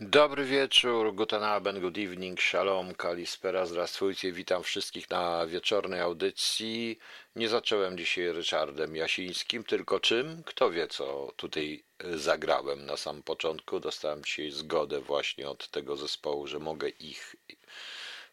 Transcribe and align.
Dobry 0.00 0.44
wieczór, 0.44 1.14
guten 1.14 1.42
Abend, 1.42 1.78
good 1.78 1.98
evening, 1.98 2.40
shalom, 2.40 2.94
kalispera, 2.94 3.66
zdrastwujcie, 3.66 4.32
witam 4.32 4.62
wszystkich 4.62 5.10
na 5.10 5.46
wieczornej 5.46 6.00
audycji. 6.00 6.98
Nie 7.36 7.48
zacząłem 7.48 7.98
dzisiaj 7.98 8.32
Ryszardem 8.32 8.96
Jasińskim, 8.96 9.64
tylko 9.64 10.00
czym? 10.00 10.42
Kto 10.46 10.70
wie, 10.70 10.86
co 10.86 11.32
tutaj 11.36 11.84
e, 11.98 12.18
zagrałem 12.18 12.86
na 12.86 12.96
samym 12.96 13.22
początku. 13.22 13.80
Dostałem 13.80 14.24
dzisiaj 14.24 14.50
zgodę 14.50 15.00
właśnie 15.00 15.48
od 15.48 15.68
tego 15.68 15.96
zespołu, 15.96 16.46
że 16.46 16.58
mogę 16.58 16.88
ich 16.88 17.36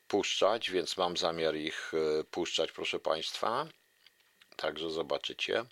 puszczać, 0.07 0.71
więc 0.71 0.97
mam 0.97 1.17
zamiar 1.17 1.55
ich 1.55 1.91
e, 1.93 2.23
puszczać, 2.23 2.71
proszę 2.71 2.99
Państwa. 2.99 3.67
Także 4.55 4.89
zobaczycie. 4.89 5.65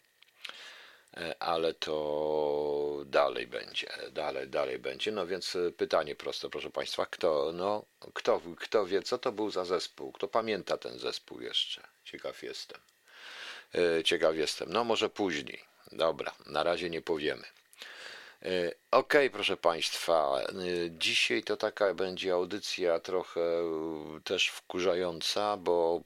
E, 1.18 1.44
ale 1.44 1.74
to 1.74 3.04
dalej 3.06 3.48
będzie, 3.48 3.88
dalej, 4.12 4.48
dalej 4.48 4.80
będzie. 4.80 5.12
No 5.12 5.28
więc 5.28 5.56
e, 5.56 5.72
pytanie 5.72 6.16
proste, 6.16 6.50
proszę 6.50 6.70
Państwa, 6.70 7.06
kto, 7.06 7.52
no, 7.54 7.86
kto, 8.14 8.42
kto 8.58 8.86
wie, 8.86 9.02
co 9.02 9.18
to 9.18 9.32
był 9.32 9.52
za 9.52 9.66
zespół? 9.66 10.12
Kto 10.12 10.28
pamięta 10.28 10.78
ten 10.78 11.00
zespół 11.00 11.42
jeszcze? 11.42 11.82
Ciekaw 12.04 12.44
jestem. 12.44 12.80
E, 13.76 14.04
ciekaw 14.04 14.36
jestem. 14.36 14.74
No 14.74 14.84
może 14.84 15.10
później. 15.10 15.64
Dobra, 15.92 16.36
na 16.46 16.64
razie 16.64 16.90
nie 16.90 17.02
powiemy. 17.02 17.44
E, 18.46 18.72
okay, 18.92 19.30
proszę 19.30 19.58
Państwa, 19.58 20.42
e, 20.42 20.54
dzisiaj 20.92 21.44
to 21.44 21.58
taka 21.58 21.94
będzie 21.94 22.34
audycja 22.34 23.00
trochę 23.00 23.42
e, 23.42 24.20
też 24.24 24.48
wkurzająca, 24.48 25.58
bo 25.58 26.02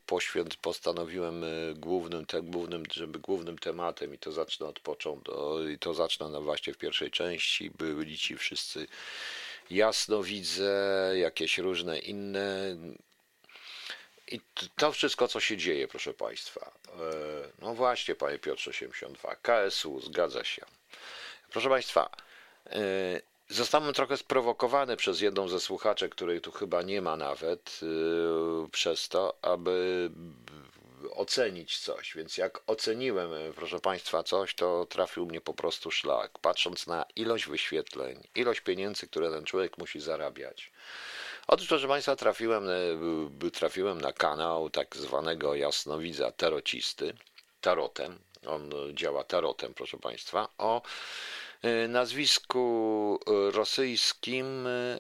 postanowiłem 0.62 1.46
głównym, 1.76 2.26
te, 2.26 2.42
głównym, 2.42 2.84
żeby 2.94 3.20
głównym 3.20 3.58
tematem 3.58 4.14
i 4.14 4.18
to 4.18 4.32
zacznę 4.32 4.68
od 4.68 4.80
początku, 4.80 5.68
i 5.70 5.80
to 5.80 5.94
zacznę 5.94 6.30
no 6.30 6.42
właśnie 6.42 6.74
w 6.74 6.78
pierwszej 6.78 7.12
części, 7.12 7.72
byli 7.72 8.18
ci 8.18 8.38
wszyscy 8.38 8.88
jasno 9.70 10.24
widzę, 10.24 11.12
jakieś 11.16 11.58
różne 11.58 12.00
inne 12.00 12.76
i 14.32 14.42
to 14.76 14.92
wszystko, 14.92 15.28
co 15.28 15.40
się 15.40 15.58
dzieje, 15.58 15.88
proszę 15.88 16.14
Państwa. 16.14 16.72
No 17.60 17.74
właśnie, 17.74 18.16
Panie 18.16 18.40
Piotrze 18.40 18.70
82, 18.70 19.36
KSU, 19.36 20.02
zgadza 20.02 20.44
się. 20.44 20.66
Proszę 21.50 21.70
Państwa, 21.70 22.10
zostałem 23.50 23.94
trochę 23.94 24.18
sprowokowany 24.18 24.98
przez 24.98 25.22
jedną 25.22 25.48
ze 25.48 25.60
słuchaczy, 25.60 26.10
której 26.10 26.42
tu 26.42 26.52
chyba 26.52 26.82
nie 26.82 27.02
ma 27.02 27.18
nawet, 27.18 27.80
e, 27.84 28.70
przez 28.70 29.10
to, 29.10 29.38
aby 29.42 30.10
ocenić 31.12 31.80
coś. 31.80 32.16
Więc 32.16 32.38
jak 32.38 32.62
oceniłem, 32.68 33.34
e, 33.34 33.54
proszę 33.56 33.80
Państwa, 33.80 34.24
coś, 34.24 34.56
to 34.56 34.86
trafił 34.86 35.26
mnie 35.26 35.42
po 35.42 35.54
prostu 35.54 35.92
szlak. 35.92 36.40
Patrząc 36.40 36.88
na 36.88 37.06
ilość 37.16 37.48
wyświetleń, 37.48 38.28
ilość 38.36 38.62
pieniędzy, 38.62 39.08
które 39.08 39.32
ten 39.32 39.46
człowiek 39.46 39.78
musi 39.78 40.00
zarabiać. 40.00 40.72
Otóż, 41.48 41.68
proszę 41.68 41.88
Państwa, 41.88 42.16
trafiłem, 42.16 42.68
trafiłem 43.54 44.02
na 44.02 44.14
kanał 44.14 44.70
tak 44.70 44.96
zwanego 44.96 45.56
jasnowidza 45.56 46.32
tarocisty, 46.32 47.14
tarotem. 47.62 48.20
On 48.48 48.70
działa 48.94 49.24
tarotem, 49.24 49.74
proszę 49.74 49.98
Państwa, 49.98 50.48
o 50.58 50.82
E, 50.82 51.45
nazwisku 51.88 53.20
e, 53.28 53.52
rosyjskim, 53.52 54.68
e, 54.68 55.00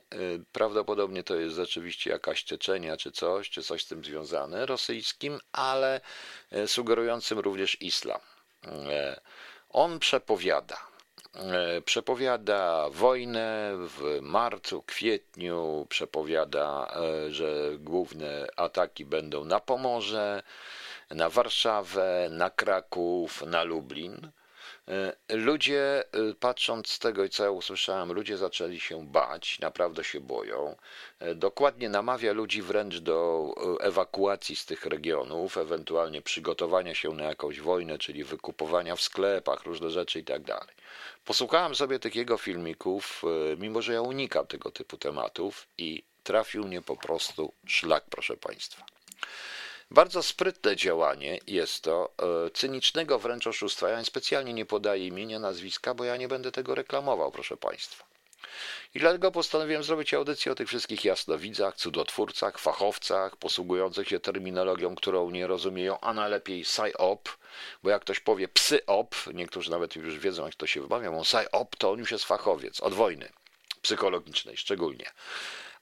prawdopodobnie 0.51 1.23
to 1.23 1.35
jest 1.35 1.55
rzeczywiście 1.55 2.09
jakaś 2.09 2.43
Czeczenia 2.43 2.97
czy 2.97 3.11
coś, 3.11 3.49
czy 3.49 3.63
coś 3.63 3.83
z 3.83 3.87
tym 3.87 4.03
związane, 4.05 4.65
rosyjskim, 4.65 5.39
ale 5.51 6.01
sugerującym 6.65 7.39
również 7.39 7.81
islam. 7.81 8.19
On 9.69 9.99
przepowiada, 9.99 10.77
przepowiada 11.85 12.89
wojnę 12.89 13.71
w 13.77 14.19
marcu, 14.21 14.81
kwietniu, 14.81 15.85
przepowiada, 15.89 16.93
że 17.29 17.71
główne 17.79 18.47
ataki 18.55 19.05
będą 19.05 19.45
na 19.45 19.59
Pomorze, 19.59 20.43
na 21.09 21.29
Warszawę, 21.29 22.27
na 22.31 22.49
Kraków, 22.49 23.41
na 23.41 23.63
Lublin. 23.63 24.31
E, 24.87 25.35
ludzie, 25.35 26.03
e, 26.11 26.33
patrząc 26.39 26.89
z 26.89 26.99
tego, 26.99 27.29
co 27.29 27.43
ja 27.43 27.51
usłyszałem, 27.51 28.11
ludzie 28.11 28.37
zaczęli 28.37 28.79
się 28.79 29.07
bać, 29.07 29.59
naprawdę 29.59 30.03
się 30.03 30.19
boją. 30.19 30.75
E, 31.19 31.35
dokładnie 31.35 31.89
namawia 31.89 32.33
ludzi 32.33 32.61
wręcz 32.61 32.97
do 32.97 33.49
ewakuacji 33.79 34.55
z 34.55 34.65
tych 34.65 34.85
regionów, 34.85 35.57
ewentualnie 35.57 36.21
przygotowania 36.21 36.95
się 36.95 37.09
na 37.09 37.23
jakąś 37.23 37.59
wojnę, 37.59 37.97
czyli 37.97 38.23
wykupowania 38.23 38.95
w 38.95 39.01
sklepach, 39.01 39.63
różne 39.63 39.89
rzeczy 39.89 40.19
itd. 40.19 40.45
Tak 40.45 40.73
Posłuchałem 41.25 41.75
sobie 41.75 41.99
tych 41.99 42.15
jego 42.15 42.37
filmików, 42.37 43.21
mimo 43.57 43.81
że 43.81 43.93
ja 43.93 44.01
unikam 44.01 44.47
tego 44.47 44.71
typu 44.71 44.97
tematów 44.97 45.67
i 45.77 46.03
trafił 46.23 46.67
mnie 46.67 46.81
po 46.81 46.95
prostu 46.95 47.53
szlak, 47.67 48.03
proszę 48.09 48.37
Państwa. 48.37 48.85
Bardzo 49.91 50.23
sprytne 50.23 50.75
działanie 50.75 51.39
jest 51.47 51.83
to, 51.83 52.13
e, 52.45 52.49
cynicznego 52.49 53.19
wręcz 53.19 53.47
oszustwa. 53.47 53.89
Ja 53.89 54.03
specjalnie 54.03 54.53
nie 54.53 54.65
podaję 54.65 55.07
imienia, 55.07 55.39
nazwiska, 55.39 55.93
bo 55.93 56.03
ja 56.03 56.17
nie 56.17 56.27
będę 56.27 56.51
tego 56.51 56.75
reklamował, 56.75 57.31
proszę 57.31 57.57
Państwa. 57.57 58.05
I 58.95 58.99
dlatego 58.99 59.31
postanowiłem 59.31 59.83
zrobić 59.83 60.13
audycję 60.13 60.51
o 60.51 60.55
tych 60.55 60.67
wszystkich 60.67 61.05
jasnowidzach, 61.05 61.75
cudotwórcach, 61.75 62.57
fachowcach, 62.57 63.37
posługujących 63.37 64.07
się 64.07 64.19
terminologią, 64.19 64.95
którą 64.95 65.29
nie 65.29 65.47
rozumieją, 65.47 65.99
a 65.99 66.13
najlepiej 66.13 66.63
psy-op, 66.63 67.29
bo 67.83 67.89
jak 67.89 68.01
ktoś 68.01 68.19
powie 68.19 68.47
psy-op, 68.47 69.15
niektórzy 69.33 69.71
nawet 69.71 69.95
już 69.95 70.19
wiedzą, 70.19 70.45
jak 70.45 70.55
to 70.55 70.67
się 70.67 70.81
wymawia, 70.81 71.09
on 71.09 71.23
psy-op, 71.23 71.75
to 71.75 71.91
on 71.91 71.99
już 71.99 72.11
jest 72.11 72.25
fachowiec, 72.25 72.79
od 72.79 72.93
wojny 72.93 73.29
psychologicznej 73.81 74.57
szczególnie 74.57 75.05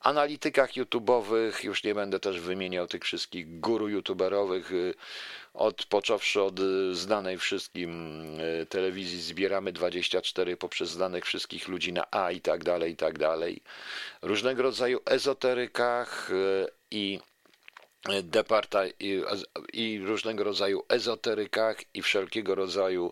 analitykach 0.03 0.71
YouTube'owych, 0.71 1.65
już 1.65 1.83
nie 1.83 1.95
będę 1.95 2.19
też 2.19 2.39
wymieniał 2.39 2.87
tych 2.87 3.03
wszystkich 3.03 3.59
guru 3.59 3.89
YouTuberowych, 3.89 4.71
od, 5.53 5.85
począwszy 5.85 6.41
od 6.41 6.59
znanej 6.91 7.37
wszystkim 7.37 8.21
y, 8.39 8.65
telewizji 8.65 9.21
Zbieramy 9.21 9.71
24 9.71 10.57
poprzez 10.57 10.89
znanych 10.89 11.25
wszystkich 11.25 11.67
ludzi 11.67 11.93
na 11.93 12.05
A 12.11 12.31
i 12.31 12.41
tak 12.41 12.63
dalej, 12.63 12.91
i 12.91 12.95
tak 12.95 13.17
dalej. 13.17 13.61
Różnego 14.21 14.63
rodzaju 14.63 14.99
ezoterykach 15.05 16.29
i 16.91 17.19
departa 18.23 18.87
i, 18.87 19.23
i 19.73 19.99
różnego 19.99 20.43
rodzaju 20.43 20.83
ezoterykach 20.89 21.77
i 21.93 22.01
wszelkiego 22.01 22.55
rodzaju 22.55 23.11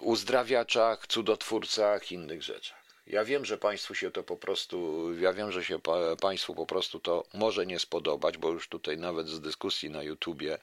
uzdrawiaczach, 0.00 1.06
cudotwórcach, 1.06 2.12
innych 2.12 2.42
rzeczach. 2.42 2.85
Ja 3.06 3.24
wiem, 3.24 3.44
że 3.44 3.58
Państwu 3.58 3.94
się 3.94 4.10
to 4.10 4.22
po 4.22 4.36
prostu, 4.36 5.08
ja 5.20 5.32
wiem, 5.32 5.52
że 5.52 5.64
się 5.64 5.78
Państwu 6.20 6.54
po 6.54 6.66
prostu 6.66 7.00
to 7.00 7.24
może 7.34 7.66
nie 7.66 7.78
spodobać, 7.78 8.38
bo 8.38 8.50
już 8.50 8.68
tutaj 8.68 8.98
nawet 8.98 9.28
z 9.28 9.40
dyskusji 9.40 9.90
na 9.90 10.02
YouTubie 10.02 10.58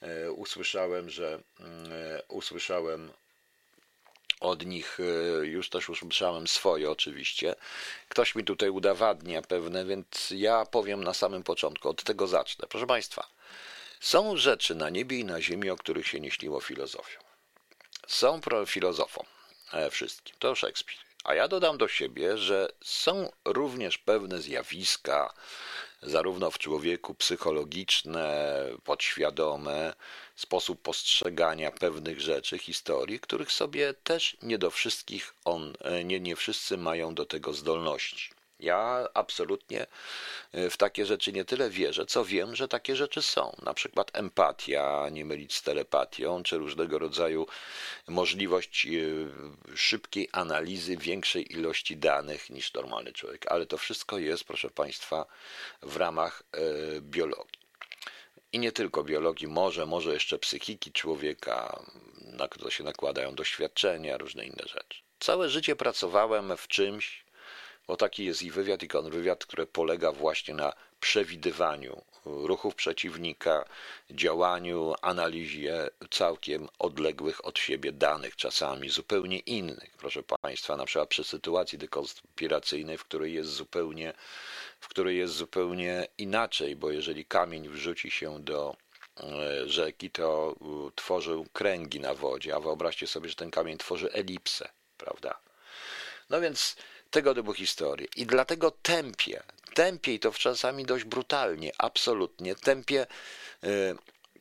e, 0.00 0.32
usłyszałem, 0.32 1.10
że 1.10 1.42
e, 1.60 2.22
usłyszałem 2.28 3.10
od 4.40 4.66
nich, 4.66 4.98
e, 5.00 5.46
już 5.46 5.70
też 5.70 5.88
usłyszałem 5.88 6.48
swoje 6.48 6.90
oczywiście. 6.90 7.54
Ktoś 8.08 8.34
mi 8.34 8.44
tutaj 8.44 8.70
udowadnia 8.70 9.42
pewne, 9.42 9.84
więc 9.84 10.06
ja 10.30 10.66
powiem 10.66 11.04
na 11.04 11.14
samym 11.14 11.42
początku, 11.42 11.88
od 11.88 12.04
tego 12.04 12.26
zacznę. 12.26 12.68
Proszę 12.68 12.86
Państwa, 12.86 13.28
są 14.00 14.36
rzeczy 14.36 14.74
na 14.74 14.90
niebie 14.90 15.18
i 15.18 15.24
na 15.24 15.42
ziemi, 15.42 15.70
o 15.70 15.76
których 15.76 16.06
się 16.06 16.20
nie 16.20 16.30
śniło 16.30 16.60
filozofią. 16.60 17.20
Są 18.06 18.40
filozofom 18.66 19.26
wszystkim. 19.90 20.36
To 20.38 20.54
Szekspir. 20.54 21.05
A 21.26 21.34
ja 21.34 21.48
dodam 21.48 21.78
do 21.78 21.88
siebie, 21.88 22.38
że 22.38 22.68
są 22.84 23.32
również 23.44 23.98
pewne 23.98 24.40
zjawiska, 24.40 25.34
zarówno 26.02 26.50
w 26.50 26.58
człowieku 26.58 27.14
psychologiczne, 27.14 28.64
podświadome, 28.84 29.94
sposób 30.36 30.82
postrzegania 30.82 31.70
pewnych 31.70 32.20
rzeczy, 32.20 32.58
historii, 32.58 33.20
których 33.20 33.52
sobie 33.52 33.94
też 33.94 34.36
nie 34.42 34.58
do 34.58 34.70
wszystkich 34.70 35.34
on, 35.44 35.72
nie, 36.04 36.20
nie 36.20 36.36
wszyscy 36.36 36.76
mają 36.76 37.14
do 37.14 37.26
tego 37.26 37.52
zdolności. 37.52 38.35
Ja 38.60 39.08
absolutnie 39.14 39.86
e, 40.52 40.70
w 40.70 40.76
takie 40.76 41.06
rzeczy 41.06 41.32
nie 41.32 41.44
tyle 41.44 41.70
wierzę, 41.70 42.06
co 42.06 42.24
wiem, 42.24 42.56
że 42.56 42.68
takie 42.68 42.96
rzeczy 42.96 43.22
są. 43.22 43.56
Na 43.62 43.74
przykład 43.74 44.10
empatia, 44.12 45.08
nie 45.12 45.24
mylić 45.24 45.54
z 45.54 45.62
telepatią, 45.62 46.42
czy 46.42 46.58
różnego 46.58 46.98
rodzaju 46.98 47.46
możliwość 48.08 48.86
e, 48.86 48.90
szybkiej 49.76 50.28
analizy 50.32 50.96
większej 50.96 51.52
ilości 51.52 51.96
danych 51.96 52.50
niż 52.50 52.72
normalny 52.72 53.12
człowiek. 53.12 53.46
Ale 53.52 53.66
to 53.66 53.78
wszystko 53.78 54.18
jest, 54.18 54.44
proszę 54.44 54.70
Państwa, 54.70 55.26
w 55.82 55.96
ramach 55.96 56.42
e, 56.52 56.60
biologii. 57.00 57.66
I 58.52 58.58
nie 58.58 58.72
tylko 58.72 59.04
biologii, 59.04 59.48
może, 59.48 59.86
może 59.86 60.12
jeszcze 60.12 60.38
psychiki 60.38 60.92
człowieka, 60.92 61.84
na 62.22 62.48
które 62.48 62.70
się 62.70 62.84
nakładają 62.84 63.34
doświadczenia, 63.34 64.16
różne 64.16 64.44
inne 64.44 64.64
rzeczy. 64.68 65.02
Całe 65.20 65.48
życie 65.48 65.76
pracowałem 65.76 66.56
w 66.56 66.68
czymś, 66.68 67.25
bo 67.86 67.96
taki 67.96 68.24
jest 68.24 68.42
i 68.42 68.50
wywiad, 68.50 68.82
i 68.82 68.88
kontrwywiad, 68.88 69.46
który 69.46 69.66
polega 69.66 70.12
właśnie 70.12 70.54
na 70.54 70.72
przewidywaniu 71.00 72.02
ruchów 72.26 72.74
przeciwnika, 72.74 73.64
działaniu, 74.10 74.94
analizie 75.02 75.88
całkiem 76.10 76.68
odległych 76.78 77.44
od 77.44 77.58
siebie 77.58 77.92
danych, 77.92 78.36
czasami 78.36 78.88
zupełnie 78.88 79.38
innych, 79.38 79.96
proszę 79.98 80.22
Państwa, 80.22 80.76
na 80.76 80.84
przykład 80.84 81.08
przy 81.08 81.24
sytuacji 81.24 81.78
dekonspiracyjnej, 81.78 82.98
w 82.98 83.04
której 83.04 83.34
jest 83.34 83.50
zupełnie, 83.50 84.12
w 84.80 84.88
której 84.88 85.18
jest 85.18 85.34
zupełnie 85.34 86.06
inaczej, 86.18 86.76
bo 86.76 86.90
jeżeli 86.90 87.24
kamień 87.24 87.68
wrzuci 87.68 88.10
się 88.10 88.40
do 88.40 88.76
e, 89.16 89.68
rzeki, 89.68 90.10
to 90.10 90.56
tworzył 90.94 91.46
kręgi 91.52 92.00
na 92.00 92.14
wodzie, 92.14 92.54
a 92.54 92.60
wyobraźcie 92.60 93.06
sobie, 93.06 93.28
że 93.28 93.34
ten 93.34 93.50
kamień 93.50 93.78
tworzy 93.78 94.12
elipsę, 94.12 94.68
prawda? 94.98 95.38
No 96.30 96.40
więc 96.40 96.76
tego 97.10 97.34
typu 97.34 97.52
historie. 97.52 98.06
I 98.16 98.26
dlatego 98.26 98.70
tępię, 98.70 99.42
tępię 99.74 100.14
i 100.14 100.20
to 100.20 100.32
czasami 100.32 100.84
dość 100.84 101.04
brutalnie, 101.04 101.72
absolutnie, 101.78 102.54
tępię 102.54 103.06
y, 103.64 103.96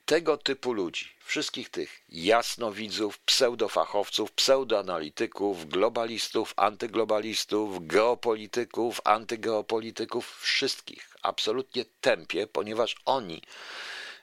tego 0.05 0.37
typu 0.37 0.73
ludzi, 0.73 1.09
wszystkich 1.25 1.69
tych 1.69 2.01
jasnowidzów, 2.09 3.19
pseudofachowców, 3.19 4.31
pseudoanalityków, 4.31 5.67
globalistów, 5.67 6.53
antyglobalistów, 6.55 7.87
geopolityków, 7.87 9.01
antygeopolityków, 9.03 10.37
wszystkich. 10.41 11.09
Absolutnie 11.21 11.85
tępię, 12.01 12.47
ponieważ 12.47 12.95
oni 13.05 13.41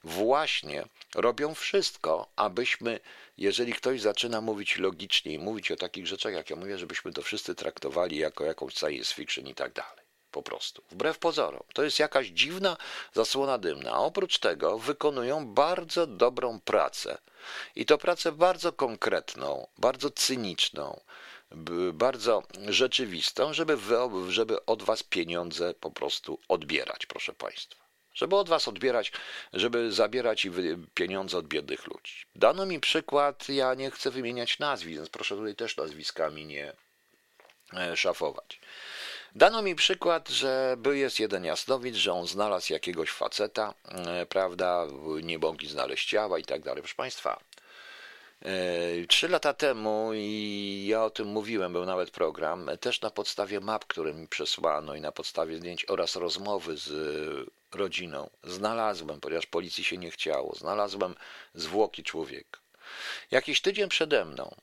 właśnie 0.04 0.84
robią 1.14 1.54
wszystko, 1.54 2.28
abyśmy, 2.36 3.00
jeżeli 3.38 3.72
ktoś 3.72 4.00
zaczyna 4.00 4.40
mówić 4.40 4.78
logicznie 4.78 5.32
i 5.32 5.38
mówić 5.38 5.70
o 5.70 5.76
takich 5.76 6.06
rzeczach, 6.06 6.32
jak 6.32 6.50
ja 6.50 6.56
mówię, 6.56 6.78
żebyśmy 6.78 7.12
to 7.12 7.22
wszyscy 7.22 7.54
traktowali 7.54 8.16
jako 8.16 8.44
jakąś 8.44 8.74
science 8.74 9.14
fiction 9.14 9.46
i 9.46 9.54
tak 9.54 9.72
dalej. 9.72 10.02
Po 10.30 10.42
prostu. 10.42 10.82
Wbrew 10.90 11.18
pozorom. 11.18 11.62
To 11.74 11.84
jest 11.84 11.98
jakaś 11.98 12.26
dziwna 12.26 12.76
zasłona 13.12 13.58
dymna. 13.58 13.98
Oprócz 13.98 14.38
tego 14.38 14.78
wykonują 14.78 15.46
bardzo 15.46 16.06
dobrą 16.06 16.60
pracę. 16.60 17.18
I 17.76 17.86
to 17.86 17.98
pracę 17.98 18.32
bardzo 18.32 18.72
konkretną, 18.72 19.66
bardzo 19.78 20.10
cyniczną, 20.10 21.00
bardzo 21.92 22.42
rzeczywistą, 22.68 23.52
żeby, 23.54 23.76
wy, 23.76 23.96
żeby 24.28 24.64
od 24.66 24.82
was 24.82 25.02
pieniądze 25.02 25.74
po 25.74 25.90
prostu 25.90 26.38
odbierać, 26.48 27.06
proszę 27.06 27.32
Państwa 27.32 27.81
żeby 28.14 28.36
od 28.36 28.48
was 28.48 28.68
odbierać, 28.68 29.12
żeby 29.52 29.92
zabierać 29.92 30.46
pieniądze 30.94 31.38
od 31.38 31.46
biednych 31.46 31.86
ludzi. 31.86 32.14
Dano 32.36 32.66
mi 32.66 32.80
przykład, 32.80 33.48
ja 33.48 33.74
nie 33.74 33.90
chcę 33.90 34.10
wymieniać 34.10 34.58
nazwisk, 34.58 34.96
więc 34.96 35.08
proszę 35.08 35.36
tutaj 35.36 35.54
też 35.54 35.76
nazwiskami 35.76 36.46
nie 36.46 36.72
e, 37.74 37.96
szafować. 37.96 38.60
Dano 39.34 39.62
mi 39.62 39.74
przykład, 39.74 40.28
że 40.28 40.74
był 40.78 40.92
jest 40.92 41.20
jeden 41.20 41.44
jasnowic, 41.44 41.96
że 41.96 42.12
on 42.12 42.26
znalazł 42.26 42.72
jakiegoś 42.72 43.10
faceta, 43.10 43.74
e, 43.88 44.26
prawda, 44.26 44.86
nie 45.22 45.38
znaleźć 45.68 46.08
ciała 46.08 46.38
i 46.38 46.44
tak 46.44 46.62
dalej. 46.62 46.82
Proszę 46.82 46.94
Państwa, 46.94 47.40
Trzy 49.08 49.28
lata 49.28 49.54
temu, 49.54 50.10
i 50.14 50.86
ja 50.88 51.04
o 51.04 51.10
tym 51.10 51.26
mówiłem, 51.26 51.72
był 51.72 51.86
nawet 51.86 52.10
program, 52.10 52.70
też 52.80 53.00
na 53.00 53.10
podstawie 53.10 53.60
map, 53.60 53.84
które 53.84 54.14
mi 54.14 54.28
przesłano 54.28 54.94
i 54.94 55.00
na 55.00 55.12
podstawie 55.12 55.56
zdjęć 55.56 55.90
oraz 55.90 56.16
rozmowy 56.16 56.76
z 56.76 56.90
rodziną. 57.74 58.30
Znalazłem, 58.44 59.20
ponieważ 59.20 59.46
policji 59.46 59.84
się 59.84 59.98
nie 59.98 60.10
chciało, 60.10 60.54
znalazłem 60.54 61.14
zwłoki 61.54 62.02
człowieka. 62.02 62.60
Jakiś 63.30 63.60
tydzień 63.60 63.88
przede 63.88 64.24
mną 64.24 64.54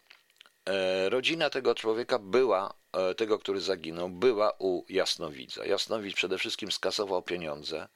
e, 0.65 1.09
rodzina 1.09 1.49
tego 1.49 1.75
człowieka 1.75 2.19
była, 2.19 2.73
e, 2.93 3.15
tego, 3.15 3.39
który 3.39 3.61
zaginął, 3.61 4.09
była 4.09 4.53
u 4.59 4.85
Jasnowidza. 4.89 5.65
Jasnowidz 5.65 6.15
przede 6.15 6.37
wszystkim 6.37 6.71
skasował 6.71 7.21
pieniądze, 7.21 7.87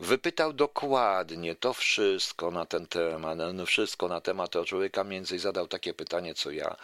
wypytał 0.00 0.52
dokładnie 0.52 1.54
to 1.54 1.72
wszystko 1.72 2.50
na 2.50 2.66
ten 2.66 2.86
temat, 2.86 3.38
no 3.54 3.66
wszystko 3.66 4.08
na 4.08 4.20
temat 4.20 4.50
tego 4.50 4.64
człowieka, 4.64 5.04
między 5.04 5.38
zadał 5.38 5.68
takie 5.68 5.94
pytanie, 5.94 6.34
co 6.34 6.50
ja 6.50 6.76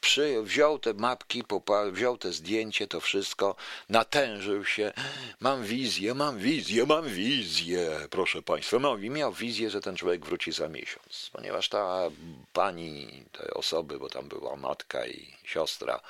przy, 0.00 0.42
wziął 0.42 0.78
te 0.78 0.94
mapki, 0.94 1.44
wziął 1.92 2.18
te 2.18 2.32
zdjęcie, 2.32 2.86
to 2.86 3.00
wszystko, 3.00 3.56
natężył 3.88 4.64
się. 4.64 4.92
Mam 5.40 5.64
wizję, 5.64 6.14
mam 6.14 6.38
wizję, 6.38 6.86
mam 6.86 7.08
wizję, 7.08 7.90
proszę 8.10 8.42
Państwa. 8.42 8.78
Mam, 8.78 9.00
miał 9.00 9.32
wizję, 9.32 9.70
że 9.70 9.80
ten 9.80 9.96
człowiek 9.96 10.26
wróci 10.26 10.52
za 10.52 10.68
miesiąc, 10.68 11.30
ponieważ 11.32 11.68
ta 11.68 12.10
pani, 12.52 13.24
te 13.32 13.54
osoby, 13.54 13.98
bo 13.98 14.08
tam 14.08 14.28
była 14.28 14.56
matka 14.56 15.06
i 15.06 15.34
siostra, 15.44 16.00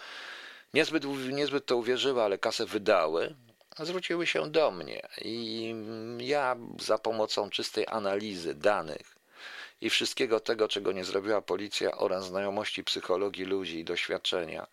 niezbyt, 0.74 1.04
niezbyt 1.32 1.66
to 1.66 1.76
uwierzyła, 1.76 2.24
ale 2.24 2.38
kasę 2.38 2.66
wydały, 2.66 3.34
zwróciły 3.84 4.26
się 4.26 4.50
do 4.50 4.70
mnie 4.70 5.08
i 5.20 5.74
ja 6.18 6.56
za 6.80 6.98
pomocą 6.98 7.50
czystej 7.50 7.84
analizy 7.88 8.54
danych 8.54 9.16
i 9.80 9.90
wszystkiego 9.90 10.40
tego, 10.40 10.68
czego 10.68 10.92
nie 10.92 11.04
zrobiła 11.04 11.42
policja 11.42 11.92
oraz 11.96 12.26
znajomości 12.26 12.84
psychologii 12.84 13.44
ludzi 13.44 13.78
i 13.78 13.84
doświadczenia. 13.84 14.66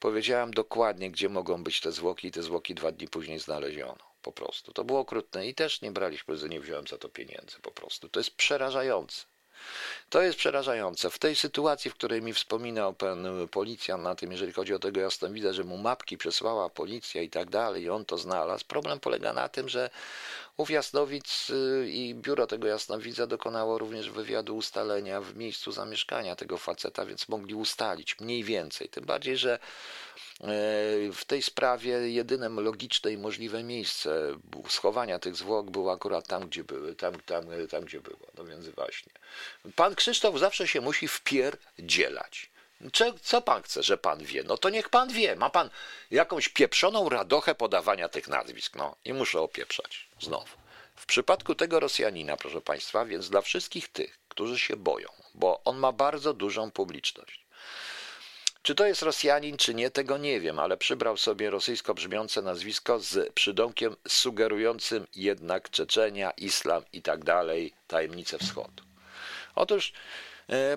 Powiedziałem 0.00 0.50
dokładnie, 0.50 1.10
gdzie 1.10 1.28
mogą 1.28 1.64
być 1.64 1.80
te 1.80 1.92
zwłoki 1.92 2.28
i 2.28 2.30
te 2.30 2.42
zwłoki 2.42 2.74
dwa 2.74 2.92
dni 2.92 3.08
później 3.08 3.38
znaleziono. 3.38 4.12
Po 4.22 4.32
prostu. 4.32 4.72
To 4.72 4.84
było 4.84 5.00
okrutne 5.00 5.46
i 5.46 5.54
też 5.54 5.82
nie 5.82 5.90
braliśmy, 5.90 6.48
nie 6.48 6.60
wziąłem 6.60 6.86
za 6.86 6.98
to 6.98 7.08
pieniędzy 7.08 7.56
po 7.62 7.70
prostu. 7.70 8.08
To 8.08 8.20
jest 8.20 8.30
przerażające. 8.30 9.31
To 10.10 10.22
jest 10.22 10.38
przerażające. 10.38 11.10
W 11.10 11.18
tej 11.18 11.36
sytuacji, 11.36 11.90
w 11.90 11.94
której 11.94 12.22
mi 12.22 12.32
wspominał 12.32 12.92
pan 12.92 13.48
policjant 13.50 14.02
na 14.02 14.14
tym, 14.14 14.32
jeżeli 14.32 14.52
chodzi 14.52 14.74
o 14.74 14.78
tego 14.78 15.00
widzę, 15.30 15.54
że 15.54 15.64
mu 15.64 15.78
mapki 15.78 16.18
przesłała 16.18 16.68
policja 16.68 17.22
i 17.22 17.30
tak 17.30 17.50
dalej, 17.50 17.82
i 17.82 17.90
on 17.90 18.04
to 18.04 18.18
znalazł, 18.18 18.64
problem 18.64 19.00
polega 19.00 19.32
na 19.32 19.48
tym, 19.48 19.68
że 19.68 19.90
ów 20.56 20.70
Jasnowic 20.70 21.50
y, 21.50 21.88
i 21.90 22.14
biuro 22.14 22.46
tego 22.46 22.66
Jasnowidza 22.68 23.26
dokonało 23.26 23.78
również 23.78 24.10
wywiadu 24.10 24.56
ustalenia 24.56 25.20
w 25.20 25.36
miejscu 25.36 25.72
zamieszkania 25.72 26.36
tego 26.36 26.58
faceta, 26.58 27.04
więc 27.06 27.28
mogli 27.28 27.54
ustalić 27.54 28.20
mniej 28.20 28.44
więcej. 28.44 28.88
Tym 28.88 29.04
bardziej, 29.04 29.36
że 29.36 29.52
e, 29.54 29.58
w 31.12 31.24
tej 31.26 31.42
sprawie 31.42 31.90
jedynym 32.10 32.60
logiczne 32.60 33.12
i 33.12 33.18
możliwe 33.18 33.62
miejsce 33.62 34.38
schowania 34.68 35.18
tych 35.18 35.36
zwłok 35.36 35.70
było 35.70 35.92
akurat 35.92 36.28
tam, 36.28 36.48
gdzie 36.48 36.64
były, 36.64 36.94
tam, 36.94 37.20
tam, 37.20 37.44
tam 37.70 37.84
gdzie 37.84 38.00
było. 38.00 38.26
No 38.38 38.44
więc 38.44 38.68
właśnie. 38.68 39.12
Pan 39.76 39.94
Krzysztof 39.94 40.38
zawsze 40.38 40.68
się 40.68 40.80
musi 40.80 41.08
wpierdzielać. 41.08 42.51
Co 43.22 43.42
pan 43.42 43.62
chce, 43.62 43.82
że 43.82 43.98
pan 43.98 44.24
wie? 44.24 44.42
No 44.42 44.56
to 44.58 44.70
niech 44.70 44.88
pan 44.88 45.12
wie. 45.12 45.36
Ma 45.36 45.50
pan 45.50 45.70
jakąś 46.10 46.48
pieprzoną 46.48 47.08
radochę 47.08 47.54
podawania 47.54 48.08
tych 48.08 48.28
nazwisk. 48.28 48.76
No 48.76 48.96
i 49.04 49.12
muszę 49.12 49.40
opieprzać. 49.40 50.08
Znowu. 50.20 50.62
W 50.96 51.06
przypadku 51.06 51.54
tego 51.54 51.80
Rosjanina, 51.80 52.36
proszę 52.36 52.60
państwa, 52.60 53.04
więc 53.04 53.30
dla 53.30 53.40
wszystkich 53.40 53.88
tych, 53.88 54.18
którzy 54.28 54.58
się 54.58 54.76
boją, 54.76 55.08
bo 55.34 55.60
on 55.64 55.78
ma 55.78 55.92
bardzo 55.92 56.34
dużą 56.34 56.70
publiczność. 56.70 57.42
Czy 58.62 58.74
to 58.74 58.86
jest 58.86 59.02
Rosjanin, 59.02 59.56
czy 59.56 59.74
nie, 59.74 59.90
tego 59.90 60.18
nie 60.18 60.40
wiem, 60.40 60.58
ale 60.58 60.76
przybrał 60.76 61.16
sobie 61.16 61.50
rosyjsko 61.50 61.94
brzmiące 61.94 62.42
nazwisko 62.42 63.00
z 63.00 63.32
przydomkiem 63.32 63.96
sugerującym 64.08 65.06
jednak 65.16 65.70
Czeczenia, 65.70 66.30
islam 66.30 66.84
i 66.92 67.02
tak 67.02 67.24
dalej, 67.24 67.72
tajemnice 67.86 68.38
wschodu. 68.38 68.82
Otóż 69.54 69.92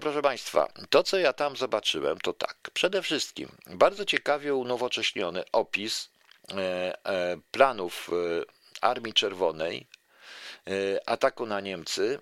proszę 0.02 0.22
Państwa, 0.22 0.68
to 0.90 1.04
co 1.04 1.18
ja 1.18 1.34
tam 1.34 1.56
zobaczyłem, 1.56 2.18
to 2.20 2.34
tak. 2.34 2.58
Przede 2.74 3.02
wszystkim 3.02 3.50
bardzo 3.68 4.06
ciekawie 4.06 4.56
unowocześniony 4.56 5.44
opis 5.52 6.10
e, 6.52 6.58
e, 7.06 7.38
planów 7.52 8.10
Armii 8.82 9.14
Czerwonej, 9.14 9.88
ataku 11.06 11.46
na 11.46 11.60
Niemcy 11.62 12.20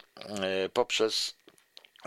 poprzez 0.73 1.35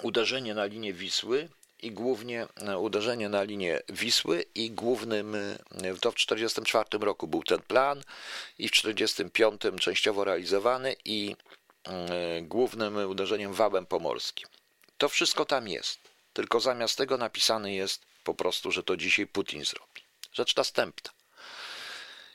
uderzenie 0.03 0.55
na 0.55 0.65
linię 0.65 0.93
Wisły 0.93 1.49
i 1.83 1.91
głównie 1.91 2.47
uderzenie 2.79 3.29
na 3.29 3.43
linię 3.43 3.81
Wisły 3.89 4.45
i 4.55 4.71
głównym, 4.71 5.37
to 6.01 6.13
w 6.13 6.15
1944 6.15 7.05
roku 7.05 7.27
był 7.27 7.43
ten 7.43 7.59
plan 7.59 8.03
i 8.59 8.69
w 8.69 8.71
1945 8.71 9.81
częściowo 9.81 10.25
realizowany 10.25 10.97
i 11.05 11.37
głównym 12.43 12.97
uderzeniem 12.97 13.53
wałem 13.53 13.87
pomorskim. 13.87 14.49
To 14.99 15.09
wszystko 15.09 15.45
tam 15.45 15.69
jest. 15.69 15.99
Tylko 16.33 16.61
zamiast 16.61 16.99
tego 16.99 17.17
napisane 17.17 17.75
jest 17.75 18.07
po 18.25 18.35
prostu, 18.35 18.73
że 18.73 18.83
to 18.83 18.97
dzisiaj 18.97 19.27
Putin 19.27 19.65
zrobi. 19.65 20.03
Rzecz 20.33 20.57
następna. 20.57 21.11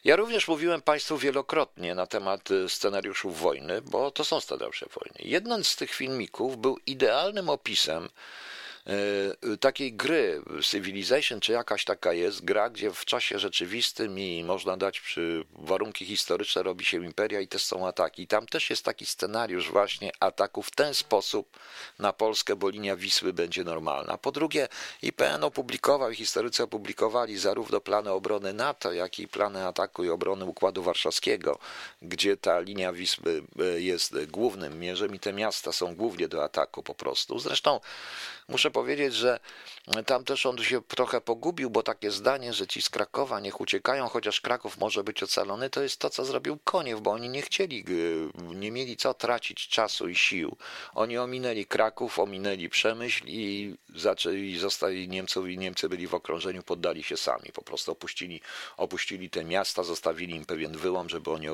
Ja 0.03 0.15
również 0.15 0.47
mówiłem 0.47 0.81
Państwu 0.81 1.17
wielokrotnie 1.17 1.95
na 1.95 2.07
temat 2.07 2.51
y, 2.51 2.69
scenariuszów 2.69 3.39
wojny, 3.39 3.81
bo 3.81 4.11
to 4.11 4.25
są 4.25 4.39
scenariusze 4.39 4.85
wojny. 4.85 5.29
Jeden 5.29 5.63
z 5.63 5.75
tych 5.75 5.93
filmików 5.93 6.57
był 6.57 6.77
idealnym 6.85 7.49
opisem 7.49 8.09
takiej 9.59 9.93
gry 9.93 10.41
Civilization, 10.61 11.39
czy 11.39 11.51
jakaś 11.51 11.85
taka 11.85 12.13
jest 12.13 12.45
gra, 12.45 12.69
gdzie 12.69 12.91
w 12.91 13.05
czasie 13.05 13.39
rzeczywistym 13.39 14.19
i 14.19 14.43
można 14.43 14.77
dać 14.77 14.99
przy 14.99 15.43
warunki 15.55 16.05
historyczne 16.05 16.63
robi 16.63 16.85
się 16.85 17.05
imperia 17.05 17.39
i 17.39 17.47
też 17.47 17.63
są 17.63 17.87
ataki. 17.87 18.27
Tam 18.27 18.45
też 18.45 18.69
jest 18.69 18.85
taki 18.85 19.05
scenariusz 19.05 19.69
właśnie 19.69 20.11
ataku 20.19 20.61
w 20.61 20.71
ten 20.71 20.93
sposób 20.93 21.59
na 21.99 22.13
Polskę, 22.13 22.55
bo 22.55 22.69
linia 22.69 22.95
Wisły 22.95 23.33
będzie 23.33 23.63
normalna. 23.63 24.17
Po 24.17 24.31
drugie, 24.31 24.67
IPN 25.01 25.43
opublikował 25.43 26.11
historycy 26.11 26.63
opublikowali 26.63 27.37
zarówno 27.37 27.81
plany 27.81 28.11
obrony 28.11 28.53
NATO, 28.53 28.93
jak 28.93 29.19
i 29.19 29.27
plany 29.27 29.65
ataku 29.65 30.03
i 30.03 30.09
obrony 30.09 30.45
Układu 30.45 30.83
Warszawskiego, 30.83 31.59
gdzie 32.01 32.37
ta 32.37 32.59
linia 32.59 32.93
Wisły 32.93 33.43
e, 33.59 33.81
jest 33.81 34.25
głównym 34.25 34.79
mierzem 34.79 35.15
i 35.15 35.19
te 35.19 35.33
miasta 35.33 35.71
są 35.71 35.95
głównie 35.95 36.27
do 36.27 36.43
ataku 36.43 36.83
po 36.83 36.95
prostu. 36.95 37.39
Zresztą 37.39 37.79
muszę 38.47 38.70
powiedzieć, 38.71 39.13
że 39.13 39.39
tam 40.05 40.23
też 40.23 40.45
on 40.45 40.63
się 40.63 40.81
trochę 40.81 41.21
pogubił, 41.21 41.69
bo 41.69 41.83
takie 41.83 42.11
zdanie, 42.11 42.53
że 42.53 42.67
ci 42.67 42.81
z 42.81 42.89
Krakowa 42.89 43.39
niech 43.39 43.61
uciekają, 43.61 44.07
chociaż 44.07 44.41
Kraków 44.41 44.77
może 44.77 45.03
być 45.03 45.23
ocalony, 45.23 45.69
to 45.69 45.81
jest 45.81 45.99
to, 45.99 46.09
co 46.09 46.25
zrobił 46.25 46.57
Koniew, 46.63 47.01
bo 47.01 47.11
oni 47.11 47.29
nie 47.29 47.41
chcieli, 47.41 47.85
nie 48.55 48.71
mieli 48.71 48.97
co 48.97 49.13
tracić 49.13 49.67
czasu 49.67 50.07
i 50.07 50.15
sił. 50.15 50.57
Oni 50.93 51.17
ominęli 51.17 51.65
Kraków, 51.65 52.19
ominęli 52.19 52.69
Przemyśl 52.69 53.23
i 53.27 53.75
zaczęli, 53.95 54.57
zostali 54.57 55.09
Niemców 55.09 55.49
i 55.49 55.57
Niemcy 55.57 55.89
byli 55.89 56.07
w 56.07 56.15
okrążeniu, 56.15 56.63
poddali 56.63 57.03
się 57.03 57.17
sami, 57.17 57.51
po 57.53 57.61
prostu 57.61 57.91
opuścili, 57.91 58.41
opuścili 58.77 59.29
te 59.29 59.43
miasta, 59.43 59.83
zostawili 59.83 60.35
im 60.35 60.45
pewien 60.45 60.77
wyłom, 60.77 61.09
żeby 61.09 61.31
oni 61.31 61.47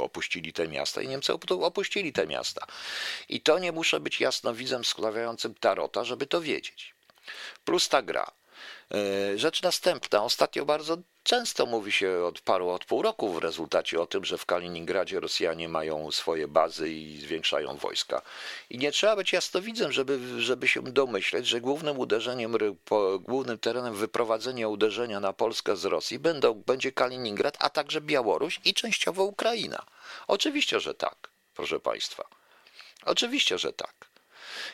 opuścili 0.00 0.52
te 0.52 0.68
miasta 0.68 1.02
i 1.02 1.08
Niemcy 1.08 1.32
opuścili 1.48 2.12
te 2.12 2.26
miasta. 2.26 2.66
I 3.28 3.40
to 3.40 3.58
nie 3.58 3.72
muszę 3.72 4.00
być 4.00 4.20
jasnowidzem 4.20 4.84
sklawiającym 4.84 5.54
tarota, 5.54 6.04
żeby 6.04 6.26
to 6.26 6.40
wiedzieć. 6.40 6.59
Plus 7.64 7.88
ta 7.88 8.02
gra. 8.02 8.32
E, 8.94 9.38
rzecz 9.38 9.62
następna. 9.62 10.24
Ostatnio 10.24 10.64
bardzo 10.64 10.96
często 11.22 11.66
mówi 11.66 11.92
się 11.92 12.24
od 12.24 12.40
paru, 12.40 12.68
od 12.68 12.84
pół 12.84 13.02
roku 13.02 13.32
w 13.32 13.38
rezultacie 13.38 14.00
o 14.00 14.06
tym, 14.06 14.24
że 14.24 14.38
w 14.38 14.46
Kaliningradzie 14.46 15.20
Rosjanie 15.20 15.68
mają 15.68 16.10
swoje 16.10 16.48
bazy 16.48 16.90
i 16.90 17.20
zwiększają 17.20 17.76
wojska. 17.76 18.22
I 18.70 18.78
nie 18.78 18.92
trzeba 18.92 19.16
być 19.16 19.32
jasnowidzem, 19.32 19.92
żeby, 19.92 20.42
żeby 20.42 20.68
się 20.68 20.82
domyśleć, 20.82 21.46
że 21.46 21.60
głównym 21.60 21.98
uderzeniem, 21.98 22.56
głównym 23.20 23.58
terenem 23.58 23.94
wyprowadzenia 23.94 24.68
uderzenia 24.68 25.20
na 25.20 25.32
Polskę 25.32 25.76
z 25.76 25.84
Rosji 25.84 26.18
będą, 26.18 26.54
będzie 26.54 26.92
Kaliningrad, 26.92 27.56
a 27.60 27.70
także 27.70 28.00
Białoruś 28.00 28.60
i 28.64 28.74
częściowo 28.74 29.24
Ukraina. 29.24 29.86
Oczywiście, 30.28 30.80
że 30.80 30.94
tak, 30.94 31.30
proszę 31.54 31.80
Państwa. 31.80 32.24
Oczywiście, 33.04 33.58
że 33.58 33.72
tak. 33.72 34.09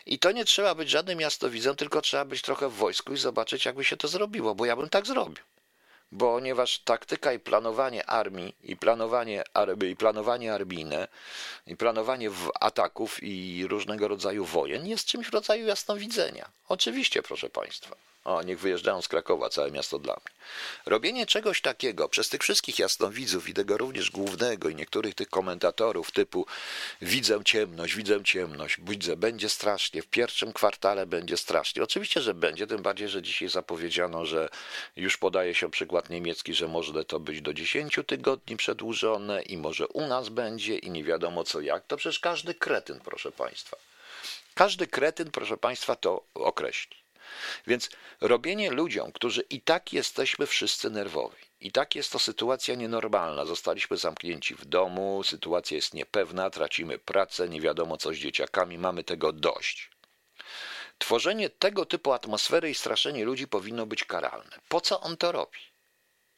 I 0.07 0.19
to 0.19 0.33
nie 0.33 0.45
trzeba 0.45 0.75
być 0.75 0.91
żadnym 0.91 1.19
miastowidzem, 1.19 1.77
tylko 1.77 2.03
trzeba 2.03 2.25
być 2.25 2.43
trochę 2.43 2.69
w 2.69 2.75
wojsku 2.75 3.13
i 3.13 3.17
zobaczyć, 3.17 3.65
jakby 3.65 3.85
się 3.85 3.97
to 3.97 4.09
zrobiło, 4.09 4.55
bo 4.55 4.67
ja 4.67 4.77
bym 4.77 4.89
tak 4.89 5.07
zrobił. 5.07 5.45
Ponieważ 6.19 6.79
taktyka 6.79 7.33
i 7.33 7.39
planowanie 7.39 8.07
armii, 8.07 8.55
i 8.63 8.77
planowanie, 8.77 9.45
i 9.91 9.97
planowanie 9.97 10.55
armijne, 10.55 11.09
i 11.67 11.77
planowanie 11.77 12.31
ataków 12.61 13.23
i 13.23 13.67
różnego 13.67 14.09
rodzaju 14.09 14.45
wojen 14.45 14.87
jest 14.87 15.07
czymś 15.07 15.27
w 15.27 15.33
rodzaju 15.33 15.67
jasnowidzenia. 15.67 16.49
Oczywiście, 16.69 17.23
proszę 17.23 17.51
Państwa. 17.51 17.97
O, 18.27 18.43
niech 18.43 18.61
wyjeżdżają 18.61 19.03
z 19.03 19.09
Krakowa, 19.09 19.49
całe 19.49 19.71
miasto 19.71 19.99
dla 19.99 20.13
mnie. 20.13 20.37
Robienie 20.87 21.27
czegoś 21.27 21.61
takiego 21.61 22.09
przez 22.09 22.29
tych 22.29 22.43
wszystkich 22.43 22.79
jasnowidzów 22.79 23.49
i 23.49 23.55
tego 23.55 23.77
również 23.77 24.11
głównego 24.11 24.69
i 24.69 24.75
niektórych 24.75 25.15
tych 25.15 25.29
komentatorów 25.29 26.11
typu 26.11 26.47
widzę 27.03 27.45
ciemność, 27.45 27.95
widzę 27.95 28.25
ciemność, 28.25 28.77
widzę, 28.83 29.17
będzie 29.17 29.49
strasznie, 29.49 30.03
w 30.03 30.07
pierwszym 30.07 30.53
kwartale 30.53 31.07
będzie 31.07 31.37
strasznie. 31.37 31.83
Oczywiście, 31.83 32.21
że 32.21 32.35
będzie, 32.35 32.67
tym 32.67 32.83
bardziej, 32.83 33.09
że 33.09 33.23
dzisiaj 33.23 33.49
zapowiedziano, 33.49 34.25
że 34.25 34.49
już 34.97 35.17
podaje 35.17 35.55
się 35.55 35.71
przykład 35.71 36.11
niemiecki, 36.11 36.55
że 36.55 36.69
może 36.69 37.05
to 37.05 37.21
być 37.21 37.41
do 37.41 37.55
10 37.55 38.01
tygodni 38.07 38.57
przedłużone 38.57 39.43
i 39.43 39.57
może 39.57 39.89
u 39.89 40.07
nas 40.07 40.29
będzie 40.29 40.79
i 40.79 40.91
nie 40.91 41.05
wiadomo 41.05 41.45
co 41.45 41.61
jak. 41.61 41.87
To 41.87 41.97
przecież 41.97 42.19
każdy 42.19 42.55
kretyn, 42.55 43.01
proszę 43.05 43.33
Państwa. 43.33 43.77
Każdy 44.55 44.87
kretyn, 44.87 45.31
proszę 45.31 45.57
Państwa, 45.57 45.97
to 45.97 46.25
określi. 46.35 47.06
Więc 47.67 47.91
robienie 48.21 48.71
ludziom, 48.71 49.13
którzy 49.13 49.41
i 49.51 49.61
tak 49.61 49.93
jesteśmy 49.93 50.47
wszyscy 50.47 50.91
nerwowi, 50.91 51.37
i 51.61 51.73
tak 51.73 51.95
jest 51.95 52.13
to 52.13 52.19
sytuacja 52.19 52.75
nienormalna. 52.75 53.45
Zostaliśmy 53.45 53.97
zamknięci 53.97 54.55
w 54.55 54.65
domu, 54.65 55.23
sytuacja 55.25 55.77
jest 55.77 55.95
niepewna, 55.95 56.51
tracimy 56.51 56.99
pracę, 56.99 57.49
nie 57.49 57.61
wiadomo 57.61 57.97
co 57.97 58.13
z 58.13 58.17
dzieciakami, 58.17 58.79
mamy 58.79 59.05
tego 59.05 59.33
dość. 59.33 59.91
Tworzenie 60.99 61.51
tego 61.51 61.87
typu 61.87 62.13
atmosfery 62.13 62.71
i 62.71 62.75
straszenie 62.75 63.25
ludzi 63.25 63.49
powinno 63.49 63.87
być 63.87 64.05
karalne. 64.05 64.59
Po 64.69 64.81
co 64.81 65.01
on 65.01 65.17
to 65.17 65.33
robi? 65.33 65.59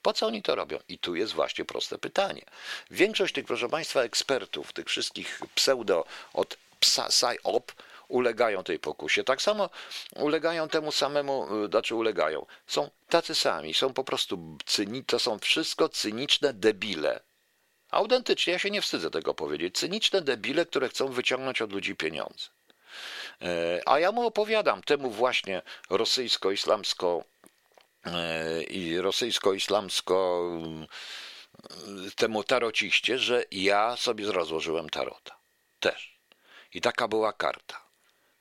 Po 0.03 0.13
co 0.13 0.27
oni 0.27 0.43
to 0.43 0.55
robią? 0.55 0.79
I 0.89 0.99
tu 0.99 1.15
jest 1.15 1.33
właśnie 1.33 1.65
proste 1.65 1.99
pytanie. 1.99 2.45
Większość 2.91 3.35
tych, 3.35 3.47
proszę 3.47 3.69
Państwa, 3.69 4.03
ekspertów, 4.03 4.73
tych 4.73 4.87
wszystkich 4.87 5.41
pseudo 5.55 6.05
od 6.33 6.57
psa, 6.81 7.09
op, 7.45 7.73
ulegają 8.09 8.65
tej 8.65 8.79
pokusie. 8.79 9.25
Tak 9.25 9.43
samo 9.43 9.71
ulegają 10.17 10.69
temu 10.69 10.93
samemu, 10.93 11.65
y, 11.65 11.69
znaczy 11.69 11.95
ulegają. 11.95 12.47
Są 12.67 12.91
tacy 13.09 13.35
sami, 13.35 13.75
są 13.75 13.95
po 13.95 14.05
prostu 14.05 14.57
cyni, 14.67 15.05
to 15.05 15.19
są 15.19 15.39
wszystko 15.39 15.89
cyniczne 15.89 16.53
debile. 16.53 17.21
Autentycznie, 17.91 18.53
ja 18.53 18.59
się 18.59 18.71
nie 18.71 18.83
wstydzę 18.83 19.11
tego 19.11 19.35
powiedzieć. 19.35 19.79
Cyniczne 19.79 20.21
debile, 20.23 20.67
które 20.67 20.89
chcą 20.89 21.09
wyciągnąć 21.09 21.63
od 21.63 21.73
ludzi 21.73 21.97
pieniądze. 21.97 22.49
E, 23.43 23.81
a 23.87 23.99
ja 23.99 24.13
mu 24.13 24.27
opowiadam 24.27 24.83
temu 24.83 25.11
właśnie 25.11 25.63
rosyjsko-islamsko 25.91 27.25
e, 28.05 28.63
i 28.63 29.01
rosyjsko-islamsko 29.01 30.43
y, 32.07 32.11
temu 32.17 32.45
tarociście, 32.45 33.19
że 33.19 33.45
ja 33.51 33.97
sobie 33.97 34.33
rozłożyłem 34.33 34.91
tarota. 34.91 35.39
Też. 35.81 36.19
I 36.75 36.81
taka 36.81 37.09
była 37.09 37.33
karta. 37.33 37.88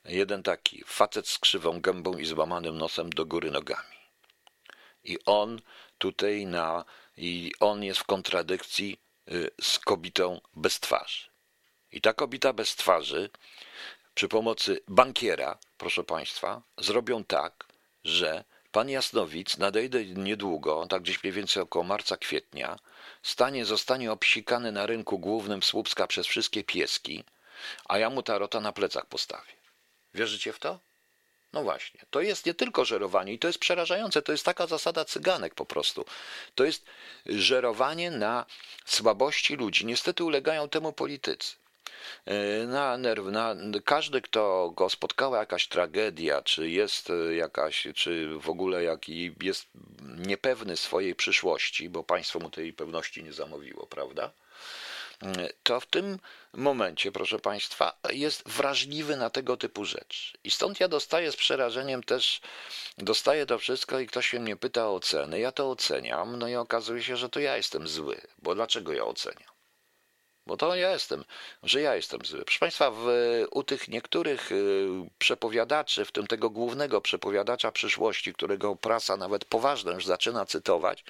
Jeden 0.08 0.42
taki 0.42 0.84
facet 0.86 1.28
z 1.28 1.38
krzywą 1.38 1.80
gębą 1.80 2.18
i 2.18 2.26
złamanym 2.26 2.78
nosem 2.78 3.10
do 3.10 3.26
góry 3.26 3.50
nogami. 3.50 3.96
I 5.04 5.18
on 5.26 5.60
tutaj 5.98 6.46
na. 6.46 6.84
I 7.16 7.52
on 7.60 7.84
jest 7.84 8.00
w 8.00 8.04
kontradykcji 8.04 9.00
y, 9.32 9.50
z 9.60 9.78
kobietą 9.78 10.40
bez 10.54 10.80
twarzy. 10.80 11.28
I 11.92 12.00
ta 12.00 12.12
kobieta 12.12 12.52
bez 12.52 12.76
twarzy 12.76 13.30
przy 14.14 14.28
pomocy 14.28 14.80
bankiera, 14.88 15.58
proszę 15.78 16.04
Państwa, 16.04 16.62
zrobią 16.78 17.24
tak, 17.24 17.66
że 18.04 18.44
pan 18.72 18.88
Jasnowic 18.88 19.58
nadejdzie 19.58 20.06
niedługo, 20.06 20.86
tak 20.86 21.02
gdzieś 21.02 21.22
mniej 21.22 21.32
więcej 21.32 21.62
około 21.62 21.84
marca, 21.84 22.16
kwietnia, 22.16 22.78
stanie, 23.22 23.64
zostanie 23.64 24.12
obsikany 24.12 24.72
na 24.72 24.86
rynku 24.86 25.18
głównym 25.18 25.62
Słupska 25.62 26.06
przez 26.06 26.26
wszystkie 26.26 26.64
pieski, 26.64 27.24
a 27.88 27.98
ja 27.98 28.10
mu 28.10 28.22
tarota 28.22 28.60
na 28.60 28.72
plecach 28.72 29.06
postawię. 29.06 29.58
Wierzycie 30.14 30.52
w 30.52 30.58
to? 30.58 30.78
No 31.52 31.62
właśnie, 31.62 32.00
to 32.10 32.20
jest 32.20 32.46
nie 32.46 32.54
tylko 32.54 32.84
żerowanie 32.84 33.32
i 33.32 33.38
to 33.38 33.46
jest 33.46 33.58
przerażające, 33.58 34.22
to 34.22 34.32
jest 34.32 34.44
taka 34.44 34.66
zasada 34.66 35.04
cyganek 35.04 35.54
po 35.54 35.66
prostu. 35.66 36.04
To 36.54 36.64
jest 36.64 36.84
żerowanie 37.26 38.10
na 38.10 38.46
słabości 38.84 39.56
ludzi. 39.56 39.86
Niestety 39.86 40.24
ulegają 40.24 40.68
temu 40.68 40.92
politycy. 40.92 41.56
E, 42.24 42.66
na 42.66 42.98
nerw, 42.98 43.24
na, 43.26 43.56
każdy, 43.84 44.20
kto 44.20 44.72
go 44.76 44.90
spotkała 44.90 45.38
jakaś 45.38 45.68
tragedia, 45.68 46.42
czy 46.42 46.70
jest 46.70 47.12
jakaś, 47.36 47.86
czy 47.94 48.38
w 48.38 48.50
ogóle 48.50 48.82
jaki 48.82 49.34
jest 49.42 49.66
niepewny 50.16 50.76
swojej 50.76 51.14
przyszłości, 51.14 51.88
bo 51.88 52.04
państwo 52.04 52.38
mu 52.38 52.50
tej 52.50 52.72
pewności 52.72 53.22
nie 53.22 53.32
zamówiło, 53.32 53.86
prawda? 53.86 54.32
To 55.62 55.80
w 55.80 55.86
tym 55.86 56.18
momencie, 56.52 57.12
proszę 57.12 57.38
Państwa, 57.38 57.98
jest 58.12 58.48
wrażliwy 58.48 59.16
na 59.16 59.30
tego 59.30 59.56
typu 59.56 59.84
rzeczy. 59.84 60.38
I 60.44 60.50
stąd 60.50 60.80
ja 60.80 60.88
dostaję 60.88 61.32
z 61.32 61.36
przerażeniem 61.36 62.02
też, 62.02 62.40
dostaję 62.98 63.46
to 63.46 63.58
wszystko 63.58 64.00
i 64.00 64.06
ktoś 64.06 64.26
się 64.26 64.40
mnie 64.40 64.56
pyta 64.56 64.88
o 64.88 64.94
oceny. 64.94 65.40
Ja 65.40 65.52
to 65.52 65.70
oceniam, 65.70 66.36
no 66.38 66.48
i 66.48 66.54
okazuje 66.54 67.02
się, 67.02 67.16
że 67.16 67.28
to 67.28 67.40
ja 67.40 67.56
jestem 67.56 67.88
zły. 67.88 68.20
Bo 68.38 68.54
dlaczego 68.54 68.92
ja 68.92 69.04
oceniam? 69.04 69.57
Bo 70.48 70.56
to 70.56 70.74
ja 70.74 70.92
jestem, 70.92 71.24
że 71.62 71.80
ja 71.80 71.94
jestem 71.94 72.20
zły. 72.24 72.44
Proszę 72.44 72.58
Państwa, 72.58 72.90
w, 72.90 73.06
u 73.50 73.62
tych 73.62 73.88
niektórych 73.88 74.52
y, 74.52 74.88
przepowiadaczy, 75.18 76.04
w 76.04 76.12
tym 76.12 76.26
tego 76.26 76.50
głównego 76.50 77.00
przepowiadacza 77.00 77.72
przyszłości, 77.72 78.34
którego 78.34 78.76
prasa 78.76 79.16
nawet 79.16 79.44
poważna 79.44 79.92
już 79.92 80.06
zaczyna 80.06 80.46
cytować, 80.46 81.04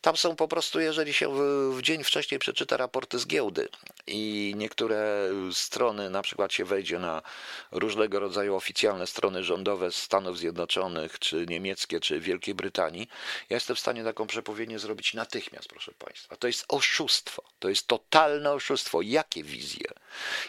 tam 0.00 0.16
są 0.16 0.36
po 0.36 0.48
prostu, 0.48 0.80
jeżeli 0.80 1.14
się 1.14 1.28
w, 1.28 1.38
w 1.76 1.82
dzień 1.82 2.04
wcześniej 2.04 2.38
przeczyta 2.38 2.76
raporty 2.76 3.18
z 3.18 3.26
giełdy 3.26 3.68
i 4.06 4.52
niektóre 4.56 5.28
strony, 5.52 6.10
na 6.10 6.22
przykład 6.22 6.52
się 6.52 6.64
wejdzie 6.64 6.98
na 6.98 7.22
różnego 7.70 8.20
rodzaju 8.20 8.56
oficjalne 8.56 9.06
strony 9.06 9.44
rządowe 9.44 9.92
Stanów 9.92 10.38
Zjednoczonych, 10.38 11.18
czy 11.18 11.46
niemieckie, 11.48 12.00
czy 12.00 12.20
Wielkiej 12.20 12.54
Brytanii, 12.54 13.08
ja 13.50 13.56
jestem 13.56 13.76
w 13.76 13.80
stanie 13.80 14.04
taką 14.04 14.26
przepowiednię 14.26 14.78
zrobić 14.78 15.14
natychmiast, 15.14 15.68
proszę 15.68 15.92
Państwa. 15.98 16.36
To 16.36 16.46
jest 16.46 16.64
oszustwo, 16.68 17.42
to 17.58 17.68
jest 17.68 17.86
totalne 17.86 18.52
oszustwo 18.52 18.63
oszustwo. 18.64 19.02
Jakie 19.02 19.42
wizje? 19.42 19.86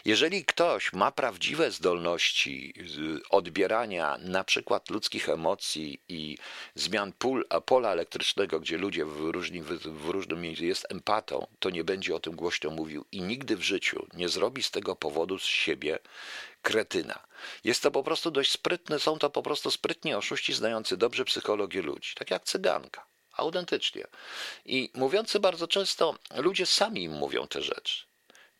Jeżeli 0.04 0.44
ktoś 0.44 0.92
ma 0.92 1.12
prawdziwe 1.12 1.70
zdolności 1.70 2.74
odbierania 3.30 4.18
na 4.20 4.44
przykład 4.44 4.90
ludzkich 4.90 5.28
emocji 5.28 6.00
i 6.08 6.38
zmian 6.74 7.12
pól, 7.12 7.46
pola 7.66 7.92
elektrycznego, 7.92 8.60
gdzie 8.60 8.78
ludzie 8.78 9.04
w, 9.04 9.20
różni, 9.20 9.62
w 9.84 10.08
różnym 10.08 10.40
miejscu 10.40 10.64
jest 10.64 10.86
empatą, 10.90 11.46
to 11.58 11.70
nie 11.70 11.84
będzie 11.84 12.14
o 12.14 12.20
tym 12.20 12.36
głośno 12.36 12.70
mówił 12.70 13.04
i 13.12 13.22
nigdy 13.22 13.56
w 13.56 13.62
życiu 13.62 14.06
nie 14.14 14.28
zrobi 14.28 14.62
z 14.62 14.70
tego 14.70 14.96
powodu 14.96 15.38
z 15.38 15.44
siebie 15.44 15.98
kretyna. 16.62 17.18
Jest 17.64 17.82
to 17.82 17.90
po 17.90 18.02
prostu 18.02 18.30
dość 18.30 18.50
sprytne, 18.50 18.98
są 18.98 19.18
to 19.18 19.30
po 19.30 19.42
prostu 19.42 19.70
sprytni 19.70 20.14
oszuści 20.14 20.52
znający 20.52 20.96
dobrze 20.96 21.24
psychologię 21.24 21.82
ludzi, 21.82 22.14
tak 22.14 22.30
jak 22.30 22.44
cyganka. 22.44 23.15
Autentycznie. 23.36 24.06
I 24.64 24.90
mówiący 24.94 25.40
bardzo 25.40 25.68
często, 25.68 26.14
ludzie 26.36 26.66
sami 26.66 27.02
im 27.02 27.12
mówią 27.12 27.48
te 27.48 27.62
rzeczy. 27.62 28.04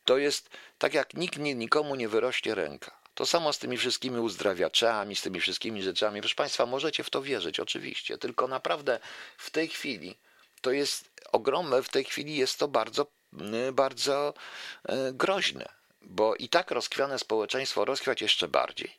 To 0.04 0.18
jest 0.18 0.50
tak 0.78 0.94
jak 0.94 1.14
nikt 1.14 1.38
nikomu 1.38 1.94
nie 1.94 2.08
wyrośnie 2.08 2.54
ręka. 2.54 3.06
To 3.14 3.26
samo 3.26 3.52
z 3.52 3.58
tymi 3.58 3.76
wszystkimi 3.76 4.18
uzdrawiaczami, 4.18 5.16
z 5.16 5.22
tymi 5.22 5.40
wszystkimi 5.40 5.82
rzeczami. 5.82 6.20
Proszę 6.20 6.34
Państwa, 6.34 6.66
możecie 6.66 7.04
w 7.04 7.10
to 7.10 7.22
wierzyć, 7.22 7.60
oczywiście, 7.60 8.18
tylko 8.18 8.48
naprawdę 8.48 9.00
w 9.38 9.50
tej 9.50 9.68
chwili 9.68 10.14
to 10.60 10.70
jest 10.72 11.10
ogromne, 11.32 11.82
w 11.82 11.88
tej 11.88 12.04
chwili 12.04 12.36
jest 12.36 12.58
to 12.58 12.68
bardzo, 12.68 13.06
bardzo 13.72 14.34
e, 14.84 15.12
groźne, 15.12 15.68
bo 16.02 16.34
i 16.34 16.48
tak 16.48 16.70
rozkwiane 16.70 17.18
społeczeństwo 17.18 17.84
rozkwiać 17.84 18.22
jeszcze 18.22 18.48
bardziej. 18.48 18.96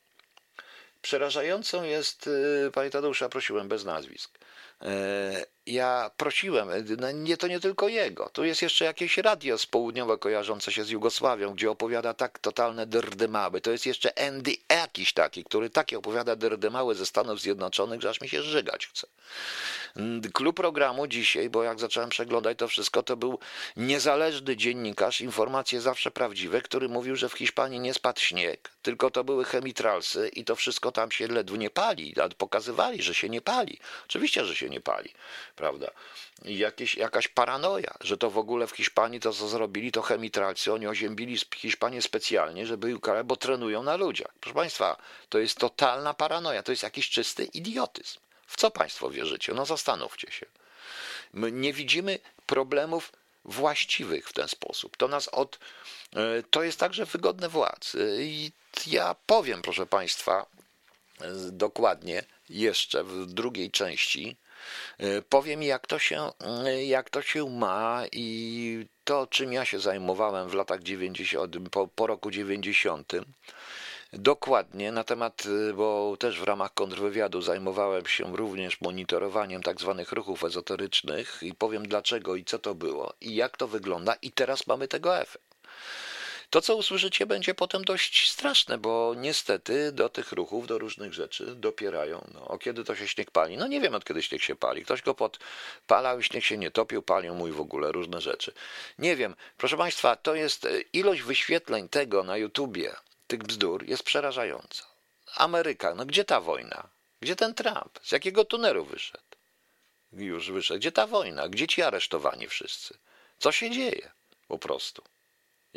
Przerażającą 1.02 1.84
jest, 1.84 2.30
e, 2.68 2.72
panie 2.72 2.90
Tadeusza, 2.90 3.30
prosiłem 3.30 3.68
bez 3.68 3.86
nazwisk, 3.86 4.40
ja 5.68 6.12
prosiłem, 6.18 6.70
no 6.98 7.12
nie, 7.12 7.38
to 7.38 7.48
nie 7.48 7.60
tylko 7.60 7.88
jego, 7.88 8.30
tu 8.30 8.44
jest 8.44 8.62
jeszcze 8.62 8.86
jakieś 8.86 9.18
radio 9.18 9.58
z 9.58 9.66
południowe 9.66 10.18
kojarzące 10.18 10.72
się 10.72 10.84
z 10.84 10.90
Jugosławią, 10.90 11.54
gdzie 11.54 11.72
opowiada 11.72 12.14
tak 12.14 12.40
totalne 12.40 12.86
dyrdymały. 12.86 13.62
To 13.62 13.72
jest 13.72 13.86
jeszcze 13.86 14.28
Andy 14.28 14.52
jakiś 14.70 15.14
taki, 15.14 15.44
który 15.44 15.70
takie 15.70 15.98
opowiada 15.98 16.36
dyrdymały 16.36 16.96
ze 16.96 17.06
Stanów 17.06 17.42
Zjednoczonych, 17.42 18.02
że 18.02 18.10
aż 18.10 18.22
mi 18.22 18.30
się 18.30 18.44
żygać 18.44 18.88
chce. 18.88 19.08
Klub 20.34 20.56
programu 20.56 21.08
dzisiaj, 21.08 21.50
bo 21.50 21.64
jak 21.64 21.80
zacząłem 21.80 22.10
przeglądać 22.10 22.58
to 22.58 22.68
wszystko, 22.68 23.04
to 23.04 23.18
był 23.18 23.40
niezależny 23.78 24.58
dziennikarz, 24.58 25.22
informacje 25.22 25.82
zawsze 25.82 26.12
prawdziwe, 26.12 26.62
który 26.62 26.90
mówił, 26.90 27.16
że 27.16 27.30
w 27.30 27.34
Hiszpanii 27.34 27.80
nie 27.80 27.94
spadł 27.94 28.22
śnieg, 28.22 28.70
tylko 28.82 29.12
to 29.12 29.24
były 29.24 29.46
chemitralsy 29.46 30.30
i 30.34 30.46
to 30.46 30.56
wszystko 30.56 30.92
tam 30.92 31.12
się 31.12 31.28
ledwo 31.28 31.56
nie 31.56 31.70
pali. 31.70 32.16
Pokazywali, 32.38 33.04
że 33.04 33.14
się 33.14 33.30
nie 33.30 33.42
pali. 33.42 33.80
Oczywiście, 34.06 34.46
że 34.46 34.56
się 34.56 34.70
nie 34.70 34.82
pali 34.82 35.14
prawda? 35.58 35.92
Jakieś, 36.46 36.96
jakaś 36.96 37.28
paranoja, 37.28 37.94
że 38.02 38.18
to 38.18 38.30
w 38.30 38.38
ogóle 38.38 38.68
w 38.68 38.72
Hiszpanii 38.72 39.20
to, 39.20 39.34
co 39.34 39.48
zrobili, 39.48 39.92
to 39.92 40.02
chemitralcy, 40.02 40.74
oni 40.74 40.88
oziębili 40.88 41.38
Hiszpanię 41.56 42.02
specjalnie, 42.02 42.66
żeby 42.66 42.96
ukarać, 42.96 43.26
bo 43.26 43.36
trenują 43.36 43.84
na 43.84 43.96
ludziach. 43.96 44.32
Proszę 44.40 44.56
Państwa, 44.56 44.98
to 45.30 45.40
jest 45.40 45.58
totalna 45.58 46.14
paranoja, 46.14 46.64
to 46.64 46.72
jest 46.72 46.84
jakiś 46.84 47.10
czysty 47.10 47.46
idiotyzm. 47.46 48.20
W 48.48 48.58
co 48.58 48.72
Państwo 48.72 49.10
wierzycie? 49.10 49.54
No 49.54 49.66
zastanówcie 49.66 50.32
się. 50.32 50.46
My 51.34 51.52
nie 51.52 51.74
widzimy 51.74 52.20
problemów 52.46 53.12
właściwych 53.46 54.30
w 54.30 54.34
ten 54.34 54.48
sposób. 54.48 54.98
To 54.98 55.08
nas 55.08 55.28
od. 55.28 55.60
E, 56.16 56.44
to 56.52 56.64
jest 56.64 56.80
także 56.80 57.06
wygodne 57.06 57.50
władz. 57.50 57.96
I 58.20 58.52
ja 58.88 59.16
powiem, 59.26 59.62
proszę 59.62 59.86
Państwa, 59.86 60.46
e, 61.22 61.28
dokładnie 61.52 62.24
jeszcze 62.50 63.04
w 63.04 63.26
drugiej 63.26 63.72
części 63.72 64.38
E, 64.38 64.47
powiem, 65.30 65.64
jak 65.64 65.88
to 65.88 66.00
się, 66.00 66.32
e, 66.66 66.86
jak 66.86 67.10
to 67.10 67.22
się 67.22 67.50
ma 67.50 68.04
i 68.12 68.86
to, 69.04 69.28
czym 69.28 69.54
ja 69.54 69.66
się 69.66 69.80
zajmowałem 69.80 70.50
w 70.50 70.54
latach 70.54 70.84
90., 70.84 71.70
po, 71.70 71.88
po 71.88 72.08
roku 72.08 72.32
90. 72.32 73.14
Dokładnie 74.14 74.92
na 74.92 75.04
temat, 75.04 75.44
e, 75.70 75.74
bo 75.74 76.18
też 76.20 76.40
w 76.40 76.44
ramach 76.44 76.74
kontrwywiadu 76.74 77.42
zajmowałem 77.42 78.06
się 78.06 78.38
również 78.38 78.82
monitorowaniem 78.82 79.64
tak 79.64 79.82
zwanych 79.82 80.12
ruchów 80.12 80.44
ezoterycznych 80.44 81.40
i 81.42 81.54
powiem 81.54 81.88
dlaczego 81.88 82.36
i 82.36 82.46
co 82.46 82.60
to 82.60 82.76
było 82.76 83.14
i 83.22 83.36
jak 83.36 83.58
to 83.58 83.68
wygląda 83.68 84.16
i 84.22 84.32
teraz 84.32 84.68
mamy 84.68 84.88
tego 84.88 85.18
efekt. 85.18 85.47
To, 86.50 86.62
co 86.62 86.76
usłyszycie, 86.76 87.26
będzie 87.26 87.54
potem 87.54 87.86
dość 87.86 88.32
straszne, 88.32 88.78
bo 88.78 89.14
niestety 89.18 89.92
do 89.92 90.10
tych 90.10 90.32
ruchów, 90.32 90.68
do 90.68 90.78
różnych 90.78 91.14
rzeczy 91.14 91.56
dopierają. 91.56 92.28
No, 92.34 92.48
o 92.48 92.58
kiedy 92.58 92.84
to 92.84 92.96
się 92.96 93.08
śnieg 93.08 93.32
pali? 93.32 93.58
No 93.58 93.68
nie 93.68 93.82
wiem, 93.82 93.96
od 93.96 94.06
kiedy 94.06 94.24
śnieg 94.24 94.42
się 94.42 94.56
pali. 94.56 94.86
Ktoś 94.86 95.02
go 95.02 95.14
podpalał, 95.14 96.22
śnieg 96.22 96.44
się 96.44 96.58
nie 96.58 96.72
topił, 96.72 97.02
palił 97.02 97.36
mój 97.36 97.52
w 97.52 97.62
ogóle 97.62 97.92
różne 97.92 98.22
rzeczy. 98.22 98.54
Nie 99.00 99.16
wiem. 99.16 99.36
Proszę 99.58 99.78
Państwa, 99.78 100.16
to 100.16 100.36
jest 100.36 100.66
e, 100.66 100.82
ilość 100.82 101.22
wyświetleń 101.22 101.90
tego 101.90 102.24
na 102.24 102.38
YouTubie, 102.38 102.96
tych 103.28 103.44
bzdur, 103.44 103.86
jest 103.88 104.04
przerażająca. 104.04 104.84
Ameryka, 105.36 105.96
no 105.96 106.06
gdzie 106.06 106.26
ta 106.26 106.42
wojna? 106.42 106.90
Gdzie 107.22 107.36
ten 107.36 107.54
Trump? 107.54 108.00
Z 108.04 108.12
jakiego 108.12 108.46
tunelu 108.46 108.86
wyszedł? 108.86 109.24
Już 110.14 110.52
wyszedł. 110.52 110.80
Gdzie 110.80 110.92
ta 110.92 111.08
wojna? 111.08 111.50
Gdzie 111.50 111.68
ci 111.68 111.82
aresztowani 111.82 112.48
wszyscy? 112.48 112.98
Co 113.40 113.52
się 113.52 113.72
dzieje? 113.72 114.12
Po 114.48 114.58
prostu. 114.58 115.04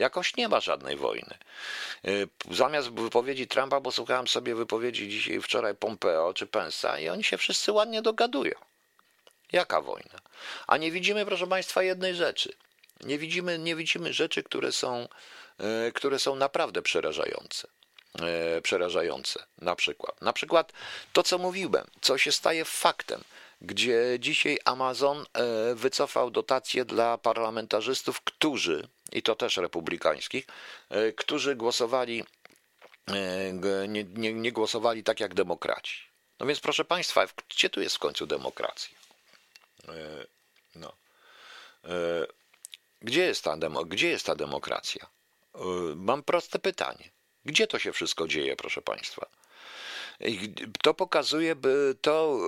Jakoś 0.01 0.37
nie 0.37 0.49
ma 0.49 0.61
żadnej 0.61 0.97
wojny. 0.97 1.39
Y, 2.09 2.29
zamiast 2.51 2.91
wypowiedzi 2.91 3.47
Trumpa, 3.47 3.81
bo 3.81 3.93
słuchałem 3.93 4.29
sobie 4.29 4.55
wypowiedzi 4.55 5.09
dzisiaj, 5.09 5.43
wczoraj 5.43 5.75
Pompeo 5.75 6.35
czy 6.35 6.47
Pensa 6.47 6.99
i 6.99 7.09
oni 7.09 7.25
się 7.25 7.37
wszyscy 7.37 7.73
ładnie 7.73 8.03
dogadują. 8.03 8.55
Jaka 9.53 9.81
wojna? 9.81 10.19
A 10.67 10.77
nie 10.77 10.93
widzimy, 10.93 11.27
proszę 11.27 11.47
Państwa, 11.47 11.83
jednej 11.83 12.15
rzeczy. 12.15 12.53
Nie 13.01 13.19
widzimy, 13.19 13.59
nie 13.59 13.77
widzimy 13.77 14.13
rzeczy, 14.13 14.43
które 14.43 14.73
są, 14.73 15.09
y, 15.89 15.93
które 15.93 16.19
są 16.19 16.37
naprawdę 16.37 16.83
przerażające. 16.83 17.69
Y, 18.59 18.63
przerażające. 18.63 19.45
Na 19.59 19.77
przykład. 19.77 20.23
Na 20.23 20.33
przykład 20.33 20.73
to, 21.13 21.23
co 21.23 21.39
mówiłem, 21.39 21.87
co 22.01 22.19
się 22.19 22.33
staje 22.33 22.65
faktem 22.65 23.25
gdzie 23.63 24.17
dzisiaj 24.19 24.59
Amazon 24.65 25.27
wycofał 25.75 26.31
dotacje 26.31 26.85
dla 26.85 27.19
parlamentarzystów, 27.19 28.21
którzy 28.21 28.89
i 29.13 29.23
to 29.23 29.35
też 29.35 29.57
republikańskich, 29.57 30.47
e, 30.89 31.13
którzy 31.13 31.57
głosowali, 31.57 32.25
e, 33.07 33.89
nie, 33.89 34.05
nie, 34.05 34.33
nie 34.33 34.53
głosowali 34.53 35.05
tak 35.05 35.21
jak 35.21 35.35
demokraci. 35.35 36.11
No 36.41 36.47
więc 36.47 36.61
proszę 36.61 36.85
Państwa, 36.85 37.27
gdzie 37.49 37.71
tu 37.71 37.81
jest 37.81 37.97
w 37.97 37.99
końcu 37.99 38.27
demokracja? 38.27 38.99
E, 39.89 39.93
no. 40.75 40.93
Gdzie 43.03 43.25
jest 43.25 43.45
ta, 43.45 43.57
demo, 43.57 43.85
gdzie 43.85 44.09
jest 44.09 44.27
ta 44.27 44.35
demokracja? 44.35 45.07
Mam 45.97 46.23
proste 46.23 46.59
pytanie. 46.59 47.11
Gdzie 47.45 47.67
to 47.67 47.79
się 47.79 47.93
wszystko 47.93 48.29
dzieje, 48.29 48.57
proszę 48.57 48.83
Państwa? 48.83 49.27
To 50.83 50.95
pokazuje, 50.95 51.57
to, 52.01 52.41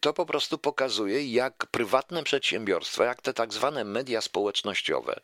to 0.00 0.12
po 0.12 0.26
prostu 0.26 0.58
pokazuje, 0.58 1.32
jak 1.32 1.66
prywatne 1.66 2.22
przedsiębiorstwa, 2.22 3.04
jak 3.04 3.22
te 3.22 3.34
tak 3.34 3.52
zwane 3.52 3.84
media 3.84 4.20
społecznościowe, 4.20 5.20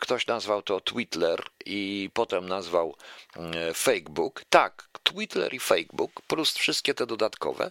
ktoś 0.00 0.26
nazwał 0.26 0.62
to 0.62 0.80
Twitter 0.80 1.42
i 1.66 2.10
potem 2.14 2.48
nazwał 2.48 2.96
e, 3.36 3.74
Facebook. 3.74 4.44
Tak, 4.50 4.88
Twitter 5.02 5.54
i 5.54 5.60
Facebook, 5.60 6.22
plus 6.26 6.52
wszystkie 6.52 6.94
te 6.94 7.06
dodatkowe 7.06 7.70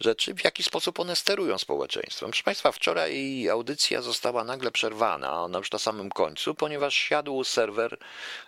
rzeczy, 0.00 0.34
w 0.34 0.44
jaki 0.44 0.62
sposób 0.62 1.00
one 1.00 1.16
sterują 1.16 1.58
społeczeństwem. 1.58 2.30
Proszę 2.30 2.42
Państwa, 2.42 2.72
wczoraj 2.72 3.48
audycja 3.48 4.02
została 4.02 4.44
nagle 4.44 4.70
przerwana, 4.70 5.42
ona 5.42 5.58
już 5.58 5.72
na 5.72 5.78
samym 5.78 6.10
końcu, 6.10 6.54
ponieważ 6.54 6.94
siadł 6.94 7.44
serwer 7.44 7.98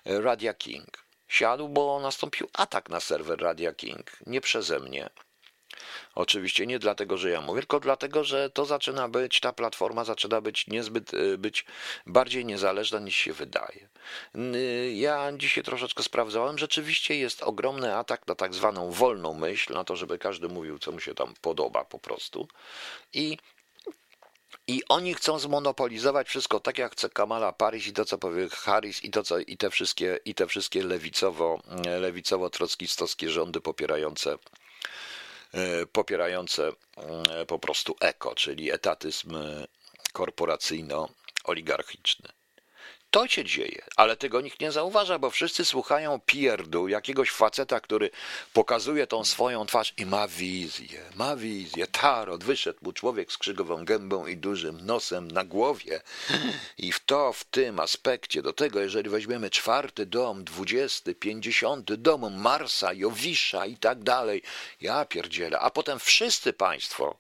Radia 0.05 0.55
King. 0.55 1.05
Siadł, 1.29 1.69
bo 1.69 2.01
nastąpił 2.01 2.49
atak 2.53 2.89
na 2.89 3.01
serwer 3.01 3.41
Radia 3.41 3.75
King, 3.75 4.11
nie 4.27 4.41
przeze 4.41 4.81
mnie. 4.81 5.11
Oczywiście 6.15 6.67
nie 6.67 6.79
dlatego, 6.79 7.17
że 7.17 7.31
ja 7.31 7.41
mówię, 7.41 7.61
tylko 7.61 7.81
dlatego, 7.81 8.25
że 8.25 8.51
to 8.51 8.65
zaczyna 8.65 9.09
być, 9.09 9.41
ta 9.41 9.53
platforma 9.53 10.05
zaczyna 10.05 10.41
być 10.41 10.67
niezbyt, 10.67 11.15
y, 11.15 11.39
być 11.39 11.65
bardziej 12.07 12.45
niezależna 12.45 12.99
niż 12.99 13.17
się 13.17 13.33
wydaje. 13.33 13.89
Y, 14.37 14.93
ja 14.95 15.33
dzisiaj 15.37 15.65
troszeczkę 15.65 16.03
sprawdzałem, 16.03 16.59
rzeczywiście 16.59 17.17
jest 17.17 17.43
ogromny 17.43 17.97
atak 17.97 18.27
na 18.27 18.35
tak 18.35 18.55
zwaną 18.55 18.91
wolną 18.91 19.35
myśl, 19.35 19.73
na 19.73 19.85
to, 19.85 19.97
żeby 19.97 20.19
każdy 20.19 20.49
mówił, 20.49 20.79
co 20.79 20.93
mu 20.93 21.01
się 21.01 21.15
tam 21.15 21.35
podoba 21.41 21.85
po 21.85 21.99
prostu. 21.99 22.49
I 23.13 23.37
i 24.67 24.83
oni 24.89 25.15
chcą 25.15 25.39
zmonopolizować 25.39 26.29
wszystko 26.29 26.61
tak, 26.61 26.79
jak 26.79 26.93
chce 26.93 27.09
Kamala 27.09 27.53
Paris 27.53 27.87
i 27.87 27.93
to, 27.93 28.05
co 28.05 28.19
powie 28.19 28.49
Harris 28.49 29.05
i, 29.05 29.11
to, 29.11 29.23
co, 29.23 29.39
i 29.39 29.57
te 29.57 29.71
wszystkie, 29.71 30.19
i 30.25 30.35
te 30.35 30.47
wszystkie 30.47 30.83
lewicowo, 30.83 31.61
lewicowo-trockistowskie 32.01 33.29
rządy 33.29 33.61
popierające 33.61 34.39
popierające 35.93 36.69
e, 36.69 36.73
po 37.47 37.59
prostu 37.59 37.97
eko, 38.01 38.35
czyli 38.35 38.73
etatyzm 38.73 39.37
e, 39.37 39.67
korporacyjno-oligarchiczny. 40.13 42.29
To 43.15 43.29
się 43.29 43.45
dzieje, 43.45 43.83
ale 43.97 44.17
tego 44.17 44.41
nikt 44.41 44.61
nie 44.61 44.73
zauważa, 44.73 45.19
bo 45.19 45.31
wszyscy 45.31 45.65
słuchają 45.65 46.21
pierdu 46.27 46.89
jakiegoś 46.89 47.31
faceta, 47.31 47.81
który 47.81 48.11
pokazuje 48.53 49.07
tą 49.07 49.25
swoją 49.25 49.67
twarz 49.67 49.95
i 49.97 50.07
ma 50.07 50.29
wizję, 50.29 51.01
ma 51.15 51.37
wizję. 51.37 51.87
Tarot, 51.87 52.45
wyszedł 52.45 52.79
mu 52.83 52.93
człowiek 52.93 53.33
z 53.33 53.39
krzygową 53.39 53.85
gębą 53.85 54.27
i 54.27 54.37
dużym 54.37 54.87
nosem 54.87 55.31
na 55.31 55.45
głowie. 55.45 56.01
I 56.79 56.93
w 56.93 57.05
to, 57.05 57.33
w 57.33 57.45
tym 57.45 57.81
aspekcie, 57.81 58.43
do 58.43 58.53
tego, 58.53 58.81
jeżeli 58.81 59.11
weźmiemy 59.11 59.51
czwarty 59.51 60.07
dom, 60.07 60.45
dwudziesty, 60.45 61.15
pięćdziesiąty 61.15 61.97
dom 61.97 62.41
Marsa, 62.41 62.93
Jowisza 62.93 63.67
i 63.67 63.77
tak 63.77 64.03
dalej, 64.03 64.43
ja 64.81 65.05
pierdzielę. 65.05 65.59
A 65.59 65.71
potem 65.71 65.99
wszyscy 65.99 66.53
państwo, 66.53 67.17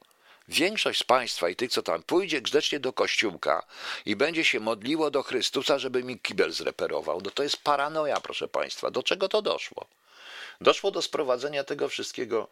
Większość 0.49 1.01
z 1.01 1.05
Państwa 1.05 1.49
i 1.49 1.57
tych, 1.57 1.71
co 1.71 1.83
tam 1.83 2.03
pójdzie 2.03 2.41
grzecznie 2.41 2.81
do 2.81 2.93
kościółka 2.93 3.67
i 4.07 4.17
będzie 4.17 4.45
się 4.45 4.61
modliło 4.61 5.11
do 5.11 5.23
Chrystusa, 5.23 5.79
żeby 5.79 6.03
mi 6.03 6.19
kibel 6.19 6.53
zreperował, 6.53 7.21
no 7.25 7.31
to 7.31 7.43
jest 7.43 7.57
paranoja, 7.57 8.21
proszę 8.21 8.49
Państwa. 8.49 8.91
Do 8.91 9.03
czego 9.03 9.29
to 9.29 9.43
doszło? 9.43 9.87
Doszło 10.61 10.91
do 10.91 11.03
sprowadzenia 11.03 11.65
tego 11.65 11.89
wszystkiego, 11.89 12.49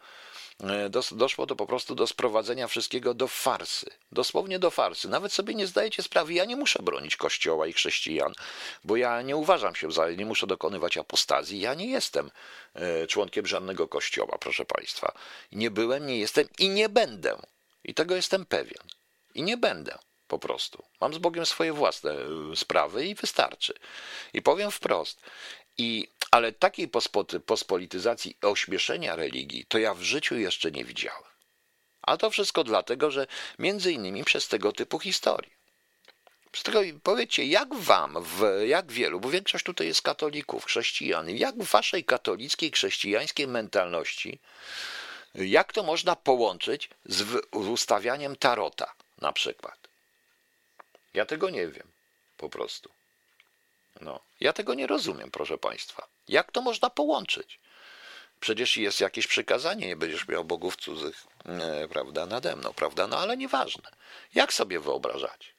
e, 0.63 0.89
doszło 1.11 1.45
do 1.45 1.55
po 1.55 1.65
prostu 1.65 1.95
do 1.95 2.07
sprowadzenia 2.07 2.67
wszystkiego 2.67 3.13
do 3.13 3.27
farsy. 3.27 3.89
Dosłownie 4.11 4.59
do 4.59 4.71
farsy. 4.71 5.09
Nawet 5.09 5.33
sobie 5.33 5.53
nie 5.55 5.67
zdajecie 5.67 6.03
sprawy, 6.03 6.33
ja 6.33 6.45
nie 6.45 6.55
muszę 6.55 6.83
bronić 6.83 7.15
Kościoła 7.15 7.67
i 7.67 7.73
chrześcijan, 7.73 8.33
bo 8.83 8.95
ja 8.95 9.21
nie 9.21 9.35
uważam 9.35 9.75
się, 9.75 9.91
za, 9.91 10.11
nie 10.11 10.25
muszę 10.25 10.47
dokonywać 10.47 10.97
apostazji. 10.97 11.59
Ja 11.59 11.73
nie 11.73 11.87
jestem 11.87 12.31
e, 12.73 13.07
członkiem 13.07 13.47
żadnego 13.47 13.87
kościoła, 13.87 14.37
proszę 14.39 14.65
Państwa. 14.65 15.13
Nie 15.51 15.71
byłem, 15.71 16.07
nie 16.07 16.17
jestem 16.17 16.47
i 16.59 16.69
nie 16.69 16.89
będę. 16.89 17.37
I 17.83 17.93
tego 17.93 18.15
jestem 18.15 18.45
pewien. 18.45 18.83
I 19.35 19.43
nie 19.43 19.57
będę 19.57 19.97
po 20.27 20.39
prostu. 20.39 20.83
Mam 21.01 21.13
z 21.13 21.17
Bogiem 21.17 21.45
swoje 21.45 21.73
własne 21.73 22.11
e, 22.11 22.55
sprawy 22.55 23.05
i 23.05 23.15
wystarczy. 23.15 23.73
I 24.33 24.41
powiem 24.41 24.71
wprost. 24.71 25.21
I, 25.77 26.07
ale 26.31 26.51
takiej 26.51 26.89
pospolityzacji 27.45 28.37
ośmieszenia 28.41 29.15
religii 29.15 29.65
to 29.65 29.77
ja 29.77 29.93
w 29.93 30.01
życiu 30.01 30.35
jeszcze 30.35 30.71
nie 30.71 30.85
widziałem. 30.85 31.23
A 32.01 32.17
to 32.17 32.29
wszystko 32.29 32.63
dlatego, 32.63 33.11
że 33.11 33.27
między 33.59 33.91
innymi 33.91 34.23
przez 34.23 34.47
tego 34.47 34.71
typu 34.71 34.99
historie. 34.99 35.49
Przez 36.51 36.63
tego, 36.63 36.79
powiedzcie, 37.03 37.45
jak 37.45 37.75
wam, 37.75 38.23
w, 38.23 38.63
jak 38.67 38.91
wielu, 38.91 39.19
bo 39.19 39.29
większość 39.29 39.65
tutaj 39.65 39.87
jest 39.87 40.01
katolików, 40.01 40.65
chrześcijan, 40.65 41.29
jak 41.29 41.55
w 41.55 41.71
waszej 41.71 42.03
katolickiej, 42.03 42.71
chrześcijańskiej 42.71 43.47
mentalności 43.47 44.39
jak 45.35 45.73
to 45.73 45.83
można 45.83 46.15
połączyć 46.15 46.89
z 47.05 47.23
ustawianiem 47.51 48.35
tarota 48.35 48.93
na 49.21 49.33
przykład? 49.33 49.77
Ja 51.13 51.25
tego 51.25 51.49
nie 51.49 51.67
wiem, 51.67 51.87
po 52.37 52.49
prostu. 52.49 52.89
No, 54.01 54.19
ja 54.39 54.53
tego 54.53 54.73
nie 54.73 54.87
rozumiem, 54.87 55.31
proszę 55.31 55.57
Państwa. 55.57 56.07
Jak 56.27 56.51
to 56.51 56.61
można 56.61 56.89
połączyć? 56.89 57.59
Przecież 58.39 58.77
jest 58.77 59.01
jakieś 59.01 59.27
przykazanie, 59.27 59.87
nie 59.87 59.95
będziesz 59.95 60.27
miał 60.27 60.43
bogów 60.45 60.75
cudzych, 60.75 61.27
e, 61.45 61.87
prawda, 61.87 62.25
nade 62.25 62.55
mną, 62.55 62.73
prawda? 62.73 63.07
No 63.07 63.19
ale 63.19 63.37
nieważne. 63.37 63.89
Jak 64.35 64.53
sobie 64.53 64.79
wyobrażać? 64.79 65.52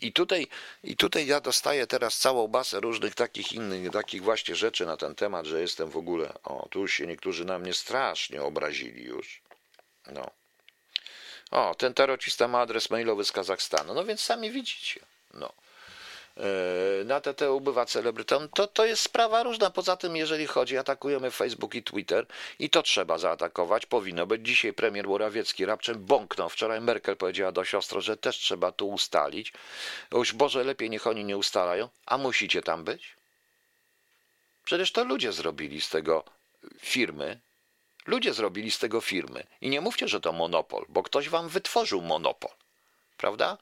I 0.00 0.12
tutaj, 0.12 0.46
I 0.84 0.96
tutaj 0.96 1.26
ja 1.26 1.40
dostaję 1.40 1.86
teraz 1.86 2.18
całą 2.18 2.48
basę 2.48 2.80
różnych 2.80 3.14
takich 3.14 3.52
innych, 3.52 3.92
takich 3.92 4.22
właśnie 4.22 4.56
rzeczy 4.56 4.86
na 4.86 4.96
ten 4.96 5.14
temat, 5.14 5.46
że 5.46 5.60
jestem 5.60 5.90
w 5.90 5.96
ogóle. 5.96 6.32
O, 6.44 6.68
tu 6.70 6.88
się 6.88 7.06
niektórzy 7.06 7.44
na 7.44 7.58
mnie 7.58 7.74
strasznie 7.74 8.42
obrazili 8.42 9.04
już. 9.04 9.40
No. 10.12 10.30
O, 11.50 11.74
ten 11.74 11.94
tarocista 11.94 12.48
ma 12.48 12.60
adres 12.60 12.90
mailowy 12.90 13.24
z 13.24 13.32
Kazachstanu. 13.32 13.94
No 13.94 14.04
więc 14.04 14.20
sami 14.20 14.50
widzicie. 14.50 15.00
No. 15.34 15.52
E, 16.36 17.04
na 17.04 17.20
TT 17.20 17.42
ubywa 17.50 17.86
celebrytom, 17.86 18.48
to, 18.48 18.66
to 18.66 18.86
jest 18.86 19.02
sprawa 19.02 19.42
różna. 19.42 19.70
Poza 19.70 19.96
tym, 19.96 20.16
jeżeli 20.16 20.46
chodzi, 20.46 20.78
atakujemy 20.78 21.30
Facebook 21.30 21.74
i 21.74 21.82
Twitter 21.82 22.26
i 22.58 22.70
to 22.70 22.82
trzeba 22.82 23.18
zaatakować, 23.18 23.86
powinno 23.86 24.26
być. 24.26 24.46
Dzisiaj 24.46 24.72
premier 24.72 25.06
Morawiecki 25.06 25.66
rapczem 25.66 26.04
bąknął. 26.04 26.48
Wczoraj 26.48 26.80
Merkel 26.80 27.16
powiedziała 27.16 27.52
do 27.52 27.64
siostry, 27.64 28.00
że 28.00 28.16
też 28.16 28.36
trzeba 28.36 28.72
tu 28.72 28.88
ustalić. 28.88 29.52
Już 30.12 30.32
Boże, 30.32 30.64
lepiej 30.64 30.90
niech 30.90 31.06
oni 31.06 31.24
nie 31.24 31.36
ustalają, 31.36 31.88
a 32.06 32.18
musicie 32.18 32.62
tam 32.62 32.84
być? 32.84 33.16
Przecież 34.64 34.92
to 34.92 35.04
ludzie 35.04 35.32
zrobili 35.32 35.80
z 35.80 35.88
tego 35.88 36.24
firmy. 36.80 37.40
Ludzie 38.06 38.34
zrobili 38.34 38.70
z 38.70 38.78
tego 38.78 39.00
firmy. 39.00 39.46
I 39.60 39.68
nie 39.68 39.80
mówcie, 39.80 40.08
że 40.08 40.20
to 40.20 40.32
monopol, 40.32 40.84
bo 40.88 41.02
ktoś 41.02 41.28
wam 41.28 41.48
wytworzył 41.48 42.02
monopol 42.02 42.50
prawda? 43.16 43.58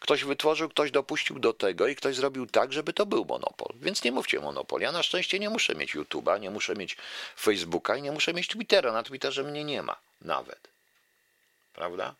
Ktoś 0.00 0.24
wytworzył, 0.24 0.68
ktoś 0.68 0.90
dopuścił 0.90 1.38
do 1.38 1.52
tego 1.52 1.88
i 1.88 1.96
ktoś 1.96 2.16
zrobił 2.16 2.46
tak, 2.46 2.72
żeby 2.72 2.92
to 2.92 3.06
był 3.06 3.24
monopol. 3.24 3.76
Więc 3.80 4.04
nie 4.04 4.12
mówcie 4.12 4.40
monopol. 4.40 4.80
Ja 4.80 4.92
na 4.92 5.02
szczęście 5.02 5.38
nie 5.38 5.50
muszę 5.50 5.74
mieć 5.74 5.94
YouTube'a, 5.94 6.40
nie 6.40 6.50
muszę 6.50 6.74
mieć 6.74 6.96
Facebooka 7.40 7.96
i 7.96 8.02
nie 8.02 8.12
muszę 8.12 8.34
mieć 8.34 8.48
Twittera. 8.48 8.92
Na 8.92 9.02
Twitterze 9.02 9.42
mnie 9.42 9.64
nie 9.64 9.82
ma 9.82 9.96
nawet. 10.20 10.68
Prawda? 11.74 12.14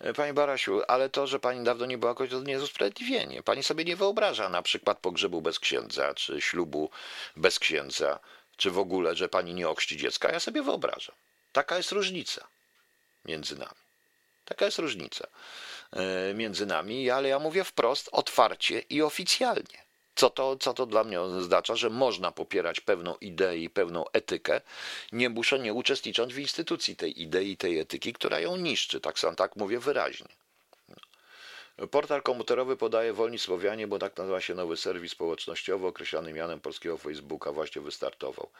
E, 0.00 0.12
pani 0.14 0.32
Barasiu, 0.32 0.82
ale 0.88 1.08
to, 1.08 1.26
że 1.26 1.40
pani 1.40 1.64
dawno 1.64 1.86
nie 1.86 1.98
była 1.98 2.10
jakoś, 2.10 2.30
to 2.30 2.40
nie 2.40 2.52
jest 2.52 2.64
usprawiedliwienie. 2.64 3.42
Pani 3.42 3.62
sobie 3.62 3.84
nie 3.84 3.96
wyobraża 3.96 4.48
na 4.48 4.62
przykład 4.62 4.98
pogrzebu 4.98 5.42
bez 5.42 5.58
księdza, 5.58 6.14
czy 6.14 6.40
ślubu 6.40 6.90
bez 7.36 7.58
księdza, 7.58 8.18
czy 8.56 8.70
w 8.70 8.78
ogóle, 8.78 9.16
że 9.16 9.28
pani 9.28 9.54
nie 9.54 9.68
okrzci 9.68 9.96
dziecka. 9.96 10.32
Ja 10.32 10.40
sobie 10.40 10.62
wyobrażam. 10.62 11.14
Taka 11.52 11.76
jest 11.76 11.92
różnica 11.92 12.46
między 13.24 13.58
nami. 13.58 13.80
Taka 14.44 14.64
jest 14.64 14.78
różnica. 14.78 15.26
E, 15.92 16.34
między 16.34 16.66
nami, 16.66 17.10
ale 17.10 17.28
ja 17.28 17.38
mówię 17.38 17.64
wprost, 17.64 18.08
otwarcie 18.12 18.78
i 18.80 19.02
oficjalnie. 19.02 19.84
Co 20.14 20.30
to, 20.30 20.56
co 20.56 20.74
to 20.74 20.86
dla 20.86 21.04
mnie 21.04 21.20
oznacza, 21.20 21.76
że 21.76 21.90
można 21.90 22.32
popierać 22.32 22.80
pewną 22.80 23.16
ideę 23.16 23.58
i 23.58 23.70
pewną 23.70 24.04
etykę, 24.12 24.60
nie 25.12 25.28
muszę 25.28 25.58
nie 25.58 25.74
uczestnicząc 25.74 26.32
w 26.32 26.38
instytucji 26.38 26.96
tej 26.96 27.22
idei, 27.22 27.56
tej 27.56 27.78
etyki, 27.78 28.12
która 28.12 28.40
ją 28.40 28.56
niszczy. 28.56 29.00
Tak 29.00 29.18
sam 29.18 29.36
tak 29.36 29.56
mówię 29.56 29.78
wyraźnie. 29.78 30.28
Portal 31.90 32.22
komputerowy 32.22 32.76
podaje 32.76 33.12
Wolni 33.12 33.38
Słowianie, 33.38 33.86
bo 33.86 33.98
tak 33.98 34.16
nazywa 34.16 34.40
się 34.40 34.54
nowy 34.54 34.76
serwis 34.76 35.12
społecznościowy 35.12 35.86
określany 35.86 36.32
mianem 36.32 36.60
polskiego 36.60 36.98
Facebooka, 36.98 37.52
właśnie 37.52 37.82
wystartował. 37.82 38.50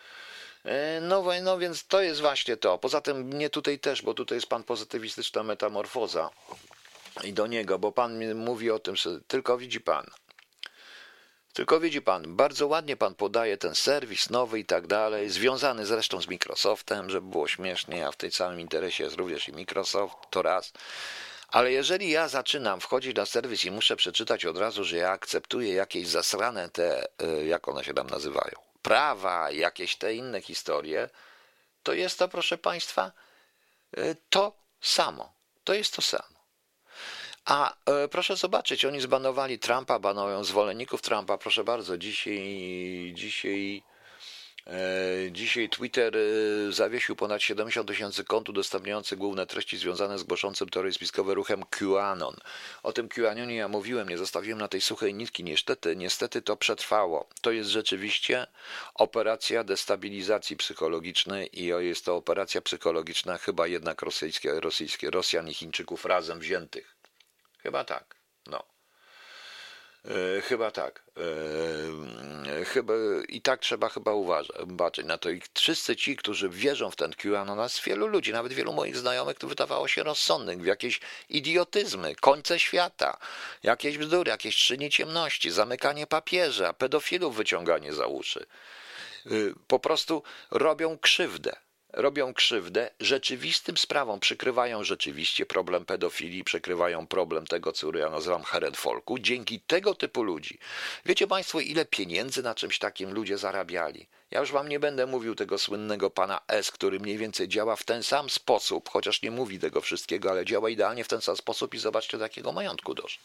E, 0.65 1.01
no, 1.01 1.25
no 1.43 1.59
więc 1.59 1.87
to 1.87 2.03
jest 2.03 2.21
właśnie 2.21 2.57
to. 2.57 2.79
Poza 2.79 3.01
tym 3.01 3.23
mnie 3.23 3.51
tutaj 3.51 3.79
też, 3.79 4.03
bo 4.03 4.15
tutaj 4.15 4.37
jest 4.37 4.47
pan 4.47 4.63
pozytywistyczna 4.63 5.43
metamorfoza 5.43 6.31
i 7.25 7.33
do 7.33 7.47
niego, 7.47 7.79
bo 7.79 7.93
pan 7.93 8.35
mówi 8.35 8.71
o 8.71 8.79
tym, 8.79 8.97
że 8.97 9.21
tylko 9.21 9.59
widzi 9.59 9.81
pan. 9.81 10.07
Tylko 11.53 11.81
widzi 11.81 12.03
pan, 12.03 12.37
bardzo 12.37 12.67
ładnie 12.67 12.97
pan 12.97 13.15
podaje 13.15 13.57
ten 13.57 13.75
serwis 13.75 14.31
nowy 14.31 14.59
i 14.59 14.65
tak 14.65 14.87
dalej, 14.87 15.31
związany 15.31 15.87
zresztą 15.87 16.23
z 16.23 16.29
Microsoftem, 16.29 17.11
żeby 17.11 17.29
było 17.29 17.49
śmiesznie, 17.49 18.07
a 18.07 18.13
w 18.13 18.17
tej 18.17 18.31
całym 18.31 18.61
interesie 18.61 19.05
jest 19.05 19.17
również 19.17 19.49
i 19.49 19.53
Microsoft, 19.53 20.15
to 20.31 20.43
raz. 20.43 20.73
Ale 21.49 21.73
jeżeli 21.73 22.11
ja 22.11 22.29
zaczynam 22.29 22.81
wchodzić 22.81 23.17
na 23.17 23.27
serwis 23.27 23.65
i 23.65 23.71
muszę 23.71 23.97
przeczytać 23.97 24.47
od 24.47 24.59
razu, 24.59 24.85
że 24.85 24.97
ja 24.97 25.11
akceptuję 25.11 25.75
jakieś 25.75 26.09
zasrane 26.09 26.69
te, 26.69 27.09
e, 27.19 27.45
jak 27.47 27.69
one 27.69 27.85
się 27.85 27.95
tam 27.95 28.07
nazywają, 28.07 28.55
prawa, 28.83 29.51
jakieś 29.51 29.97
te 29.97 30.15
inne 30.15 30.41
historie, 30.41 31.09
to 31.83 31.93
jest 31.93 32.19
to, 32.19 32.29
proszę 32.29 32.59
Państwa, 32.59 33.13
e, 33.97 34.15
to 34.31 34.53
samo. 34.81 35.33
To 35.65 35.75
jest 35.75 35.97
to 35.97 36.03
samo. 36.03 36.40
A 37.45 37.75
e, 37.87 38.09
proszę 38.09 38.37
zobaczyć, 38.37 38.85
oni 38.85 39.01
zbanowali 39.01 39.59
Trumpa, 39.59 39.99
banują 39.99 40.45
zwolenników 40.45 41.03
Trumpa. 41.03 41.39
Proszę 41.39 41.65
bardzo, 41.65 41.99
dzisiaj, 41.99 43.13
dzisiaj, 43.15 43.83
e, 44.67 45.33
dzisiaj 45.33 45.69
Twitter 45.69 46.17
e, 46.17 46.21
zawiesił 46.73 47.17
ponad 47.17 47.43
70 47.43 47.89
tysięcy 47.89 48.25
kont 48.25 48.49
udostępniających 48.49 49.19
główne 49.19 49.47
treści 49.47 49.79
związane 49.79 50.19
z 50.19 50.23
głoszącym 50.23 50.69
teorie 50.69 50.93
spiskowe 50.93 51.35
ruchem 51.35 51.65
QAnon. 51.71 52.37
O 52.83 52.93
tym 52.93 53.09
QAnonie 53.09 53.57
ja 53.57 53.69
mówiłem, 53.69 54.09
nie 54.09 54.19
zostawiłem 54.19 54.59
na 54.59 54.69
tej 54.69 54.81
suchej 54.81 55.15
nitki. 55.15 55.45
Niestety, 55.45 55.97
niestety 55.97 56.43
to 56.43 56.57
przetrwało. 56.57 57.29
To 57.41 57.51
jest 57.53 57.71
rzeczywiście 57.71 58.47
operacja 58.95 59.65
destabilizacji 59.65 60.57
psychologicznej 60.57 61.61
i 61.61 61.67
jest 61.67 62.05
to 62.05 62.17
operacja 62.17 62.61
psychologiczna 62.61 63.39
chyba 63.39 63.67
jednak 63.67 64.03
rosyjskie, 64.03 64.61
rosyjskie 64.61 65.11
Rosjan 65.11 65.49
i 65.49 65.55
Chińczyków 65.55 66.05
razem 66.05 66.39
wziętych. 66.41 67.00
Chyba 67.63 67.85
tak. 67.85 68.15
No. 68.47 68.65
E, 70.05 70.41
chyba 70.41 70.71
tak. 70.71 71.03
E, 71.17 72.65
chyba, 72.65 72.95
I 73.29 73.43
tak 73.43 73.61
trzeba 73.61 73.89
chyba 73.89 74.13
uważać, 74.13 74.57
baczyć 74.67 75.07
na 75.07 75.19
to. 75.19 75.31
I 75.31 75.43
wszyscy 75.55 75.97
ci, 75.97 76.17
którzy 76.17 76.49
wierzą 76.49 76.91
w 76.91 76.97
ten 76.97 77.13
QAnon, 77.13 77.57
nas 77.57 77.81
wielu 77.81 78.07
ludzi, 78.07 78.33
nawet 78.33 78.53
wielu 78.53 78.73
moich 78.73 78.97
znajomych, 78.97 79.39
to 79.39 79.47
wydawało 79.47 79.89
się 79.89 80.03
rozsądnych, 80.03 80.61
w 80.61 80.67
jakieś 80.67 81.01
idiotyzmy, 81.29 82.15
końce 82.15 82.59
świata, 82.59 83.17
jakieś 83.63 83.99
bzdury, 83.99 84.31
jakieś 84.31 84.57
czyni 84.57 84.91
ciemności, 84.91 85.51
zamykanie 85.51 86.07
papieża, 86.07 86.73
pedofilów 86.73 87.37
wyciąganie 87.37 87.93
za 87.93 88.07
uszy. 88.07 88.47
E, 89.27 89.31
po 89.67 89.79
prostu 89.79 90.23
robią 90.51 90.99
krzywdę 90.99 91.57
robią 91.93 92.35
krzywdę 92.35 92.91
rzeczywistym 93.01 93.77
sprawom, 93.77 94.21
przykrywają 94.21 94.85
rzeczywiście 94.85 95.47
problem 95.47 95.85
pedofilii, 95.85 96.45
przykrywają 96.45 97.07
problem 97.07 97.47
tego, 97.47 97.73
co 97.73 97.97
ja 97.97 98.11
nazywam 98.11 98.43
heredfolku. 98.43 99.19
Dzięki 99.19 99.61
tego 99.61 99.95
typu 99.95 100.23
ludzi. 100.23 100.59
Wiecie 101.07 101.27
Państwo, 101.27 101.61
ile 101.61 101.85
pieniędzy 101.85 102.43
na 102.43 102.55
czymś 102.55 102.79
takim 102.79 103.13
ludzie 103.13 103.39
zarabiali? 103.39 104.07
Ja 104.31 104.41
już 104.41 104.53
wam 104.53 104.69
nie 104.69 104.81
będę 104.81 105.07
mówił 105.07 105.35
tego 105.35 105.59
słynnego 105.59 106.11
pana 106.11 106.41
S, 106.49 106.71
który 106.71 107.01
mniej 107.01 107.19
więcej 107.19 107.49
działa 107.49 107.77
w 107.77 107.85
ten 107.85 108.03
sam 108.03 108.31
sposób, 108.31 108.89
chociaż 108.89 109.23
nie 109.23 109.31
mówi 109.31 109.59
tego 109.59 109.81
wszystkiego, 109.81 110.31
ale 110.31 110.45
działa 110.45 110.71
idealnie 110.71 111.05
w 111.05 111.09
ten 111.09 111.21
sam 111.21 111.37
sposób 111.37 111.75
i 111.75 111.79
zobaczcie, 111.79 112.19
do 112.19 112.25
jakiego 112.25 112.53
majątku 112.53 112.95
doszedł. 112.95 113.25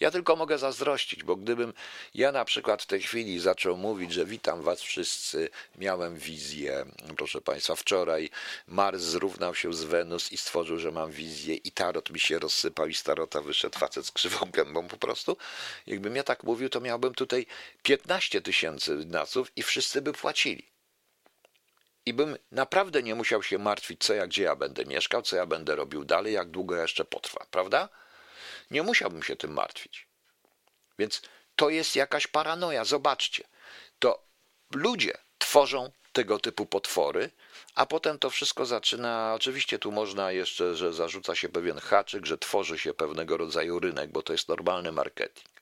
Ja 0.00 0.10
tylko 0.10 0.36
mogę 0.36 0.58
zazdrościć, 0.58 1.24
bo 1.24 1.36
gdybym 1.36 1.72
ja 2.14 2.32
na 2.32 2.44
przykład 2.44 2.82
w 2.82 2.86
tej 2.86 3.02
chwili 3.02 3.40
zaczął 3.40 3.76
mówić, 3.76 4.12
że 4.12 4.24
witam 4.24 4.62
was 4.62 4.82
wszyscy, 4.82 5.48
miałem 5.78 6.18
wizję, 6.18 6.84
proszę 7.16 7.40
państwa, 7.40 7.74
wczoraj 7.76 8.30
Mars 8.68 9.02
zrównał 9.02 9.54
się 9.54 9.74
z 9.74 9.84
Wenus 9.84 10.32
i 10.32 10.36
stworzył, 10.36 10.78
że 10.78 10.90
mam 10.90 11.10
wizję 11.10 11.54
i 11.54 11.72
tarot 11.72 12.10
mi 12.10 12.20
się 12.20 12.38
rozsypał 12.38 12.86
i 12.86 12.94
z 12.94 13.02
tarota 13.02 13.40
wyszedł 13.40 13.78
facet 13.78 14.06
z 14.06 14.12
krzywą 14.12 14.46
gębą 14.52 14.88
po 14.88 14.96
prostu. 14.96 15.36
Jakbym 15.86 16.16
ja 16.16 16.22
tak 16.22 16.44
mówił, 16.44 16.68
to 16.68 16.80
miałbym 16.80 17.14
tutaj 17.14 17.46
15 17.82 18.40
tysięcy 18.40 18.96
naców 18.96 19.52
i 19.56 19.62
wszyscy 19.62 20.02
by 20.02 20.12
płacili 20.12 20.29
płacili. 20.30 20.70
I 22.06 22.14
bym 22.14 22.36
naprawdę 22.52 23.02
nie 23.02 23.14
musiał 23.14 23.42
się 23.42 23.58
martwić, 23.58 24.04
co 24.04 24.14
ja, 24.14 24.26
gdzie 24.26 24.42
ja 24.42 24.56
będę 24.56 24.84
mieszkał, 24.84 25.22
co 25.22 25.36
ja 25.36 25.46
będę 25.46 25.76
robił 25.76 26.04
dalej, 26.04 26.34
jak 26.34 26.50
długo 26.50 26.76
jeszcze 26.76 27.04
potrwa, 27.04 27.46
prawda? 27.50 27.88
Nie 28.70 28.82
musiałbym 28.82 29.22
się 29.22 29.36
tym 29.36 29.52
martwić. 29.52 30.06
Więc 30.98 31.22
to 31.56 31.70
jest 31.70 31.96
jakaś 31.96 32.26
paranoja. 32.26 32.84
Zobaczcie, 32.84 33.44
to 33.98 34.22
ludzie 34.74 35.18
tworzą 35.38 35.92
tego 36.12 36.38
typu 36.38 36.66
potwory, 36.66 37.30
a 37.74 37.86
potem 37.86 38.18
to 38.18 38.30
wszystko 38.30 38.66
zaczyna. 38.66 39.32
Oczywiście 39.34 39.78
tu 39.78 39.92
można 39.92 40.32
jeszcze, 40.32 40.76
że 40.76 40.92
zarzuca 40.92 41.34
się 41.34 41.48
pewien 41.48 41.78
haczyk, 41.78 42.26
że 42.26 42.38
tworzy 42.38 42.78
się 42.78 42.94
pewnego 42.94 43.36
rodzaju 43.36 43.80
rynek, 43.80 44.12
bo 44.12 44.22
to 44.22 44.32
jest 44.32 44.48
normalny 44.48 44.92
marketing. 44.92 45.59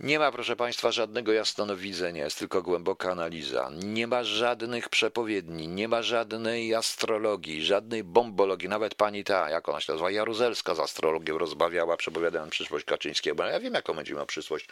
Nie 0.00 0.18
ma, 0.18 0.32
proszę 0.32 0.56
Państwa, 0.56 0.92
żadnego 0.92 1.32
jasnowidzenia, 1.32 2.24
jest 2.24 2.38
tylko 2.38 2.62
głęboka 2.62 3.12
analiza. 3.12 3.70
Nie 3.84 4.06
ma 4.06 4.24
żadnych 4.24 4.88
przepowiedni, 4.88 5.68
nie 5.68 5.88
ma 5.88 6.02
żadnej 6.02 6.74
astrologii, 6.74 7.62
żadnej 7.62 8.04
bombologii. 8.04 8.68
Nawet 8.68 8.94
pani 8.94 9.24
ta, 9.24 9.50
jak 9.50 9.68
ona 9.68 9.80
się 9.80 9.92
nazywa, 9.92 10.10
Jaruzelska 10.10 10.74
z 10.74 10.80
astrologiem 10.80 11.36
rozmawiała, 11.36 11.96
przepowiadając 11.96 12.50
przyszłość 12.50 12.84
Kaczyńskiego. 12.84 13.44
Ja 13.44 13.60
wiem, 13.60 13.74
jaką 13.74 13.94
będzie 13.94 14.14
miał 14.14 14.26
przyszłość 14.26 14.68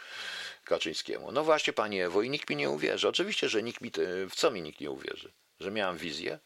Kaczyńskiemu. 0.63 1.31
No 1.31 1.43
właśnie, 1.43 1.73
Pani 1.73 2.01
Ewo, 2.01 2.21
i 2.21 2.29
nikt 2.29 2.49
mi 2.49 2.55
nie 2.55 2.69
uwierzy. 2.69 3.07
Oczywiście, 3.07 3.49
że 3.49 3.63
nikt 3.63 3.81
mi, 3.81 3.91
w 4.29 4.35
co 4.35 4.51
mi 4.51 4.61
nikt 4.61 4.79
nie 4.79 4.91
uwierzy? 4.91 5.31
Że 5.59 5.71
miałam 5.71 5.97
wizję? 5.97 6.39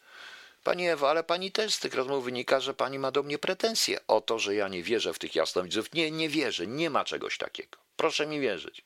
Pani 0.64 0.88
Ewa, 0.88 1.10
ale 1.10 1.24
pani 1.24 1.52
też 1.52 1.74
z 1.74 1.78
tych 1.78 1.94
rozmów 1.94 2.24
wynika, 2.24 2.60
że 2.60 2.74
pani 2.74 2.98
ma 2.98 3.10
do 3.10 3.22
mnie 3.22 3.38
pretensje 3.38 3.98
o 4.06 4.20
to, 4.20 4.38
że 4.38 4.54
ja 4.54 4.68
nie 4.68 4.82
wierzę 4.82 5.14
w 5.14 5.18
tych 5.18 5.34
jasnowidzów. 5.34 5.92
Nie, 5.92 6.10
nie 6.10 6.28
wierzę, 6.28 6.66
nie 6.66 6.90
ma 6.90 7.04
czegoś 7.04 7.38
takiego. 7.38 7.78
Proszę 7.96 8.26
mi 8.26 8.40
wierzyć. 8.40 8.84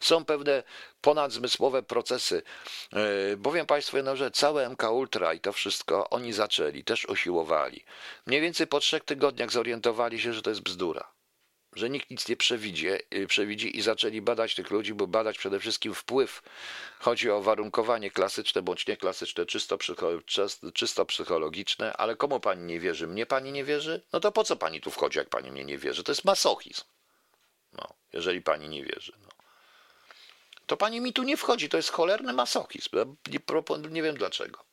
Są 0.00 0.24
pewne 0.24 0.62
ponadzmysłowe 1.00 1.82
procesy. 1.82 2.42
E, 2.92 3.36
bowiem 3.36 3.66
Państwo 3.66 3.96
jedno, 3.96 4.16
że 4.16 4.30
całe 4.30 4.68
MK 4.68 4.82
Ultra 4.92 5.34
i 5.34 5.40
to 5.40 5.52
wszystko 5.52 6.10
oni 6.10 6.32
zaczęli, 6.32 6.84
też 6.84 7.04
usiłowali. 7.04 7.84
Mniej 8.26 8.40
więcej 8.40 8.66
po 8.66 8.80
trzech 8.80 9.04
tygodniach 9.04 9.50
zorientowali 9.50 10.20
się, 10.20 10.32
że 10.32 10.42
to 10.42 10.50
jest 10.50 10.62
bzdura 10.62 11.15
że 11.76 11.90
nikt 11.90 12.10
nic 12.10 12.28
nie 12.28 12.36
przewidzie, 12.36 13.00
y, 13.14 13.26
przewidzi 13.26 13.76
i 13.78 13.82
zaczęli 13.82 14.20
badać 14.20 14.54
tych 14.54 14.70
ludzi, 14.70 14.94
bo 14.94 15.06
badać 15.06 15.38
przede 15.38 15.60
wszystkim 15.60 15.94
wpływ. 15.94 16.42
Chodzi 16.98 17.30
o 17.30 17.42
warunkowanie 17.42 18.10
klasyczne 18.10 18.62
bądź 18.62 18.86
nieklasyczne, 18.86 19.46
czysto, 19.46 19.78
czysto 20.74 21.06
psychologiczne, 21.06 21.92
ale 21.92 22.16
komu 22.16 22.40
pani 22.40 22.62
nie 22.62 22.80
wierzy? 22.80 23.06
Mnie 23.06 23.26
pani 23.26 23.52
nie 23.52 23.64
wierzy? 23.64 24.02
No 24.12 24.20
to 24.20 24.32
po 24.32 24.44
co 24.44 24.56
pani 24.56 24.80
tu 24.80 24.90
wchodzi, 24.90 25.18
jak 25.18 25.28
pani 25.28 25.50
mnie 25.50 25.64
nie 25.64 25.78
wierzy? 25.78 26.04
To 26.04 26.12
jest 26.12 26.24
masochizm. 26.24 26.82
No, 27.72 27.94
jeżeli 28.12 28.42
pani 28.42 28.68
nie 28.68 28.84
wierzy. 28.84 29.12
No. 29.22 29.28
To 30.66 30.76
pani 30.76 31.00
mi 31.00 31.12
tu 31.12 31.22
nie 31.22 31.36
wchodzi, 31.36 31.68
to 31.68 31.76
jest 31.76 31.90
cholerny 31.90 32.32
masochizm. 32.32 32.88
Nie, 33.28 33.40
nie 33.90 34.02
wiem 34.02 34.16
dlaczego. 34.16 34.64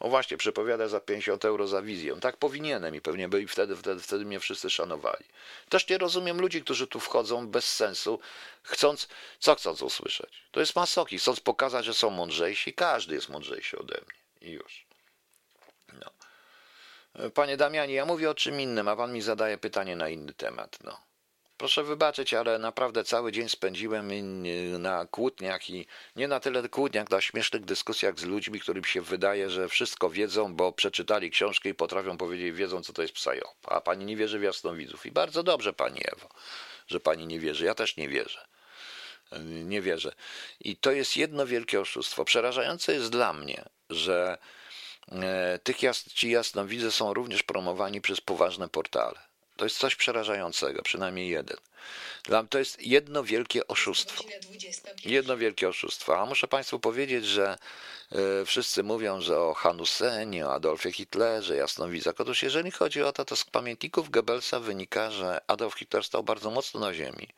O 0.00 0.08
właśnie, 0.08 0.36
przepowiada 0.36 0.88
za 0.88 1.00
50 1.00 1.44
euro 1.44 1.68
za 1.68 1.82
wizję. 1.82 2.20
Tak 2.20 2.36
powinienem 2.36 2.94
i 2.94 3.00
pewnie 3.00 3.28
by 3.28 3.46
wtedy, 3.46 3.76
wtedy, 3.76 4.00
wtedy 4.00 4.24
mnie 4.24 4.40
wszyscy 4.40 4.70
szanowali. 4.70 5.24
Też 5.68 5.88
nie 5.88 5.98
rozumiem 5.98 6.40
ludzi, 6.40 6.62
którzy 6.62 6.86
tu 6.86 7.00
wchodzą 7.00 7.48
bez 7.48 7.74
sensu, 7.74 8.20
chcąc, 8.62 9.08
co 9.38 9.54
chcąc 9.54 9.82
usłyszeć. 9.82 10.42
To 10.50 10.60
jest 10.60 10.76
masoki, 10.76 11.18
chcąc 11.18 11.40
pokazać, 11.40 11.84
że 11.84 11.94
są 11.94 12.10
mądrzejsi. 12.10 12.72
Każdy 12.72 13.14
jest 13.14 13.28
mądrzejszy 13.28 13.78
ode 13.78 13.94
mnie. 13.94 14.48
I 14.50 14.52
już. 14.52 14.86
No. 15.92 16.10
Panie 17.30 17.56
Damianie, 17.56 17.94
ja 17.94 18.06
mówię 18.06 18.30
o 18.30 18.34
czym 18.34 18.60
innym, 18.60 18.88
a 18.88 18.96
pan 18.96 19.12
mi 19.12 19.22
zadaje 19.22 19.58
pytanie 19.58 19.96
na 19.96 20.08
inny 20.08 20.32
temat. 20.32 20.78
No. 20.84 21.05
Proszę 21.58 21.84
wybaczyć, 21.84 22.34
ale 22.34 22.58
naprawdę 22.58 23.04
cały 23.04 23.32
dzień 23.32 23.48
spędziłem 23.48 24.10
na 24.78 25.06
kłótniach 25.06 25.70
i 25.70 25.86
nie 26.16 26.28
na 26.28 26.40
tyle 26.40 26.68
kłótniach, 26.68 27.10
na 27.10 27.20
śmiesznych 27.20 27.64
dyskusjach 27.64 28.18
z 28.18 28.24
ludźmi, 28.24 28.60
którym 28.60 28.84
się 28.84 29.02
wydaje, 29.02 29.50
że 29.50 29.68
wszystko 29.68 30.10
wiedzą, 30.10 30.54
bo 30.54 30.72
przeczytali 30.72 31.30
książkę 31.30 31.68
i 31.68 31.74
potrafią 31.74 32.16
powiedzieć, 32.16 32.52
wiedzą, 32.52 32.82
co 32.82 32.92
to 32.92 33.02
jest 33.02 33.14
psajop. 33.14 33.54
A 33.64 33.80
pani 33.80 34.04
nie 34.04 34.16
wierzy 34.16 34.38
w 34.38 34.42
jasnowidzów. 34.42 35.06
I 35.06 35.12
bardzo 35.12 35.42
dobrze, 35.42 35.72
pani 35.72 36.00
Ewo, 36.04 36.28
że 36.86 37.00
pani 37.00 37.26
nie 37.26 37.40
wierzy. 37.40 37.64
Ja 37.64 37.74
też 37.74 37.96
nie 37.96 38.08
wierzę. 38.08 38.46
Nie 39.64 39.82
wierzę. 39.82 40.12
I 40.60 40.76
to 40.76 40.92
jest 40.92 41.16
jedno 41.16 41.46
wielkie 41.46 41.80
oszustwo. 41.80 42.24
Przerażające 42.24 42.92
jest 42.92 43.10
dla 43.10 43.32
mnie, 43.32 43.64
że 43.90 44.38
e, 45.12 45.58
tych 45.62 45.82
jas 45.82 46.04
ci 46.04 46.30
jasnowidze 46.30 46.92
są 46.92 47.14
również 47.14 47.42
promowani 47.42 48.00
przez 48.00 48.20
poważne 48.20 48.68
portale. 48.68 49.35
To 49.56 49.64
jest 49.64 49.78
coś 49.78 49.96
przerażającego, 49.96 50.82
przynajmniej 50.82 51.28
jeden. 51.28 51.56
Dla 52.24 52.42
mnie 52.42 52.48
to 52.48 52.58
jest 52.58 52.82
jedno 52.82 53.24
wielkie 53.24 53.66
oszustwo. 53.66 54.24
Jedno 55.04 55.36
wielkie 55.36 55.68
oszustwo. 55.68 56.18
A 56.18 56.26
muszę 56.26 56.48
Państwu 56.48 56.80
powiedzieć, 56.80 57.24
że 57.24 57.58
y, 58.42 58.46
wszyscy 58.46 58.82
mówią, 58.82 59.20
że 59.20 59.40
o 59.40 59.54
Hanusenie, 59.54 60.46
o 60.46 60.54
Adolfie 60.54 60.92
Hitlerze, 60.92 61.56
jasnowidzach. 61.56 62.14
Otóż 62.18 62.42
jeżeli 62.42 62.70
chodzi 62.70 63.02
o 63.02 63.12
to, 63.12 63.24
to 63.24 63.36
z 63.36 63.44
pamiętników 63.44 64.10
Goebbelsa 64.10 64.60
wynika, 64.60 65.10
że 65.10 65.40
Adolf 65.46 65.74
Hitler 65.74 66.04
stał 66.04 66.22
bardzo 66.22 66.50
mocno 66.50 66.80
na 66.80 66.94
ziemi 66.94 67.28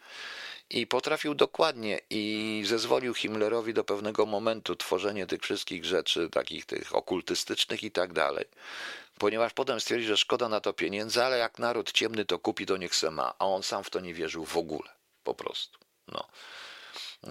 i 0.70 0.86
potrafił 0.86 1.34
dokładnie 1.34 2.00
i 2.10 2.62
zezwolił 2.66 3.14
Himmlerowi 3.14 3.74
do 3.74 3.84
pewnego 3.84 4.26
momentu 4.26 4.76
tworzenie 4.76 5.26
tych 5.26 5.42
wszystkich 5.42 5.84
rzeczy, 5.84 6.28
takich 6.30 6.66
tych 6.66 6.94
okultystycznych 6.94 7.82
i 7.82 7.90
tak 7.90 8.12
dalej. 8.12 8.44
Ponieważ 9.18 9.52
potem 9.52 9.80
stwierdził, 9.80 10.08
że 10.08 10.16
szkoda 10.16 10.48
na 10.48 10.60
to 10.60 10.72
pieniędzy, 10.72 11.24
ale 11.24 11.38
jak 11.38 11.58
naród 11.58 11.92
ciemny 11.92 12.24
to 12.24 12.38
kupi, 12.38 12.66
to 12.66 12.76
niech 12.76 12.96
se 12.96 13.10
ma. 13.10 13.34
A 13.38 13.46
on 13.46 13.62
sam 13.62 13.84
w 13.84 13.90
to 13.90 14.00
nie 14.00 14.14
wierzył 14.14 14.44
w 14.44 14.56
ogóle. 14.56 14.88
Po 15.24 15.34
prostu. 15.34 15.78
No. 16.08 16.28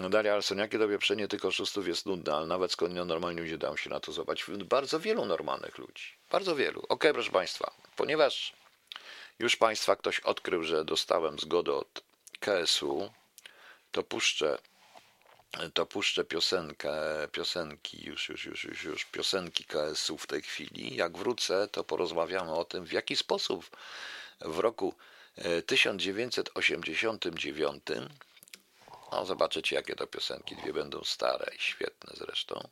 Daria 0.10 0.34
Alson, 0.34 0.58
jakie 0.58 0.80
to 0.80 0.88
wieprzenie 0.88 1.28
tych 1.28 1.46
oszustów 1.46 1.88
jest 1.88 2.06
nudne, 2.06 2.36
ale 2.36 2.48
nawet 2.48 2.72
skąd 2.72 2.94
normalni 2.94 3.42
ludzie 3.42 3.58
dają 3.58 3.76
się 3.76 3.90
na 3.90 4.00
to 4.00 4.12
zobaczyć. 4.12 4.46
Bardzo 4.64 5.00
wielu 5.00 5.26
normalnych 5.26 5.78
ludzi. 5.78 6.04
Bardzo 6.32 6.56
wielu. 6.56 6.84
Ok, 6.90 7.04
proszę 7.14 7.32
Państwa, 7.32 7.72
ponieważ 7.96 8.54
już 9.40 9.56
Państwa 9.56 9.96
ktoś 9.96 10.20
odkrył, 10.20 10.64
że 10.64 10.86
dostałem 10.86 11.40
zgodę 11.40 11.74
od 11.74 12.04
KSU, 12.40 13.12
to 13.92 14.04
puszczę, 14.04 14.58
to 15.74 15.86
puszczę 15.86 16.24
piosenkę, 16.24 16.92
piosenki, 17.32 18.06
już, 18.06 18.30
już, 18.30 18.46
już, 18.46 18.64
już, 18.64 18.84
już 18.84 19.06
piosenki 19.06 19.66
KSU 19.66 20.18
w 20.18 20.28
tej 20.28 20.42
chwili. 20.42 20.96
Jak 20.96 21.18
wrócę, 21.18 21.68
to 21.72 21.84
porozmawiamy 21.84 22.54
o 22.54 22.66
tym, 22.66 22.86
w 22.86 22.92
jaki 22.92 23.16
sposób 23.16 23.78
w 24.40 24.60
roku 24.60 24.94
1989 25.66 27.84
e, 27.92 28.10
no, 29.12 29.26
zobaczycie, 29.26 29.76
jakie 29.76 29.96
to 29.96 30.08
piosenki, 30.08 30.56
dwie 30.56 30.74
będą 30.74 31.04
stare 31.04 31.52
i 31.56 31.60
świetne 31.60 32.14
zresztą. 32.18 32.70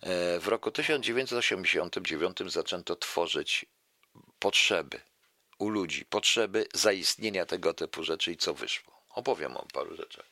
E, 0.00 0.40
w 0.40 0.48
roku 0.48 0.70
1989 0.70 2.38
zaczęto 2.46 2.96
tworzyć 2.96 3.66
potrzeby 4.38 5.00
u 5.58 5.68
ludzi, 5.68 6.04
potrzeby 6.04 6.66
zaistnienia 6.74 7.46
tego 7.46 7.74
typu 7.74 8.04
rzeczy 8.04 8.32
i 8.32 8.36
co 8.36 8.54
wyszło. 8.54 9.02
Opowiem 9.10 9.56
o 9.56 9.66
paru 9.72 9.96
rzeczach. 9.96 10.27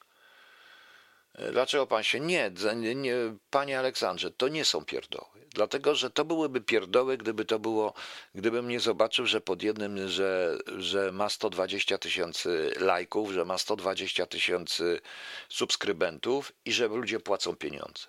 Dlaczego 1.52 1.86
pan 1.86 2.02
się. 2.02 2.20
Nie, 2.20 2.50
nie, 2.94 3.14
panie 3.50 3.78
Aleksandrze, 3.78 4.30
to 4.30 4.48
nie 4.48 4.64
są 4.64 4.84
pierdoły. 4.84 5.36
Dlatego, 5.54 5.94
że 5.94 6.10
to 6.10 6.24
byłyby 6.24 6.60
pierdoły, 6.60 7.16
gdyby 7.16 7.44
to 7.44 7.58
było, 7.58 7.94
gdybym 8.34 8.68
nie 8.68 8.80
zobaczył, 8.80 9.26
że 9.26 9.40
pod 9.40 9.62
jednym, 9.62 10.08
że, 10.08 10.58
że 10.78 11.12
ma 11.12 11.28
120 11.28 11.98
tysięcy 11.98 12.72
lajków, 12.80 13.30
że 13.30 13.44
ma 13.44 13.58
120 13.58 14.26
tysięcy 14.26 15.00
subskrybentów 15.48 16.52
i 16.64 16.72
że 16.72 16.88
ludzie 16.88 17.20
płacą 17.20 17.56
pieniądze. 17.56 18.06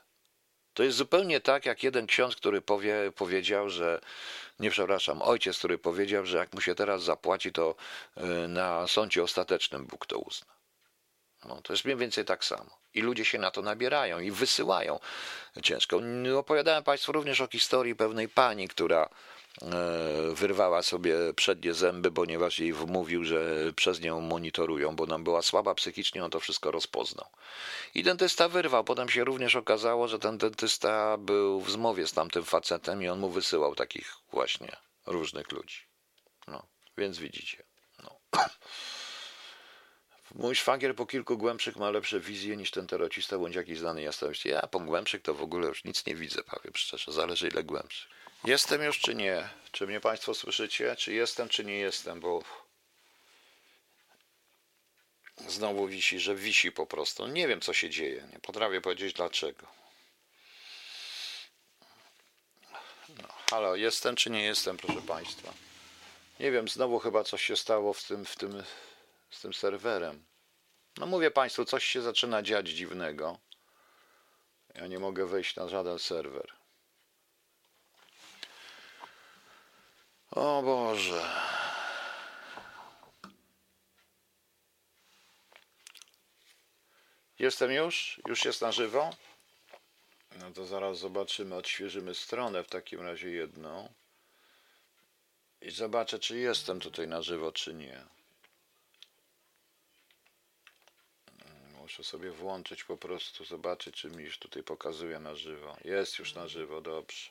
To 0.74 0.84
jest 0.84 0.98
zupełnie 0.98 1.42
tak, 1.42 1.66
jak 1.66 1.84
jeden 1.84 2.08
ksiądz, 2.08 2.36
który 2.36 2.62
powie, 2.62 3.12
powiedział, 3.16 3.70
że 3.70 4.02
nie 4.60 4.72
przepraszam, 4.72 5.22
ojciec, 5.22 5.58
który 5.58 5.78
powiedział, 5.78 6.26
że 6.26 6.38
jak 6.38 6.54
mu 6.54 6.62
się 6.62 6.76
teraz 6.76 7.04
zapłaci, 7.04 7.52
to 7.52 7.76
e, 8.16 8.48
na 8.48 8.88
sądzie 8.88 9.24
ostatecznym 9.24 9.86
Bóg 9.86 10.06
to 10.06 10.20
uzna. 10.20 10.57
No, 11.46 11.62
to 11.62 11.74
jest 11.74 11.86
mniej 11.86 11.98
więcej 11.98 12.26
tak 12.26 12.46
samo. 12.46 12.78
I 12.94 13.02
ludzie 13.02 13.26
się 13.26 13.38
na 13.38 13.52
to 13.52 13.62
nabierają 13.62 14.20
i 14.20 14.32
wysyłają 14.32 15.00
ciężko. 15.64 16.02
Opowiadałem 16.38 16.84
Państwu 16.84 17.12
również 17.12 17.42
o 17.42 17.48
historii 17.48 17.96
pewnej 17.96 18.30
pani, 18.30 18.68
która 18.68 19.10
e, 19.62 19.68
wyrwała 20.34 20.82
sobie 20.82 21.16
przednie 21.36 21.74
zęby, 21.74 22.12
ponieważ 22.12 22.60
jej 22.60 22.74
wmówił, 22.74 23.24
że 23.24 23.74
przez 23.76 24.02
nią 24.02 24.22
monitorują, 24.22 24.96
bo 24.96 25.06
nam 25.06 25.24
była 25.24 25.42
słaba 25.42 25.76
psychicznie, 25.76 26.26
on 26.26 26.32
to 26.32 26.40
wszystko 26.40 26.72
rozpoznał. 26.72 27.28
I 27.96 28.04
dentysta 28.04 28.50
wyrwał. 28.50 28.84
Potem 28.84 29.10
się 29.10 29.24
również 29.24 29.56
okazało, 29.56 30.08
że 30.08 30.20
ten 30.20 30.38
dentysta 30.38 31.18
był 31.18 31.62
w 31.62 31.72
zmowie 31.72 32.08
z 32.08 32.14
tamtym 32.14 32.44
facetem 32.44 33.04
i 33.04 33.10
on 33.10 33.20
mu 33.20 33.30
wysyłał 33.30 33.76
takich 33.76 34.14
właśnie 34.32 34.78
różnych 35.06 35.52
ludzi. 35.52 35.82
No, 36.48 36.64
więc 36.98 37.18
widzicie. 37.18 37.64
No. 38.04 38.20
Mój 40.36 40.56
szwagier 40.56 40.96
po 40.96 41.06
kilku 41.06 41.38
głębszych 41.38 41.76
ma 41.76 41.90
lepsze 41.90 42.20
wizje 42.20 42.58
niż 42.58 42.72
ten 42.72 42.88
terrorista 42.88 43.38
bądź 43.38 43.56
jakiś 43.56 43.80
znany 43.80 44.02
jasności. 44.02 44.50
Ja 44.50 44.62
po 44.62 44.80
głębszych 44.80 45.22
to 45.22 45.34
w 45.34 45.42
ogóle 45.42 45.68
już 45.68 45.84
nic 45.84 46.06
nie 46.06 46.16
widzę, 46.16 46.44
powiem 46.44 46.74
szczerze. 46.76 47.12
Zależy 47.12 47.48
ile 47.48 47.64
głębszych. 47.64 48.10
Jestem 48.44 48.84
już 48.84 49.00
czy 49.00 49.16
nie? 49.16 49.50
Czy 49.72 49.88
mnie 49.88 50.00
Państwo 50.00 50.34
słyszycie? 50.34 50.96
Czy 50.96 51.14
jestem, 51.14 51.50
czy 51.50 51.66
nie 51.66 51.78
jestem? 51.78 52.20
Bo 52.20 52.44
znowu 55.48 55.88
wisi, 55.88 56.20
że 56.20 56.36
wisi 56.36 56.72
po 56.72 56.86
prostu. 56.86 57.28
Nie 57.28 57.48
wiem, 57.48 57.62
co 57.62 57.74
się 57.74 57.90
dzieje. 57.90 58.28
Nie 58.34 58.40
potrafię 58.40 58.82
powiedzieć 58.82 59.14
dlaczego. 59.14 59.68
No, 63.10 63.28
halo, 63.52 63.76
jestem, 63.76 64.16
czy 64.16 64.30
nie 64.30 64.44
jestem, 64.44 64.78
proszę 64.78 65.02
Państwa? 65.02 65.54
Nie 66.40 66.52
wiem, 66.52 66.68
znowu 66.68 67.00
chyba 67.00 67.24
coś 67.24 67.44
się 67.44 67.56
stało 67.56 67.94
w 67.94 68.04
tym, 68.04 68.26
w 68.26 68.36
tym 68.36 68.64
z 69.30 69.42
tym 69.42 69.54
serwerem. 69.54 70.26
No 70.98 71.06
mówię 71.06 71.32
Państwu, 71.32 71.66
coś 71.66 71.86
się 71.86 72.02
zaczyna 72.02 72.42
dziać 72.42 72.68
dziwnego. 72.70 73.40
Ja 74.76 74.88
nie 74.88 75.00
mogę 75.00 75.26
wejść 75.26 75.56
na 75.56 75.68
żaden 75.68 76.00
serwer. 76.00 76.54
O 80.32 80.62
Boże. 80.62 81.30
Jestem 87.40 87.72
już? 87.72 88.22
Już 88.28 88.46
jest 88.46 88.62
na 88.62 88.72
żywo? 88.72 89.10
No 90.40 90.52
to 90.52 90.66
zaraz 90.66 90.98
zobaczymy, 90.98 91.56
odświeżymy 91.56 92.16
stronę 92.16 92.64
w 92.64 92.68
takim 92.70 93.02
razie 93.02 93.30
jedną. 93.30 93.94
I 95.62 95.72
zobaczę, 95.72 96.20
czy 96.20 96.38
jestem 96.38 96.80
tutaj 96.80 97.08
na 97.08 97.22
żywo, 97.22 97.52
czy 97.52 97.74
nie. 97.74 98.17
Muszę 101.88 102.04
sobie 102.04 102.32
włączyć 102.32 102.84
po 102.84 102.98
prostu, 102.98 103.46
zobaczyć, 103.46 103.96
czy 103.96 104.10
mi 104.10 104.24
już 104.24 104.40
tutaj 104.40 104.64
pokazuje 104.64 105.20
na 105.20 105.36
żywo. 105.36 105.78
Jest 105.86 106.20
już 106.20 106.36
na 106.36 106.48
żywo, 106.48 106.82
dobrze. 106.82 107.30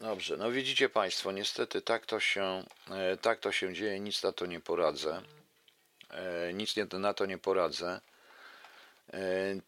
Dobrze, 0.00 0.36
no 0.36 0.50
widzicie 0.50 0.88
Państwo, 0.88 1.32
niestety 1.32 1.82
tak 1.82 2.06
to 2.06 2.20
się, 2.20 2.64
e, 2.90 3.16
tak 3.16 3.40
to 3.40 3.52
się 3.52 3.74
dzieje, 3.74 4.00
nic 4.00 4.22
na 4.22 4.32
to 4.32 4.46
nie 4.46 4.60
poradzę. 4.60 5.22
E, 6.10 6.52
nic 6.52 6.76
nie, 6.76 6.86
na 6.92 7.14
to 7.14 7.26
nie 7.26 7.38
poradzę. 7.38 8.00
E, 9.12 9.20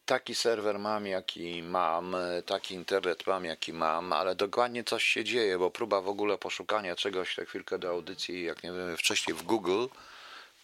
taki 0.07 0.35
serwer 0.35 0.79
mam, 0.79 1.07
jaki 1.07 1.63
mam, 1.63 2.17
taki 2.47 2.75
internet 2.75 3.27
mam, 3.27 3.45
jaki 3.45 3.73
mam, 3.73 4.13
ale 4.13 4.35
dokładnie 4.35 4.85
coś 4.85 5.05
się 5.05 5.25
dzieje, 5.25 5.59
bo 5.59 5.71
próba 5.71 6.01
w 6.01 6.09
ogóle 6.09 6.39
poszukania 6.39 6.97
czegoś, 6.97 7.39
na 7.39 7.45
chwilkę 7.45 7.79
do 7.79 7.91
audycji, 7.91 8.45
jak 8.45 8.63
nie 8.63 8.73
wiem, 8.73 8.97
wcześniej 8.97 9.37
w 9.37 9.43
Google, 9.43 9.87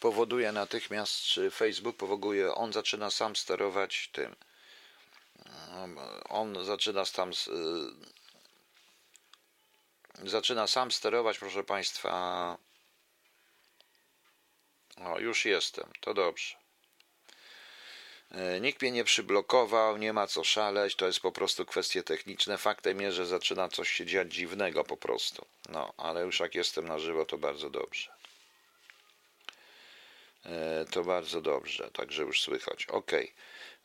powoduje 0.04 0.52
natychmiast, 0.52 1.22
czy 1.22 1.50
Facebook 1.50 1.96
powoduje, 1.96 2.54
on 2.54 2.72
zaczyna 2.72 3.10
sam 3.10 3.36
sterować 3.36 4.08
tym. 4.12 4.36
On 6.28 6.64
zaczyna 6.64 7.04
tam 7.04 7.30
zaczyna 10.22 10.66
sam 10.66 10.92
sterować, 10.92 11.38
proszę 11.38 11.64
Państwa. 11.64 12.12
O, 14.96 15.18
już 15.18 15.44
jestem, 15.44 15.90
to 16.00 16.14
dobrze. 16.14 16.56
Nikt 18.60 18.82
mnie 18.82 18.90
nie 18.90 19.04
przyblokował, 19.04 19.96
nie 19.96 20.12
ma 20.12 20.26
co 20.26 20.44
szaleć, 20.44 20.96
to 20.96 21.06
jest 21.06 21.20
po 21.20 21.32
prostu 21.32 21.66
kwestie 21.66 22.02
techniczne. 22.02 22.58
Faktem 22.58 23.00
jest, 23.00 23.16
że 23.16 23.26
zaczyna 23.26 23.68
coś 23.68 23.90
się 23.90 24.06
dziać 24.06 24.34
dziwnego 24.34 24.84
po 24.84 24.96
prostu. 24.96 25.46
No, 25.68 25.92
ale 25.96 26.20
już 26.20 26.40
jak 26.40 26.54
jestem 26.54 26.88
na 26.88 26.98
żywo, 26.98 27.24
to 27.24 27.38
bardzo 27.38 27.70
dobrze. 27.70 28.13
E, 30.46 30.84
to 30.90 31.04
bardzo 31.04 31.40
dobrze, 31.40 31.90
także 31.90 32.22
już 32.22 32.42
słychać. 32.42 32.86
Ok, 32.86 33.12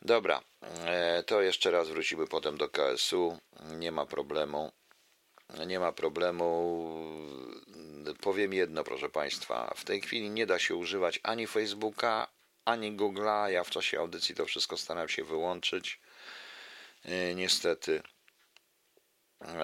dobra, 0.01 0.41
e, 0.85 1.23
to 1.23 1.41
jeszcze 1.41 1.71
raz 1.71 1.89
wrócimy 1.89 2.27
potem 2.27 2.57
do 2.57 2.69
KSU. 2.69 3.37
Nie 3.63 3.91
ma 3.91 4.05
problemu. 4.05 4.71
Nie 5.67 5.79
ma 5.79 5.91
problemu. 5.91 6.75
Powiem 8.21 8.53
jedno, 8.53 8.83
proszę 8.83 9.09
Państwa. 9.09 9.73
W 9.75 9.83
tej 9.83 10.01
chwili 10.01 10.29
nie 10.29 10.45
da 10.45 10.59
się 10.59 10.75
używać 10.75 11.19
ani 11.23 11.47
Facebooka, 11.47 12.27
ani 12.65 12.97
Google'a. 12.97 13.47
Ja 13.47 13.63
w 13.63 13.69
czasie 13.69 13.99
audycji 13.99 14.35
to 14.35 14.45
wszystko 14.45 14.77
staram 14.77 15.09
się 15.09 15.23
wyłączyć. 15.23 15.99
E, 17.05 17.35
niestety. 17.35 18.01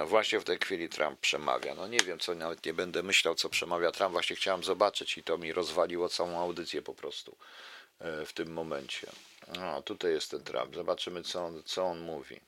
Właśnie 0.05 0.39
w 0.39 0.43
tej 0.43 0.57
chwili 0.57 0.89
Trump 0.89 1.19
przemawia. 1.19 1.75
No 1.75 1.87
nie 1.87 1.99
wiem, 1.99 2.19
co 2.19 2.35
nawet 2.35 2.65
nie 2.65 2.73
będę 2.73 3.03
myślał, 3.03 3.35
co 3.35 3.49
przemawia 3.49 3.91
Trump. 3.91 4.11
Właśnie 4.11 4.35
chciałem 4.35 4.63
zobaczyć 4.63 5.17
i 5.17 5.23
to 5.23 5.37
mi 5.37 5.53
rozwaliło 5.53 6.09
całą 6.09 6.39
audycję 6.39 6.81
po 6.81 6.93
prostu 6.93 7.37
e, 7.99 8.25
w 8.25 8.33
tym 8.33 8.53
momencie. 8.53 9.07
No, 9.55 9.81
tutaj 9.81 10.11
jest 10.11 10.31
ten 10.31 10.43
Trump. 10.43 10.75
Zobaczymy, 10.75 11.23
co 11.23 11.45
on, 11.45 11.63
co 11.65 11.85
on 11.85 11.99
mówi. 11.99 12.39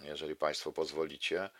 Jeżeli 0.00 0.36
Państwo 0.36 0.72
pozwolicie, 0.72 1.50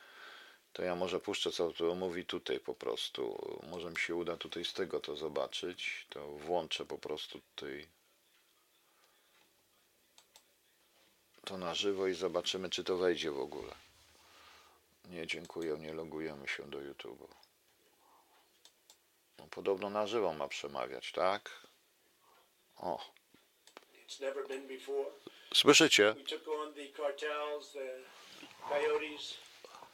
to 0.73 0.83
ja 0.83 0.95
może 0.95 1.21
puszczę, 1.21 1.51
co 1.51 1.73
to 1.73 1.95
mówi 1.95 2.25
tutaj 2.25 2.61
po 2.61 2.75
prostu. 2.75 3.39
Może 3.71 3.91
mi 3.91 3.99
się 3.99 4.15
uda 4.15 4.37
tutaj 4.37 4.65
z 4.65 4.73
tego 4.73 5.01
to 5.01 5.17
zobaczyć. 5.17 6.07
To 6.09 6.27
włączę 6.27 6.87
po 6.87 6.99
prostu 6.99 7.41
tutaj 7.55 7.87
to 11.45 11.59
na 11.59 11.75
żywo 11.75 12.07
i 12.07 12.15
zobaczymy, 12.15 12.71
czy 12.71 12.85
to 12.85 12.97
wejdzie 12.97 13.31
w 13.31 13.41
ogóle. 13.41 13.84
Nie, 15.05 15.27
dziękuję, 15.27 15.77
nie 15.79 15.93
logujemy 15.93 16.49
się 16.49 16.71
do 16.71 16.81
YouTube. 16.81 17.35
No, 19.39 19.47
podobno 19.51 19.91
na 19.91 20.07
żywo 20.07 20.33
ma 20.33 20.49
przemawiać, 20.49 21.13
tak? 21.13 21.51
O. 22.77 23.05
Słyszycie? 25.55 26.15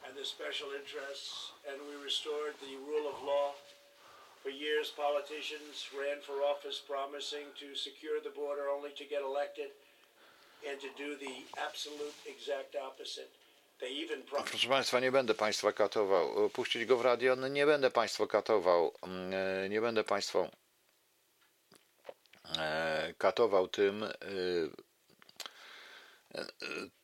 And 0.03 0.17
the 0.17 0.25
special 0.25 0.73
interests, 0.73 1.51
and 1.69 1.79
we 1.79 2.03
restored 2.03 2.59
the 2.59 2.75
rule 2.87 3.07
of 3.07 3.23
law. 3.23 3.53
For 4.41 4.49
years, 4.49 4.89
politicians 4.89 5.87
ran 5.93 6.21
for 6.21 6.41
office 6.41 6.79
promising 6.79 7.45
to 7.59 7.75
secure 7.75 8.19
the 8.19 8.31
border 8.31 8.67
only 8.69 8.91
to 8.91 9.05
get 9.05 9.21
elected 9.21 9.69
and 10.67 10.81
to 10.81 10.89
do 10.97 11.15
the 11.15 11.45
absolute 11.61 12.15
exact 12.25 12.75
opposite. 12.75 13.29
Proszę 14.45 14.67
Państwa, 14.67 14.99
nie 14.99 15.11
będę 15.11 15.33
Państwa 15.33 15.71
katował. 15.71 16.49
Puścić 16.49 16.85
go 16.85 16.97
w 16.97 17.01
radio? 17.01 17.35
No 17.35 17.47
nie 17.47 17.65
będę 17.65 17.91
Państwa 17.91 18.27
katował. 18.27 18.93
Mm, 19.03 19.33
e, 19.33 19.69
nie 19.69 19.81
będę 19.81 20.03
Państwa 20.03 20.49
e, 22.57 23.13
katował 23.17 23.67
tym 23.67 24.03
e, 24.03 24.09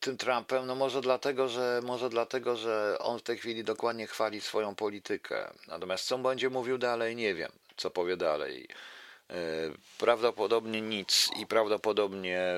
tym 0.00 0.16
Trumpem, 0.16 0.66
no 0.66 0.74
może 0.74 1.00
dlatego, 1.00 1.48
że 1.48 1.80
może 1.84 2.10
dlatego, 2.10 2.56
że 2.56 2.96
on 3.00 3.18
w 3.18 3.22
tej 3.22 3.38
chwili 3.38 3.64
dokładnie 3.64 4.06
chwali 4.06 4.40
swoją 4.40 4.74
politykę. 4.74 5.54
Natomiast 5.66 6.06
co 6.06 6.18
będzie 6.18 6.50
mówił 6.50 6.78
dalej, 6.78 7.16
nie 7.16 7.34
wiem, 7.34 7.52
co 7.76 7.90
powie 7.90 8.16
dalej. 8.16 8.68
Prawdopodobnie 9.98 10.80
nic 10.80 11.30
i 11.40 11.46
prawdopodobnie 11.46 12.54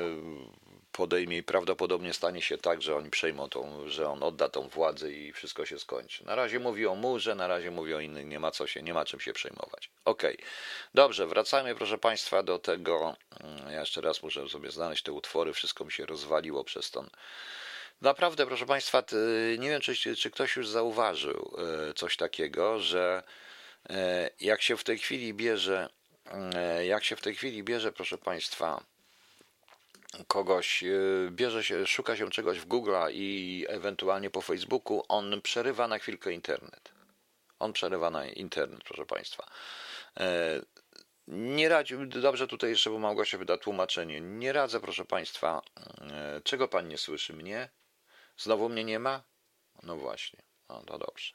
podejmie 0.92 1.38
i 1.38 1.42
prawdopodobnie 1.42 2.12
stanie 2.12 2.42
się 2.42 2.59
tak, 2.59 2.83
że 2.83 2.96
oni 2.96 3.11
przejmą 3.11 3.48
tą, 3.48 3.88
że 3.88 4.09
on 4.09 4.22
odda 4.22 4.48
tą 4.48 4.68
władzę 4.68 5.12
i 5.12 5.33
wszystko 5.33 5.66
się 5.66 5.79
skończy. 5.79 6.24
Na 6.26 6.35
razie 6.35 6.59
mówi 6.59 6.87
o 6.87 6.94
murze, 6.94 7.35
na 7.35 7.46
razie 7.46 7.70
mówi 7.70 7.94
o 7.94 8.00
innych, 8.00 8.26
nie 8.26 8.40
ma 8.40 8.50
co 8.50 8.66
się, 8.66 8.83
nie 8.83 8.94
ma 8.94 9.05
czym 9.05 9.20
się 9.20 9.33
przejmować. 9.33 9.90
Okej, 10.05 10.35
okay. 10.35 10.46
dobrze, 10.94 11.26
wracajmy 11.26 11.74
proszę 11.74 11.98
Państwa 11.98 12.42
do 12.42 12.59
tego, 12.59 13.16
mm, 13.40 13.72
ja 13.72 13.81
jeszcze 13.81 14.00
raz 14.00 14.22
muszę 14.22 14.48
sobie 14.48 14.70
znaleźć 14.70 15.03
te 15.03 15.12
utwory, 15.12 15.53
wszystko 15.53 15.85
mi 15.85 15.92
się 15.92 16.07
rozwaliło 16.07 16.64
przez 16.64 16.90
to. 16.90 17.05
Naprawdę, 18.00 18.46
proszę 18.46 18.66
Państwa, 18.66 19.03
nie 19.59 19.68
wiem, 19.68 19.81
czy, 19.81 20.16
czy 20.16 20.31
ktoś 20.31 20.57
już 20.57 20.68
zauważył 20.68 21.57
e, 21.90 21.94
coś 21.94 22.16
takiego, 22.16 22.81
że 22.81 23.22
e, 23.90 24.31
jak 24.40 24.62
się 24.62 24.76
w 24.76 24.85
tej 24.85 24.98
chwili 24.98 25.35
bierze, 25.35 25.88
e, 26.55 26.87
jak 26.87 27.05
się 27.05 27.16
w 27.16 27.20
tej 27.20 27.35
chwili 27.35 27.62
bierze, 27.62 27.92
proszę 27.92 28.18
Państwa, 28.18 28.85
kogoś, 30.27 30.83
y, 30.85 31.29
bierze 31.31 31.64
się, 31.64 31.87
szuka 31.87 32.16
się 32.16 32.31
czegoś 32.31 32.59
w 32.59 32.66
Google 32.66 32.94
i 33.12 33.66
ewentualnie 33.68 34.31
po 34.31 34.40
Facebooku, 34.40 35.03
on 35.09 35.42
przerywa 35.42 35.88
na 35.88 35.99
chwilkę 35.99 36.33
internet. 36.33 36.92
On 37.59 37.73
przerywa 37.73 38.11
na 38.11 38.27
internet, 38.27 38.85
proszę 38.85 39.07
Państwa. 39.07 39.46
E, 40.20 40.61
Nie 41.29 41.68
radzi, 41.68 41.94
dobrze 42.07 42.46
tutaj 42.49 42.70
jeszcze, 42.70 42.90
bo 42.90 42.99
Małgosia 42.99 43.38
wyda 43.38 43.57
tłumaczenie. 43.57 44.20
Nie 44.20 44.53
radzę, 44.53 44.81
proszę 44.81 45.05
Państwa. 45.05 45.62
E, 46.11 46.40
czego 46.44 46.68
Pan 46.68 46.88
nie 46.88 46.99
słyszy? 46.99 47.33
Mnie? 47.35 47.68
Znowu 48.37 48.68
mnie 48.68 48.85
nie 48.85 48.99
ma? 48.99 49.23
No 49.83 49.96
właśnie, 49.96 50.42
no 50.68 50.83
to 50.83 50.99
dobrze. 50.99 51.33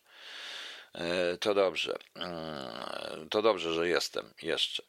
E, 0.94 1.38
to 1.38 1.54
dobrze. 1.54 1.98
E, 2.16 3.28
to 3.30 3.42
dobrze, 3.42 3.74
że 3.74 3.88
jestem 3.90 4.34
jeszcze. 4.42 4.84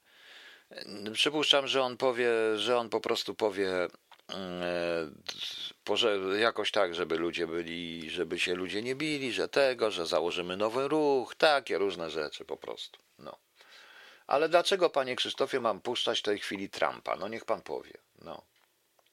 Przypuszczam, 1.12 1.66
że 1.66 1.82
on 1.82 1.96
powie, 1.96 2.28
że 2.56 2.78
on 2.78 2.88
po 2.88 3.00
prostu 3.00 3.34
powie 3.34 3.88
jakoś 6.38 6.70
tak, 6.70 6.94
żeby 6.94 7.16
ludzie 7.18 7.46
byli, 7.46 8.10
żeby 8.10 8.38
się 8.38 8.54
ludzie 8.54 8.82
nie 8.82 8.94
bili, 8.94 9.32
że 9.32 9.48
tego, 9.48 9.90
że 9.90 10.06
założymy 10.06 10.56
nowy 10.56 10.88
ruch, 10.88 11.34
takie 11.34 11.78
różne 11.78 12.10
rzeczy 12.10 12.44
po 12.44 12.56
prostu. 12.56 13.00
No. 13.18 13.38
Ale 14.26 14.48
dlaczego, 14.48 14.90
panie 14.90 15.16
Krzysztofie, 15.16 15.60
mam 15.60 15.80
puszczać 15.80 16.18
w 16.18 16.22
tej 16.22 16.38
chwili 16.38 16.70
Trumpa? 16.70 17.16
No 17.16 17.28
niech 17.28 17.44
pan 17.44 17.62
powie. 17.62 17.92
No. 18.22 18.42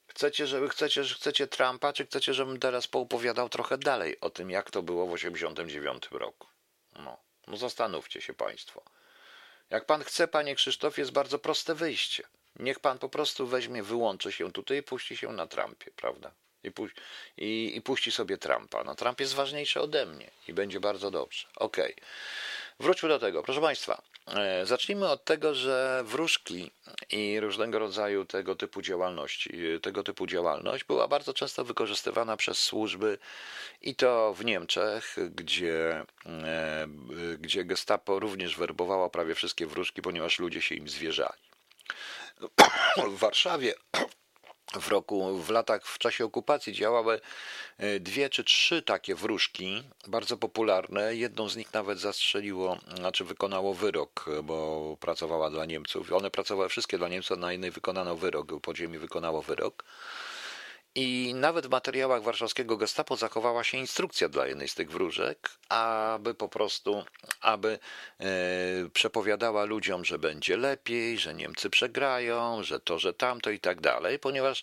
Chcecie, 0.06 0.46
żeby 0.46 0.68
chcecie, 0.68 1.04
że 1.04 1.14
chcecie 1.14 1.46
Trumpa, 1.46 1.92
czy 1.92 2.06
chcecie, 2.06 2.34
żebym 2.34 2.58
teraz 2.58 2.86
poopowiadał 2.86 3.48
trochę 3.48 3.78
dalej 3.78 4.20
o 4.20 4.30
tym, 4.30 4.50
jak 4.50 4.70
to 4.70 4.82
było 4.82 5.06
w 5.06 5.12
89 5.12 6.08
roku? 6.10 6.48
No, 6.98 7.18
no 7.46 7.56
zastanówcie 7.56 8.20
się 8.20 8.34
państwo. 8.34 8.82
Jak 9.70 9.86
pan 9.86 10.04
chce, 10.04 10.28
panie 10.28 10.54
Krzysztofie, 10.54 11.02
jest 11.02 11.12
bardzo 11.12 11.38
proste 11.38 11.74
wyjście. 11.74 12.22
Niech 12.56 12.80
pan 12.80 12.98
po 12.98 13.08
prostu 13.08 13.46
weźmie, 13.46 13.82
wyłączy 13.82 14.32
się 14.32 14.52
tutaj 14.52 14.78
i 14.78 14.82
puści 14.82 15.16
się 15.16 15.32
na 15.32 15.46
Trumpie, 15.46 15.90
prawda? 15.96 16.30
I, 16.64 16.70
pu 16.70 16.88
i, 17.36 17.72
i 17.76 17.82
puści 17.82 18.12
sobie 18.12 18.38
Trumpa. 18.38 18.84
No, 18.84 18.94
Trump 18.94 19.20
jest 19.20 19.34
ważniejszy 19.34 19.80
ode 19.80 20.06
mnie 20.06 20.30
i 20.48 20.52
będzie 20.52 20.80
bardzo 20.80 21.10
dobrze. 21.10 21.48
Okej. 21.56 21.94
Okay. 21.94 22.06
Wróćmy 22.80 23.08
do 23.08 23.18
tego. 23.18 23.42
Proszę 23.42 23.60
Państwa, 23.60 24.02
e, 24.26 24.66
zacznijmy 24.66 25.08
od 25.08 25.24
tego, 25.24 25.54
że 25.54 26.02
wróżki 26.04 26.70
i 27.10 27.40
różnego 27.40 27.78
rodzaju 27.78 28.24
tego 28.24 28.54
typu 28.56 28.82
działalności, 28.82 29.52
tego 29.82 30.02
typu 30.02 30.26
działalność 30.26 30.84
była 30.84 31.08
bardzo 31.08 31.34
często 31.34 31.64
wykorzystywana 31.64 32.36
przez 32.36 32.58
służby 32.58 33.18
i 33.80 33.94
to 33.94 34.34
w 34.34 34.44
Niemczech, 34.44 35.16
gdzie, 35.30 36.04
e, 36.26 36.86
gdzie 37.38 37.64
gestapo 37.64 38.18
również 38.18 38.56
werbowało 38.56 39.10
prawie 39.10 39.34
wszystkie 39.34 39.66
wróżki, 39.66 40.02
ponieważ 40.02 40.38
ludzie 40.38 40.62
się 40.62 40.74
im 40.74 40.88
zwierzali. 40.88 41.42
W 43.16 43.18
Warszawie 43.18 43.74
w 44.72 44.88
roku, 44.88 45.38
w 45.38 45.50
latach, 45.50 45.86
w 45.86 45.98
czasie 45.98 46.24
okupacji 46.24 46.72
działały 46.72 47.20
e, 47.78 48.00
dwie 48.00 48.30
czy 48.30 48.44
trzy 48.44 48.82
takie 48.82 49.14
wróżki, 49.14 49.82
bardzo 50.06 50.36
popularne. 50.36 51.16
Jedną 51.16 51.48
z 51.48 51.56
nich 51.56 51.72
nawet 51.72 51.98
zastrzeliło, 51.98 52.78
znaczy 52.96 53.24
wykonało 53.24 53.74
wyrok, 53.74 54.24
bo 54.42 54.96
pracowała 55.00 55.50
dla 55.50 55.64
Niemców. 55.64 56.12
One 56.12 56.30
pracowały 56.30 56.68
wszystkie 56.68 56.98
dla 56.98 57.08
Niemców, 57.08 57.38
na 57.38 57.52
jednej 57.52 57.70
wykonano 57.70 58.16
wyrok, 58.16 58.60
podziemie 58.60 58.98
wykonało 58.98 59.42
wyrok. 59.42 59.84
I 60.96 61.34
nawet 61.34 61.66
w 61.66 61.70
materiałach 61.70 62.22
warszawskiego 62.22 62.76
gestapo 62.76 63.16
zachowała 63.16 63.64
się 63.64 63.78
instrukcja 63.78 64.28
dla 64.28 64.46
jednej 64.46 64.68
z 64.68 64.74
tych 64.74 64.90
wróżek, 64.90 65.50
aby 65.68 66.34
po 66.34 66.48
prostu, 66.48 67.04
aby 67.40 67.78
e, 68.20 68.26
przepowiadała 68.92 69.64
ludziom, 69.64 70.04
że 70.04 70.18
będzie 70.18 70.56
lepiej, 70.56 71.18
że 71.18 71.34
Niemcy 71.34 71.70
przegrają, 71.70 72.62
że 72.62 72.80
to, 72.80 72.98
że 72.98 73.14
tamto 73.14 73.50
i 73.50 73.60
tak 73.60 73.80
dalej, 73.80 74.18
ponieważ 74.18 74.62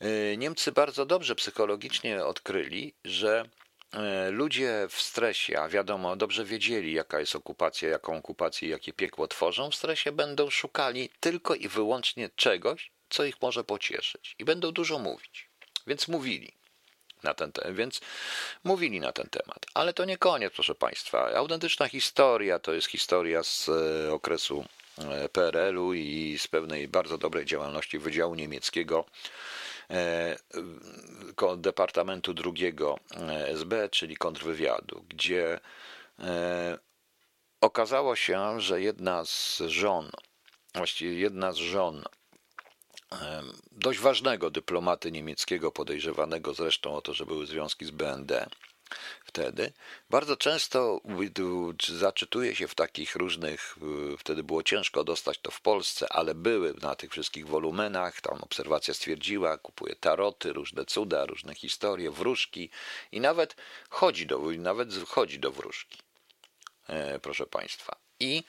e, 0.00 0.36
Niemcy 0.36 0.72
bardzo 0.72 1.06
dobrze 1.06 1.34
psychologicznie 1.34 2.24
odkryli, 2.24 2.94
że 3.04 3.48
e, 3.92 4.30
ludzie 4.30 4.86
w 4.88 5.02
stresie, 5.02 5.60
a 5.60 5.68
wiadomo, 5.68 6.16
dobrze 6.16 6.44
wiedzieli, 6.44 6.92
jaka 6.92 7.20
jest 7.20 7.36
okupacja, 7.36 7.88
jaką 7.88 8.16
okupację, 8.16 8.68
jakie 8.68 8.92
piekło 8.92 9.28
tworzą, 9.28 9.70
w 9.70 9.74
stresie 9.74 10.12
będą 10.12 10.50
szukali 10.50 11.10
tylko 11.20 11.54
i 11.54 11.68
wyłącznie 11.68 12.30
czegoś, 12.36 12.92
co 13.10 13.24
ich 13.24 13.42
może 13.42 13.64
pocieszyć 13.64 14.36
i 14.38 14.44
będą 14.44 14.72
dużo 14.72 14.98
mówić. 14.98 15.49
Więc 15.86 16.08
mówili 16.08 16.52
na 17.22 17.34
ten 17.34 17.52
więc 17.72 18.00
mówili 18.64 19.00
na 19.00 19.12
ten 19.12 19.28
temat. 19.28 19.66
Ale 19.74 19.92
to 19.92 20.04
nie 20.04 20.18
koniec, 20.18 20.52
proszę 20.54 20.74
Państwa. 20.74 21.34
Autentyczna 21.36 21.88
historia 21.88 22.58
to 22.58 22.72
jest 22.72 22.88
historia 22.88 23.42
z 23.42 23.68
e, 23.68 24.12
okresu 24.12 24.64
e, 24.98 25.28
PRL-u 25.28 25.94
i 25.94 26.38
z 26.38 26.48
pewnej 26.48 26.88
bardzo 26.88 27.18
dobrej 27.18 27.46
działalności 27.46 27.98
Wydziału 27.98 28.34
Niemieckiego 28.34 29.04
e, 29.90 30.36
Departamentu 31.56 32.34
II 32.44 32.74
SB, 33.46 33.88
czyli 33.88 34.16
kontrwywiadu, 34.16 35.04
gdzie 35.08 35.60
okazało 37.60 38.16
się, 38.16 38.60
że 38.60 38.80
jedna 38.80 39.24
z 39.24 39.62
żon, 39.66 40.10
właściwie 40.74 41.14
jedna 41.14 41.52
z 41.52 41.56
żon 41.56 42.04
dość 43.72 43.98
ważnego 43.98 44.50
dyplomaty 44.50 45.12
niemieckiego, 45.12 45.72
podejrzewanego 45.72 46.54
zresztą 46.54 46.94
o 46.94 47.02
to, 47.02 47.14
że 47.14 47.26
były 47.26 47.46
związki 47.46 47.86
z 47.86 47.90
BND 47.90 48.46
wtedy. 49.24 49.72
Bardzo 50.10 50.36
często 50.36 51.00
zaczytuje 51.88 52.56
się 52.56 52.68
w 52.68 52.74
takich 52.74 53.16
różnych, 53.16 53.76
wtedy 54.18 54.42
było 54.42 54.62
ciężko 54.62 55.04
dostać 55.04 55.38
to 55.38 55.50
w 55.50 55.60
Polsce, 55.60 56.12
ale 56.12 56.34
były 56.34 56.74
na 56.82 56.94
tych 56.94 57.10
wszystkich 57.10 57.46
wolumenach, 57.48 58.20
tam 58.20 58.38
obserwacja 58.40 58.94
stwierdziła, 58.94 59.58
kupuje 59.58 59.96
taroty, 59.96 60.52
różne 60.52 60.84
cuda, 60.84 61.26
różne 61.26 61.54
historie, 61.54 62.10
wróżki 62.10 62.70
i 63.12 63.20
nawet 63.20 63.56
chodzi 63.88 64.26
do, 64.26 64.40
nawet 64.58 64.88
chodzi 65.08 65.38
do 65.38 65.52
wróżki, 65.52 65.98
e, 66.88 67.18
proszę 67.18 67.46
Państwa. 67.46 67.96
I 68.20 68.44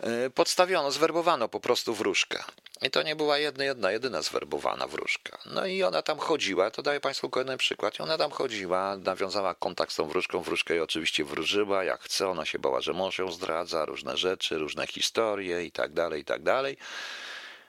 e, 0.00 0.30
podstawiono, 0.30 0.90
zwerbowano 0.90 1.48
po 1.48 1.60
prostu 1.60 1.94
wróżkę. 1.94 2.44
I 2.84 2.90
to 2.90 3.02
nie 3.02 3.16
była 3.16 3.38
jedna, 3.38 3.64
jedna, 3.64 3.90
jedyna 3.90 4.22
zwerbowana 4.22 4.86
wróżka. 4.86 5.38
No 5.46 5.66
i 5.66 5.82
ona 5.82 6.02
tam 6.02 6.18
chodziła, 6.18 6.70
to 6.70 6.82
daję 6.82 7.00
Państwu 7.00 7.30
kolejny 7.30 7.56
przykład. 7.56 7.98
I 7.98 8.02
ona 8.02 8.18
tam 8.18 8.30
chodziła, 8.30 8.96
nawiązała 8.96 9.54
kontakt 9.54 9.92
z 9.92 9.96
tą 9.96 10.08
wróżką, 10.08 10.40
wróżkę 10.40 10.74
jej 10.74 10.82
oczywiście 10.82 11.24
wróżyła, 11.24 11.84
jak 11.84 12.02
chce, 12.02 12.28
ona 12.28 12.44
się 12.44 12.58
bała, 12.58 12.80
że 12.80 12.92
mąż 12.92 13.18
ją 13.18 13.32
zdradza, 13.32 13.84
różne 13.84 14.16
rzeczy, 14.16 14.58
różne 14.58 14.86
historie 14.86 15.64
i 15.64 15.70
tak 15.70 15.92
dalej, 15.92 16.20
i 16.20 16.24
tak 16.24 16.42
dalej. 16.42 16.76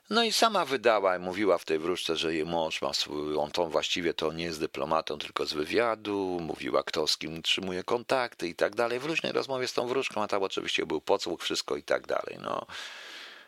No 0.10 0.24
i 0.24 0.34
sama 0.34 0.66
wydała, 0.66 1.20
mówiła 1.20 1.58
w 1.58 1.66
tej 1.66 1.80
wróżce, 1.80 2.16
że 2.16 2.34
jej 2.34 2.46
mąż 2.46 2.82
ma 2.82 2.94
swój, 2.94 3.38
on 3.38 3.52
to 3.52 3.68
właściwie 3.68 4.14
to 4.14 4.34
nie 4.34 4.44
jest 4.44 4.60
dyplomatą, 4.60 5.18
tylko 5.18 5.46
z 5.46 5.54
wywiadu, 5.54 6.40
mówiła 6.42 6.84
kto 6.84 7.08
z 7.08 7.18
kim 7.18 7.40
utrzymuje 7.40 7.84
kontakty 7.84 8.48
i 8.48 8.56
tak 8.56 8.76
dalej. 8.76 9.00
W 9.00 9.06
różnej 9.06 9.32
rozmowie 9.32 9.68
z 9.68 9.74
tą 9.74 9.88
wróżką, 9.88 10.24
a 10.24 10.28
tam 10.28 10.44
oczywiście 10.44 10.86
był 10.86 11.02
podsłuch, 11.02 11.42
wszystko 11.42 11.76
i 11.76 11.84
tak 11.84 12.08
dalej. 12.08 12.38
No. 12.42 12.66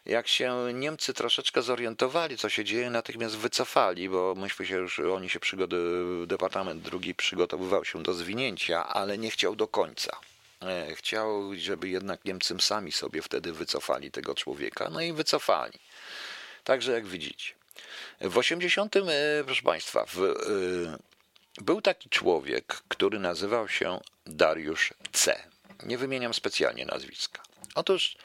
Jak 0.07 0.27
się 0.27 0.73
Niemcy 0.73 1.13
troszeczkę 1.13 1.61
zorientowali, 1.61 2.37
co 2.37 2.49
się 2.49 2.63
dzieje, 2.63 2.89
natychmiast 2.89 3.37
wycofali, 3.37 4.09
bo 4.09 4.35
myśmy 4.35 4.65
się 4.65 4.75
już, 4.75 4.99
oni 4.99 5.29
się 5.29 5.39
przygody, 5.39 5.77
Departament 6.27 6.81
drugi 6.81 7.15
przygotowywał 7.15 7.85
się 7.85 8.03
do 8.03 8.13
zwinięcia, 8.13 8.87
ale 8.87 9.17
nie 9.17 9.31
chciał 9.31 9.55
do 9.55 9.67
końca. 9.67 10.19
E, 10.61 10.95
chciał, 10.95 11.55
żeby 11.55 11.89
jednak 11.89 12.25
Niemcy 12.25 12.55
sami 12.59 12.91
sobie 12.91 13.21
wtedy 13.21 13.53
wycofali 13.53 14.11
tego 14.11 14.35
człowieka, 14.35 14.89
no 14.89 15.01
i 15.01 15.13
wycofali. 15.13 15.79
Także 16.63 16.91
jak 16.91 17.07
widzicie. 17.07 17.53
W 18.21 18.37
80, 18.37 18.95
e, 18.95 19.01
proszę 19.45 19.63
Państwa, 19.63 20.05
w, 20.05 20.23
e, 20.23 20.33
był 21.61 21.81
taki 21.81 22.09
człowiek, 22.09 22.81
który 22.87 23.19
nazywał 23.19 23.67
się 23.67 23.99
Dariusz 24.25 24.93
C. 25.11 25.43
Nie 25.83 25.97
wymieniam 25.97 26.33
specjalnie 26.33 26.85
nazwiska. 26.85 27.43
Otóż 27.75 28.17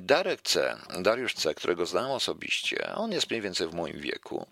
Darek 0.00 0.42
C., 0.42 0.76
Dariusz 1.00 1.34
C., 1.34 1.54
którego 1.54 1.86
znam 1.86 2.10
osobiście, 2.10 2.94
on 2.94 3.12
jest 3.12 3.30
mniej 3.30 3.42
więcej 3.42 3.68
w 3.68 3.74
moim 3.74 4.00
wieku, 4.00 4.46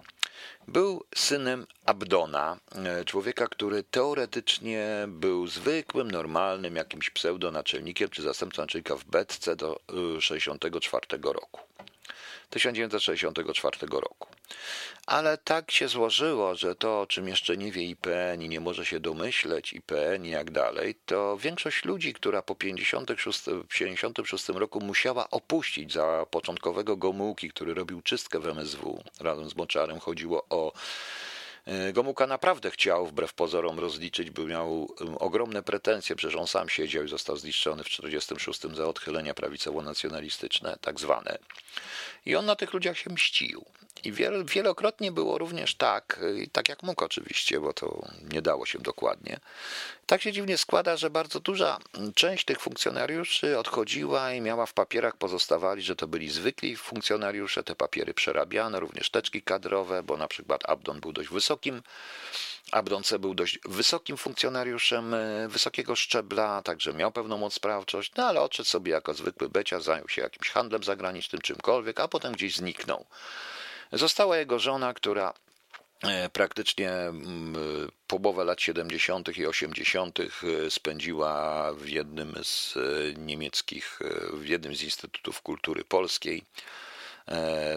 był 0.68 1.04
synem 1.14 1.66
Abdona, 1.84 2.58
e, 2.74 3.04
człowieka, 3.04 3.46
który 3.46 3.82
teoretycznie 3.82 4.88
był 5.08 5.46
zwykłym, 5.46 6.10
normalnym 6.10 6.76
jakimś 6.76 7.10
pseudonaczelnikiem 7.10 8.08
czy 8.08 8.22
zastępcą 8.22 8.62
naczelnika 8.62 8.96
w 8.96 9.04
Betce 9.04 9.56
do 9.56 9.80
1964 9.86 11.06
e, 11.12 11.32
roku. 11.32 11.60
1964 12.50 13.86
roku. 13.90 14.28
Ale 15.06 15.38
tak 15.38 15.70
się 15.70 15.88
złożyło, 15.88 16.54
że 16.54 16.74
to, 16.74 17.00
o 17.00 17.06
czym 17.06 17.28
jeszcze 17.28 17.56
nie 17.56 17.72
wie 17.72 17.82
IPN 17.82 18.42
i 18.42 18.48
nie 18.48 18.60
może 18.60 18.86
się 18.86 19.00
domyśleć 19.00 19.72
IPN 19.72 20.24
i 20.24 20.30
jak 20.30 20.50
dalej, 20.50 20.94
to 21.06 21.36
większość 21.36 21.84
ludzi, 21.84 22.14
która 22.14 22.42
po 22.42 22.54
1956 22.54 24.48
roku 24.48 24.80
musiała 24.80 25.30
opuścić 25.30 25.92
za 25.92 26.26
początkowego 26.30 26.96
Gomułki, 26.96 27.50
który 27.50 27.74
robił 27.74 28.02
czystkę 28.02 28.40
w 28.40 28.46
MSW 28.46 29.02
razem 29.20 29.50
z 29.50 29.56
Moczarem, 29.56 30.00
chodziło 30.00 30.46
o 30.50 30.72
Gomułka 31.92 32.26
naprawdę 32.26 32.70
chciał 32.70 33.06
wbrew 33.06 33.34
pozorom 33.34 33.78
rozliczyć, 33.78 34.30
by 34.30 34.44
miał 34.44 34.94
ogromne 35.18 35.62
pretensje, 35.62 36.16
przecież 36.16 36.36
on 36.36 36.46
sam 36.46 36.68
siedział 36.68 37.04
i 37.04 37.08
został 37.08 37.36
zniszczony 37.36 37.84
w 37.84 37.86
1946 37.86 38.76
za 38.76 38.88
odchylenia 38.88 39.34
prawicowo-nacjonalistyczne, 39.34 40.76
tak 40.80 41.00
zwane. 41.00 41.38
I 42.26 42.36
on 42.36 42.46
na 42.46 42.56
tych 42.56 42.72
ludziach 42.72 42.98
się 42.98 43.10
mścił. 43.10 43.64
I 44.04 44.12
wielokrotnie 44.44 45.12
było 45.12 45.38
również 45.38 45.74
tak, 45.74 46.20
tak 46.52 46.68
jak 46.68 46.82
mógł 46.82 47.04
oczywiście, 47.04 47.60
bo 47.60 47.72
to 47.72 48.08
nie 48.32 48.42
dało 48.42 48.66
się 48.66 48.78
dokładnie. 48.78 49.40
Tak 50.06 50.22
się 50.22 50.32
dziwnie 50.32 50.58
składa, 50.58 50.96
że 50.96 51.10
bardzo 51.10 51.40
duża 51.40 51.78
część 52.14 52.44
tych 52.44 52.60
funkcjonariuszy 52.60 53.58
odchodziła 53.58 54.32
i 54.32 54.40
miała 54.40 54.66
w 54.66 54.72
papierach 54.72 55.16
pozostawali, 55.16 55.82
że 55.82 55.96
to 55.96 56.08
byli 56.08 56.30
zwykli 56.30 56.76
funkcjonariusze, 56.76 57.62
te 57.62 57.74
papiery 57.74 58.14
przerabiane, 58.14 58.80
również 58.80 59.10
teczki 59.10 59.42
kadrowe, 59.42 60.02
bo 60.02 60.16
na 60.16 60.28
przykład 60.28 60.70
Abdon 60.70 61.00
był 61.00 61.12
dość 61.12 61.28
wysokim 61.28 61.82
Abdonce 62.72 63.18
był 63.18 63.34
dość 63.34 63.58
wysokim 63.64 64.16
funkcjonariuszem 64.16 65.14
e, 65.14 65.48
wysokiego 65.48 65.96
szczebla, 65.96 66.62
także 66.62 66.92
miał 66.92 67.12
pewną 67.12 67.38
moc 67.38 67.54
sprawczość, 67.54 68.12
no 68.16 68.26
ale 68.26 68.40
odszedł 68.40 68.68
sobie 68.68 68.92
jako 68.92 69.14
zwykły 69.14 69.48
becia, 69.48 69.80
zajął 69.80 70.08
się 70.08 70.22
jakimś 70.22 70.50
handlem 70.50 70.82
zagranicznym, 70.82 71.42
czymkolwiek, 71.42 72.00
a 72.00 72.08
potem 72.08 72.32
gdzieś 72.32 72.56
zniknął. 72.56 73.06
Została 73.92 74.36
jego 74.36 74.58
żona, 74.58 74.94
która 74.94 75.34
e, 76.02 76.28
praktycznie 76.28 76.90
mm, 76.90 77.56
połowę 78.06 78.44
lat 78.44 78.60
70. 78.60 79.38
i 79.38 79.46
80. 79.46 80.18
E, 80.20 80.24
spędziła 80.70 81.72
w 81.72 81.88
jednym 81.88 82.34
z 82.42 82.74
niemieckich, 83.18 84.00
w 84.32 84.46
jednym 84.46 84.76
z 84.76 84.82
instytutów 84.82 85.42
kultury 85.42 85.84
polskiej 85.84 86.42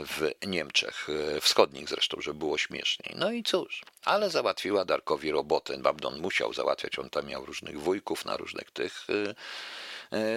w 0.08 0.32
Niemczech, 0.48 1.08
wschodnich 1.42 1.90
zresztą, 1.90 2.22
żeby 2.22 2.40
było 2.40 2.58
śmieszniej. 2.58 3.16
No 3.18 3.32
i 3.32 3.44
cóż, 3.44 3.82
ale 4.06 4.30
załatwiła 4.30 4.86
Darkowi 4.86 5.32
robotę. 5.32 5.78
Babdon 5.78 6.20
musiał 6.20 6.54
załatwiać, 6.54 7.00
on 7.00 7.10
tam 7.10 7.26
miał 7.26 7.46
różnych 7.46 7.80
wujków 7.80 8.26
na 8.26 8.38
różnych 8.38 8.72
tych. 8.72 9.08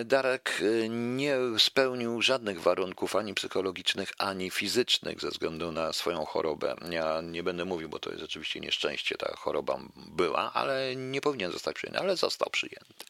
Darek 0.04 0.62
nie 0.88 1.36
spełnił 1.58 2.22
żadnych 2.22 2.60
warunków 2.60 3.16
ani 3.16 3.34
psychologicznych, 3.34 4.12
ani 4.18 4.50
fizycznych 4.50 5.20
ze 5.20 5.30
względu 5.30 5.72
na 5.72 5.92
swoją 5.92 6.24
chorobę. 6.24 6.74
Ja 6.90 7.20
nie 7.20 7.42
będę 7.42 7.64
mówił, 7.64 7.88
bo 7.88 7.98
to 7.98 8.10
jest 8.10 8.22
oczywiście 8.22 8.60
nieszczęście, 8.60 9.16
ta 9.16 9.36
choroba 9.36 9.78
była, 9.96 10.52
ale 10.52 10.96
nie 10.96 11.20
powinien 11.20 11.52
zostać 11.52 11.76
przyjęty, 11.76 12.00
ale 12.00 12.16
został 12.16 12.50
przyjęty. 12.50 13.04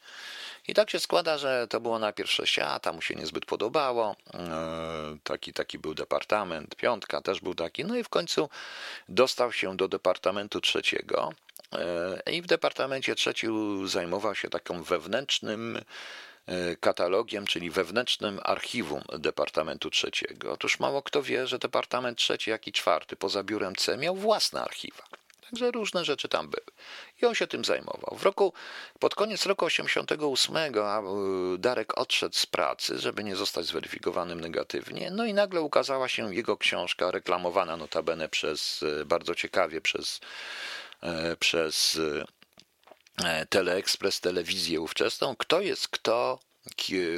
I 0.69 0.75
tak 0.75 0.91
się 0.91 1.01
składa, 1.01 1.39
że 1.39 1.67
to 1.69 1.81
było 1.81 1.99
na 1.99 2.13
pierwsze 2.13 2.47
świata, 2.47 2.93
mu 2.93 3.03
się 3.03 3.15
niezbyt 3.15 3.47
podobało. 3.47 4.17
E, 4.35 5.17
taki, 5.25 5.53
taki 5.53 5.79
był 5.79 5.95
departament, 5.95 6.77
piątka 6.77 7.21
też 7.21 7.41
był 7.41 7.55
taki. 7.55 7.85
No 7.85 7.97
i 7.97 8.05
w 8.05 8.09
końcu 8.09 8.49
dostał 9.09 9.53
się 9.53 9.77
do 9.77 9.89
departamentu 9.89 10.61
trzeciego. 10.61 11.33
E, 11.73 12.33
I 12.33 12.43
w 12.43 12.47
departamencie 12.47 13.15
trzecim 13.15 13.89
zajmował 13.89 14.35
się 14.35 14.49
taką 14.49 14.83
wewnętrznym 14.83 15.77
e, 15.77 15.83
katalogiem, 16.81 17.47
czyli 17.47 17.71
wewnętrznym 17.71 18.41
archiwum 18.43 19.03
Departamentu 19.19 19.91
Trzeciego. 19.91 20.53
Otóż 20.53 20.81
mało 20.81 21.03
kto 21.03 21.23
wie, 21.23 21.47
że 21.47 21.59
Departament 21.59 22.19
Trzeci, 22.19 22.51
jak 22.51 22.69
i 22.69 22.73
czwarty, 22.73 23.17
poza 23.17 23.43
biurem 23.45 23.77
C, 23.77 23.97
miał 23.97 24.17
własne 24.17 24.61
archiwa. 24.61 25.05
Także 25.53 25.71
różne 25.71 26.05
rzeczy 26.05 26.29
tam 26.29 26.49
były. 26.51 26.67
I 27.23 27.27
on 27.27 27.35
się 27.35 27.47
tym 27.47 27.65
zajmował. 27.65 28.17
W 28.19 28.23
roku, 28.23 28.53
pod 28.99 29.15
koniec 29.15 29.47
roku 29.47 29.65
88 29.65 30.57
Darek 31.59 31.99
odszedł 31.99 32.37
z 32.37 32.47
pracy, 32.47 32.99
żeby 32.99 33.25
nie 33.25 33.37
zostać 33.37 33.67
zweryfikowanym 33.67 34.41
negatywnie. 34.41 35.11
No 35.11 35.25
i 35.25 35.35
nagle 35.35 35.61
ukazała 35.61 36.09
się 36.09 36.35
jego 36.35 36.57
książka, 36.57 37.11
reklamowana 37.11 37.77
notabene 37.77 38.29
przez, 38.29 38.85
e, 39.01 39.05
bardzo 39.05 39.35
ciekawie 39.35 39.81
przez, 39.81 40.21
e, 41.03 41.37
przez 41.37 41.97
e, 41.97 42.25
Teleekspres, 43.49 44.21
telewizję 44.21 44.81
ówczesną. 44.81 45.37
Kto 45.37 45.61
jest 45.61 45.89
kto? 45.89 46.39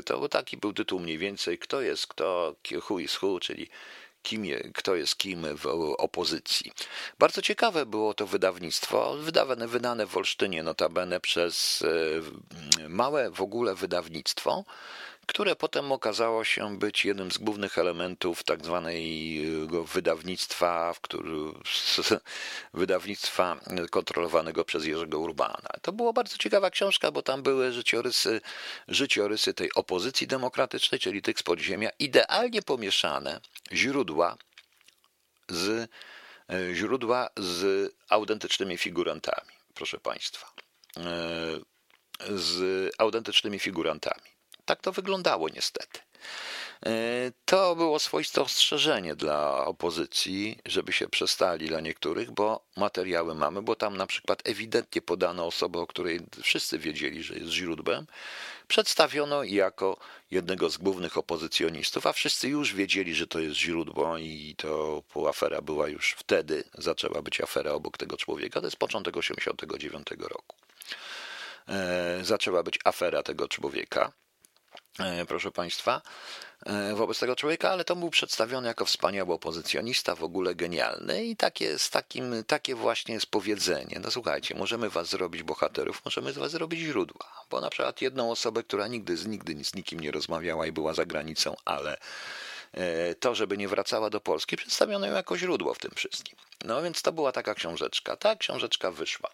To 0.04 0.28
taki 0.28 0.56
był 0.56 0.72
tytuł 0.72 1.00
mniej 1.00 1.18
więcej. 1.18 1.58
Kto 1.58 1.80
jest 1.80 2.06
kto? 2.06 2.56
Who 2.90 2.98
is 2.98 3.22
who, 3.22 3.40
czyli 3.40 3.68
kim 4.24 4.44
je, 4.44 4.70
kto 4.74 4.94
jest 4.94 5.16
kim 5.16 5.46
w 5.56 5.66
opozycji. 5.98 6.72
Bardzo 7.18 7.42
ciekawe 7.42 7.86
było 7.86 8.14
to 8.14 8.26
wydawnictwo, 8.26 9.14
wydawane, 9.16 9.68
wydane 9.68 10.06
w 10.06 10.16
Olsztynie 10.16 10.62
notabene 10.62 11.20
przez 11.20 11.82
e, 11.82 12.88
małe 12.88 13.30
w 13.30 13.40
ogóle 13.40 13.74
wydawnictwo, 13.74 14.64
które 15.26 15.56
potem 15.56 15.92
okazało 15.92 16.44
się 16.44 16.78
być 16.78 17.04
jednym 17.04 17.30
z 17.30 17.38
głównych 17.38 17.78
elementów 17.78 18.42
tak 18.42 18.64
zwanego 18.64 19.84
wydawnictwa, 19.84 20.94
w 20.94 21.00
wydawnictwa 22.80 23.60
kontrolowanego 23.90 24.64
przez 24.64 24.84
Jerzego 24.84 25.18
Urbana. 25.18 25.68
To 25.82 25.92
była 25.92 26.12
bardzo 26.12 26.38
ciekawa 26.38 26.70
książka, 26.70 27.10
bo 27.10 27.22
tam 27.22 27.42
były 27.42 27.72
życiorysy, 27.72 28.40
życiorysy 28.88 29.54
tej 29.54 29.74
opozycji 29.74 30.26
demokratycznej, 30.26 31.00
czyli 31.00 31.22
tych 31.22 31.38
z 31.38 31.42
podziemia, 31.42 31.90
idealnie 31.98 32.62
pomieszane 32.62 33.40
źródła 33.72 34.36
z, 35.48 35.90
źródła 36.72 37.28
z 37.36 37.92
autentycznymi 38.08 38.78
figurantami, 38.78 39.52
proszę 39.74 40.00
Państwa. 40.00 40.52
E, 40.96 41.74
z 42.20 42.90
autentycznymi 42.98 43.58
figurantami. 43.58 44.33
Tak 44.64 44.80
to 44.80 44.92
wyglądało 44.92 45.48
niestety. 45.48 46.00
E, 46.86 46.90
to 47.44 47.76
było 47.76 47.98
swoiste 47.98 48.42
ostrzeżenie 48.42 49.16
dla 49.16 49.64
opozycji, 49.64 50.58
żeby 50.64 50.92
się 50.92 51.08
przestali 51.08 51.68
dla 51.68 51.80
niektórych, 51.80 52.30
bo 52.30 52.60
materiały 52.76 53.34
mamy, 53.34 53.62
bo 53.62 53.76
tam 53.76 53.96
na 53.96 54.06
przykład 54.06 54.42
ewidentnie 54.48 55.02
podano 55.02 55.46
osobę, 55.46 55.80
o 55.80 55.86
której 55.86 56.20
wszyscy 56.42 56.78
wiedzieli, 56.78 57.22
że 57.22 57.34
jest 57.34 57.50
źródłem, 57.50 58.06
przedstawiono 58.68 59.44
jako 59.44 59.96
jednego 60.30 60.70
z 60.70 60.76
głównych 60.76 61.18
opozycjonistów, 61.18 62.06
a 62.06 62.12
wszyscy 62.12 62.48
już 62.48 62.74
wiedzieli, 62.74 63.14
że 63.14 63.26
to 63.26 63.38
jest 63.40 63.56
źródło 63.56 64.18
i 64.18 64.54
to 64.58 65.02
afera 65.28 65.62
była 65.62 65.88
już 65.88 66.12
wtedy, 66.18 66.64
zaczęła 66.78 67.22
być 67.22 67.40
afera 67.40 67.70
obok 67.70 67.98
tego 67.98 68.16
człowieka, 68.16 68.60
to 68.60 68.66
jest 68.66 68.76
początek 68.76 69.14
1989 69.14 70.28
roku. 70.28 70.56
E, 71.68 72.18
zaczęła 72.22 72.62
być 72.62 72.78
afera 72.84 73.22
tego 73.22 73.48
człowieka. 73.48 74.12
E, 74.98 75.26
proszę 75.26 75.50
Państwa, 75.50 76.02
e, 76.66 76.94
wobec 76.94 77.18
tego 77.18 77.36
człowieka, 77.36 77.70
ale 77.70 77.84
to 77.84 77.96
był 77.96 78.10
przedstawiony 78.10 78.68
jako 78.68 78.84
wspaniały 78.84 79.34
opozycjonista, 79.34 80.14
w 80.14 80.24
ogóle 80.24 80.54
genialny 80.54 81.24
i 81.24 81.36
takie, 81.36 81.78
z 81.78 81.90
takim, 81.90 82.44
takie 82.46 82.74
właśnie 82.74 83.14
jest 83.14 83.26
powiedzenie. 83.26 84.00
No 84.02 84.10
słuchajcie, 84.10 84.54
możemy 84.54 84.90
was 84.90 85.08
zrobić 85.08 85.42
bohaterów, 85.42 86.04
możemy 86.04 86.32
z 86.32 86.38
was 86.38 86.50
zrobić 86.50 86.80
źródła, 86.80 87.26
bo 87.50 87.60
na 87.60 87.70
przykład 87.70 88.02
jedną 88.02 88.30
osobę, 88.30 88.62
która 88.62 88.86
nigdy 88.86 89.16
nigdy 89.26 89.64
z 89.64 89.74
nikim 89.74 90.00
nie 90.00 90.10
rozmawiała 90.10 90.66
i 90.66 90.72
była 90.72 90.94
za 90.94 91.06
granicą, 91.06 91.56
ale 91.64 91.96
e, 92.72 93.14
to, 93.14 93.34
żeby 93.34 93.56
nie 93.56 93.68
wracała 93.68 94.10
do 94.10 94.20
Polski, 94.20 94.56
przedstawiono 94.56 95.06
ją 95.06 95.14
jako 95.14 95.38
źródło 95.38 95.74
w 95.74 95.78
tym 95.78 95.90
wszystkim. 95.94 96.36
No 96.64 96.82
więc 96.82 97.02
to 97.02 97.12
była 97.12 97.32
taka 97.32 97.54
książeczka. 97.54 98.16
Ta 98.16 98.36
książeczka 98.36 98.90
wyszła 98.90 99.30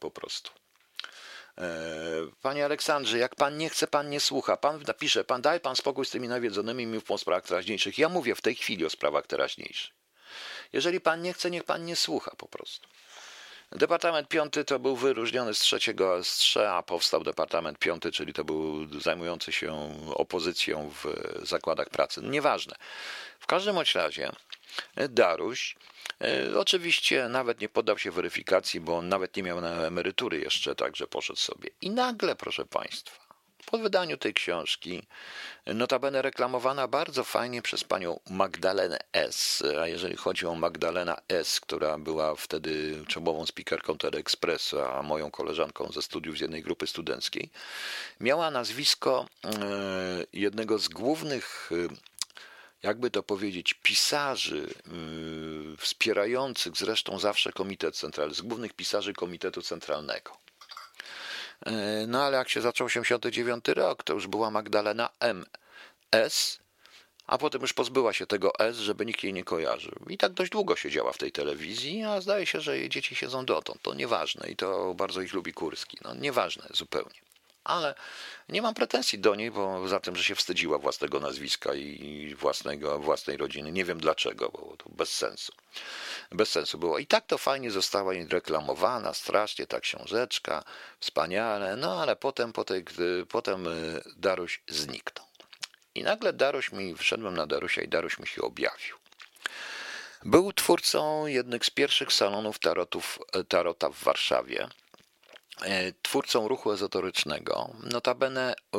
po 0.00 0.10
prostu. 0.10 0.59
E, 1.60 1.66
panie 2.42 2.64
Aleksandrze, 2.64 3.18
jak 3.18 3.34
pan 3.34 3.56
nie 3.56 3.70
chce, 3.70 3.86
pan 3.86 4.10
nie 4.10 4.20
słucha. 4.20 4.56
Pan 4.56 4.82
napisze, 4.86 5.24
pan 5.24 5.42
daj 5.42 5.60
pan 5.60 5.76
spokój 5.76 6.06
z 6.06 6.10
tymi 6.10 6.28
nawiedzonymi 6.28 6.86
mi 6.86 7.00
o 7.08 7.18
sprawach 7.18 7.44
teraźniejszych. 7.44 7.98
Ja 7.98 8.08
mówię 8.08 8.34
w 8.34 8.40
tej 8.40 8.54
chwili 8.54 8.84
o 8.84 8.90
sprawach 8.90 9.26
teraźniejszych. 9.26 9.94
Jeżeli 10.72 11.00
pan 11.00 11.22
nie 11.22 11.32
chce, 11.32 11.50
niech 11.50 11.64
pan 11.64 11.84
nie 11.84 11.96
słucha 11.96 12.32
po 12.36 12.48
prostu. 12.48 12.88
Departament 13.72 14.28
piąty 14.28 14.64
to 14.64 14.78
był 14.78 14.96
wyróżniony 14.96 15.54
z 15.54 15.58
trzeciego 15.58 16.24
z 16.24 16.56
a 16.56 16.82
powstał 16.82 17.24
Departament 17.24 17.78
piąty, 17.78 18.12
czyli 18.12 18.32
to 18.32 18.44
był 18.44 18.86
zajmujący 19.00 19.52
się 19.52 19.94
opozycją 20.14 20.90
w 20.90 21.06
zakładach 21.42 21.88
pracy. 21.88 22.20
Nieważne. 22.24 22.76
W 23.40 23.46
każdym 23.46 23.76
razie 23.94 24.32
Daruś 24.96 25.76
E, 26.20 26.58
oczywiście 26.58 27.28
nawet 27.28 27.60
nie 27.60 27.68
poddał 27.68 27.98
się 27.98 28.10
weryfikacji, 28.10 28.80
bo 28.80 28.98
on 28.98 29.08
nawet 29.08 29.36
nie 29.36 29.42
miał 29.42 29.58
emerytury 29.86 30.40
jeszcze, 30.40 30.74
także 30.74 31.06
poszedł 31.06 31.38
sobie. 31.38 31.70
I 31.80 31.90
nagle, 31.90 32.36
proszę 32.36 32.64
Państwa, 32.64 33.29
po 33.70 33.78
wydaniu 33.78 34.16
tej 34.16 34.34
książki, 34.34 35.02
notabene 35.66 36.22
reklamowana 36.22 36.88
bardzo 36.88 37.24
fajnie 37.24 37.62
przez 37.62 37.84
panią 37.84 38.20
Magdalenę 38.30 38.98
S. 39.12 39.62
A 39.82 39.86
jeżeli 39.86 40.16
chodzi 40.16 40.46
o 40.46 40.54
Magdalena 40.54 41.16
S., 41.28 41.60
która 41.60 41.98
była 41.98 42.34
wtedy 42.34 43.04
czołową 43.08 43.46
speakerką 43.46 43.98
Teleexpressu, 43.98 44.80
a 44.80 45.02
moją 45.02 45.30
koleżanką 45.30 45.92
ze 45.92 46.02
studiów 46.02 46.38
z 46.38 46.40
jednej 46.40 46.62
grupy 46.62 46.86
studenckiej, 46.86 47.50
miała 48.20 48.50
nazwisko 48.50 49.26
e, 49.44 49.50
jednego 50.32 50.78
z 50.78 50.88
głównych 50.88 51.70
jakby 52.82 53.10
to 53.10 53.22
powiedzieć, 53.22 53.74
pisarzy 53.74 54.74
yy, 54.86 55.76
wspierających 55.76 56.76
zresztą 56.76 57.18
zawsze 57.18 57.52
Komitet 57.52 57.96
Centralny, 57.96 58.34
z 58.34 58.40
głównych 58.40 58.72
pisarzy 58.72 59.12
Komitetu 59.12 59.62
Centralnego. 59.62 60.39
Yy, 61.66 61.72
no 62.06 62.22
ale 62.22 62.36
jak 62.36 62.48
się 62.48 62.60
zaczął 62.60 62.86
89 62.86 63.68
rok, 63.68 64.02
to 64.02 64.12
już 64.12 64.26
była 64.26 64.50
Magdalena 64.50 65.10
M. 65.20 65.44
S., 66.12 66.60
a 67.26 67.38
potem 67.38 67.60
już 67.62 67.72
pozbyła 67.72 68.12
się 68.12 68.26
tego 68.26 68.58
S, 68.58 68.76
żeby 68.76 69.06
nikt 69.06 69.22
jej 69.24 69.32
nie 69.32 69.44
kojarzył. 69.44 69.94
I 70.08 70.18
tak 70.18 70.32
dość 70.32 70.52
długo 70.52 70.76
siedziała 70.76 71.12
w 71.12 71.18
tej 71.18 71.32
telewizji, 71.32 72.02
a 72.02 72.20
zdaje 72.20 72.46
się, 72.46 72.60
że 72.60 72.78
jej 72.78 72.88
dzieci 72.88 73.14
siedzą 73.16 73.44
dotąd. 73.44 73.82
To 73.82 73.94
nieważne 73.94 74.50
i 74.50 74.56
to 74.56 74.94
bardzo 74.94 75.20
ich 75.20 75.34
lubi 75.34 75.52
Kurski. 75.52 75.98
No 76.04 76.14
nieważne 76.14 76.66
zupełnie. 76.74 77.20
Ale 77.64 77.94
nie 78.48 78.62
mam 78.62 78.74
pretensji 78.74 79.18
do 79.18 79.34
niej, 79.34 79.50
bo 79.50 79.88
za 79.88 80.00
tym, 80.00 80.16
że 80.16 80.24
się 80.24 80.34
wstydziła 80.34 80.78
własnego 80.78 81.20
nazwiska 81.20 81.74
i 81.74 82.34
własnego, 82.38 82.98
własnej 82.98 83.36
rodziny. 83.36 83.72
Nie 83.72 83.84
wiem 83.84 84.00
dlaczego, 84.00 84.48
bo 84.48 84.76
to 84.76 84.90
bez 84.90 85.16
sensu. 85.16 85.52
Bez 86.30 86.50
sensu 86.50 86.78
było. 86.78 86.98
I 86.98 87.06
tak 87.06 87.26
to 87.26 87.38
fajnie 87.38 87.70
została 87.70 88.12
reklamowana, 88.30 89.14
strasznie 89.14 89.66
ta 89.66 89.80
książeczka, 89.80 90.64
wspaniale, 91.00 91.76
no 91.76 92.02
ale 92.02 92.16
potem, 92.16 92.52
potem, 92.52 92.84
potem 93.28 93.66
y, 93.66 94.02
Daruś 94.16 94.62
zniknął. 94.68 95.26
I 95.94 96.02
nagle 96.02 96.32
Daruś 96.32 96.72
mi, 96.72 96.96
wszedłem 96.96 97.36
na 97.36 97.46
Darusia 97.46 97.82
i 97.82 97.88
Daruś 97.88 98.18
mi 98.18 98.26
się 98.26 98.42
objawił. 98.42 98.96
Był 100.24 100.52
twórcą 100.52 101.26
jednych 101.26 101.64
z 101.64 101.70
pierwszych 101.70 102.12
salonów 102.12 102.58
tarotów, 102.58 103.18
tarota 103.48 103.90
w 103.90 104.04
Warszawie 104.04 104.68
E, 104.68 104.79
twórcą 106.02 106.48
ruchu 106.48 106.72
ezoterycznego. 106.72 107.70
Notabene 107.82 108.54
e, 108.74 108.78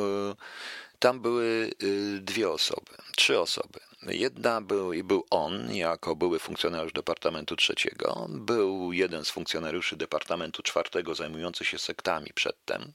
tam 0.98 1.20
były 1.20 1.70
e, 1.70 1.86
dwie 2.20 2.50
osoby, 2.50 2.92
trzy 3.16 3.40
osoby. 3.40 3.80
Jedna 4.02 4.60
był, 4.60 4.90
był 5.04 5.24
on, 5.30 5.74
jako 5.74 6.16
były 6.16 6.38
funkcjonariusz 6.38 6.92
Departamentu 6.92 7.56
Trzeciego, 7.56 8.26
był 8.28 8.92
jeden 8.92 9.24
z 9.24 9.30
funkcjonariuszy 9.30 9.96
Departamentu 9.96 10.62
Czwartego 10.62 11.14
zajmujący 11.14 11.64
się 11.64 11.78
sektami 11.78 12.30
przedtem, 12.34 12.92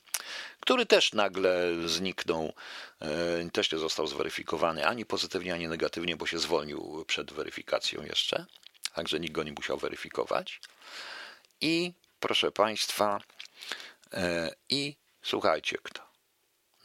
który 0.60 0.86
też 0.86 1.14
nagle 1.14 1.70
zniknął, 1.86 2.54
też 3.54 3.72
nie 3.72 3.78
został 3.78 4.08
zweryfikowany 4.08 4.88
ani 4.88 5.06
pozytywnie, 5.06 5.54
ani 5.54 5.68
negatywnie, 5.68 6.18
bo 6.18 6.26
się 6.26 6.40
zwolnił 6.40 7.06
przed 7.08 7.34
weryfikacją 7.34 8.04
jeszcze, 8.04 8.46
także 8.94 9.20
nikt 9.20 9.34
go 9.34 9.44
nie 9.44 9.52
musiał 9.52 9.78
weryfikować. 9.78 10.62
I 11.62 11.94
proszę 12.20 12.52
Państwa, 12.52 13.20
E, 14.14 14.52
I 14.70 14.96
słuchajcie 15.22 15.78
kto. 15.84 16.02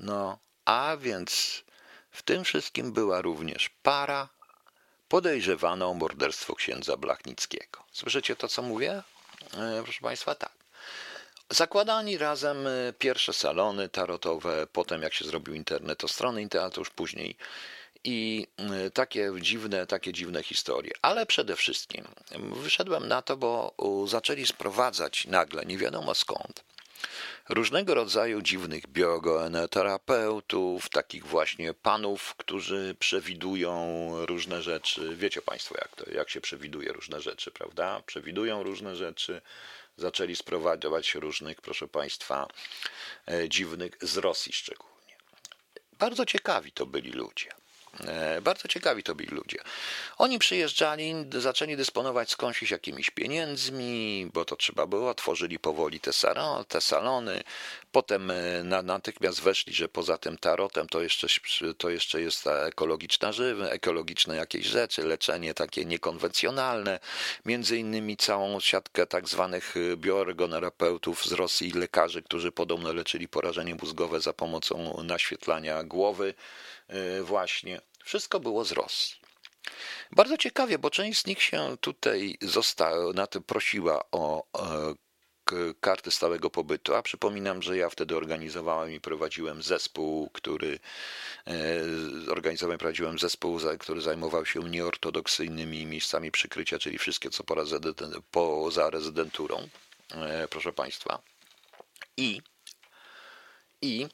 No, 0.00 0.38
a 0.64 0.96
więc 1.00 1.62
w 2.10 2.22
tym 2.22 2.44
wszystkim 2.44 2.92
była 2.92 3.20
również 3.20 3.70
para 3.82 4.28
podejrzewana 5.08 5.86
o 5.86 5.94
morderstwo 5.94 6.54
księdza 6.54 6.96
Blachnickiego. 6.96 7.84
Słyszycie 7.92 8.36
to, 8.36 8.48
co 8.48 8.62
mówię? 8.62 9.02
E, 9.54 9.82
proszę 9.82 10.00
Państwa, 10.02 10.34
tak. 10.34 10.52
Zakładani 11.50 12.18
razem 12.18 12.66
e, 12.66 12.92
pierwsze 12.98 13.32
salony 13.32 13.88
tarotowe, 13.88 14.66
potem 14.72 15.02
jak 15.02 15.14
się 15.14 15.24
zrobił 15.24 15.54
internet, 15.54 15.98
to 15.98 16.08
strony 16.08 16.42
internetu 16.42 16.80
już 16.80 16.90
później 16.90 17.36
i 18.04 18.46
takie 18.94 19.32
dziwne, 19.40 19.86
takie 19.86 20.12
dziwne 20.12 20.42
historie. 20.42 20.92
Ale 21.02 21.26
przede 21.26 21.56
wszystkim 21.56 22.04
wyszedłem 22.38 23.08
na 23.08 23.22
to, 23.22 23.36
bo 23.36 23.74
zaczęli 24.06 24.46
sprowadzać 24.46 25.26
nagle, 25.26 25.64
nie 25.64 25.78
wiadomo 25.78 26.14
skąd, 26.14 26.64
różnego 27.48 27.94
rodzaju 27.94 28.42
dziwnych 28.42 28.86
biogeneterapeutów, 28.86 30.88
takich 30.88 31.26
właśnie 31.26 31.74
panów, 31.74 32.34
którzy 32.36 32.96
przewidują 32.98 34.10
różne 34.26 34.62
rzeczy. 34.62 35.16
Wiecie 35.16 35.42
Państwo, 35.42 35.74
jak, 35.78 35.96
to, 35.96 36.10
jak 36.10 36.30
się 36.30 36.40
przewiduje 36.40 36.92
różne 36.92 37.20
rzeczy, 37.20 37.50
prawda? 37.50 38.02
Przewidują 38.06 38.62
różne 38.62 38.96
rzeczy. 38.96 39.42
Zaczęli 39.96 40.36
sprowadzać 40.36 41.14
różnych, 41.14 41.60
proszę 41.60 41.88
Państwa, 41.88 42.48
e, 43.28 43.48
dziwnych 43.48 43.92
z 44.00 44.16
Rosji 44.16 44.52
szczególnie. 44.52 44.92
Bardzo 45.92 46.26
ciekawi 46.26 46.72
to 46.72 46.86
byli 46.86 47.10
ludzie. 47.10 47.61
E, 48.00 48.40
bardzo 48.40 48.68
ciekawi 48.68 49.02
to 49.02 49.14
byli 49.14 49.28
ludzie. 49.28 49.58
Oni 50.18 50.38
przyjeżdżali, 50.38 51.14
zaczęli 51.38 51.76
dysponować 51.76 52.30
skądś 52.30 52.70
jakimiś 52.70 53.10
pieniędzmi, 53.10 54.30
bo 54.34 54.44
to 54.44 54.56
trzeba 54.56 54.86
było, 54.86 55.14
tworzyli 55.14 55.58
powoli 55.58 56.00
te, 56.00 56.12
salon, 56.12 56.64
te 56.64 56.80
salony. 56.80 57.42
Potem 57.92 58.30
e, 58.30 58.64
na, 58.64 58.82
natychmiast 58.82 59.40
weszli, 59.40 59.74
że 59.74 59.88
poza 59.88 60.18
tym 60.18 60.38
tarotem 60.38 60.88
to 60.88 61.02
jeszcze, 61.02 61.26
to 61.78 61.90
jeszcze 61.90 62.20
jest 62.20 62.46
ekologiczna 62.46 63.32
żywy, 63.32 63.70
ekologiczne 63.70 64.36
jakieś 64.36 64.66
rzeczy, 64.66 65.02
leczenie 65.02 65.54
takie 65.54 65.84
niekonwencjonalne. 65.84 67.00
Między 67.44 67.78
innymi 67.78 68.16
całą 68.16 68.60
siatkę 68.60 69.06
tak 69.06 69.28
zwanych 69.28 69.74
bioergonerapeutów 69.96 71.24
z 71.24 71.32
Rosji, 71.32 71.72
lekarzy, 71.72 72.22
którzy 72.22 72.52
podobno 72.52 72.92
leczyli 72.92 73.28
porażenie 73.28 73.74
mózgowe 73.74 74.20
za 74.20 74.32
pomocą 74.32 75.02
naświetlania 75.02 75.84
głowy. 75.84 76.34
E, 76.92 77.22
właśnie. 77.22 77.80
Wszystko 78.04 78.40
było 78.40 78.64
z 78.64 78.72
Rosji. 78.72 79.14
Bardzo 80.10 80.36
ciekawie, 80.36 80.78
bo 80.78 80.90
część 80.90 81.20
z 81.20 81.26
nich 81.26 81.42
się 81.42 81.76
tutaj 81.80 82.38
została, 82.42 83.12
na 83.12 83.26
to 83.26 83.40
prosiła 83.40 84.04
o 84.10 84.44
e, 84.58 84.94
karty 85.80 86.10
stałego 86.10 86.50
pobytu, 86.50 86.94
a 86.94 87.02
przypominam, 87.02 87.62
że 87.62 87.76
ja 87.76 87.90
wtedy 87.90 88.16
organizowałem 88.16 88.92
i 88.92 89.00
prowadziłem 89.00 89.62
zespół, 89.62 90.30
który 90.30 90.78
e, 91.46 91.52
organizowałem, 92.30 92.78
prowadziłem 92.78 93.18
zespół, 93.18 93.60
który 93.78 94.00
zajmował 94.00 94.46
się 94.46 94.60
nieortodoksyjnymi 94.60 95.86
miejscami 95.86 96.30
przykrycia, 96.30 96.78
czyli 96.78 96.98
wszystkie 96.98 97.30
co 97.30 97.44
poza, 97.44 97.78
poza 98.30 98.90
rezydenturą, 98.90 99.68
proszę 100.50 100.72
Państwa. 100.72 101.22
I, 102.16 102.42
i 103.82 104.06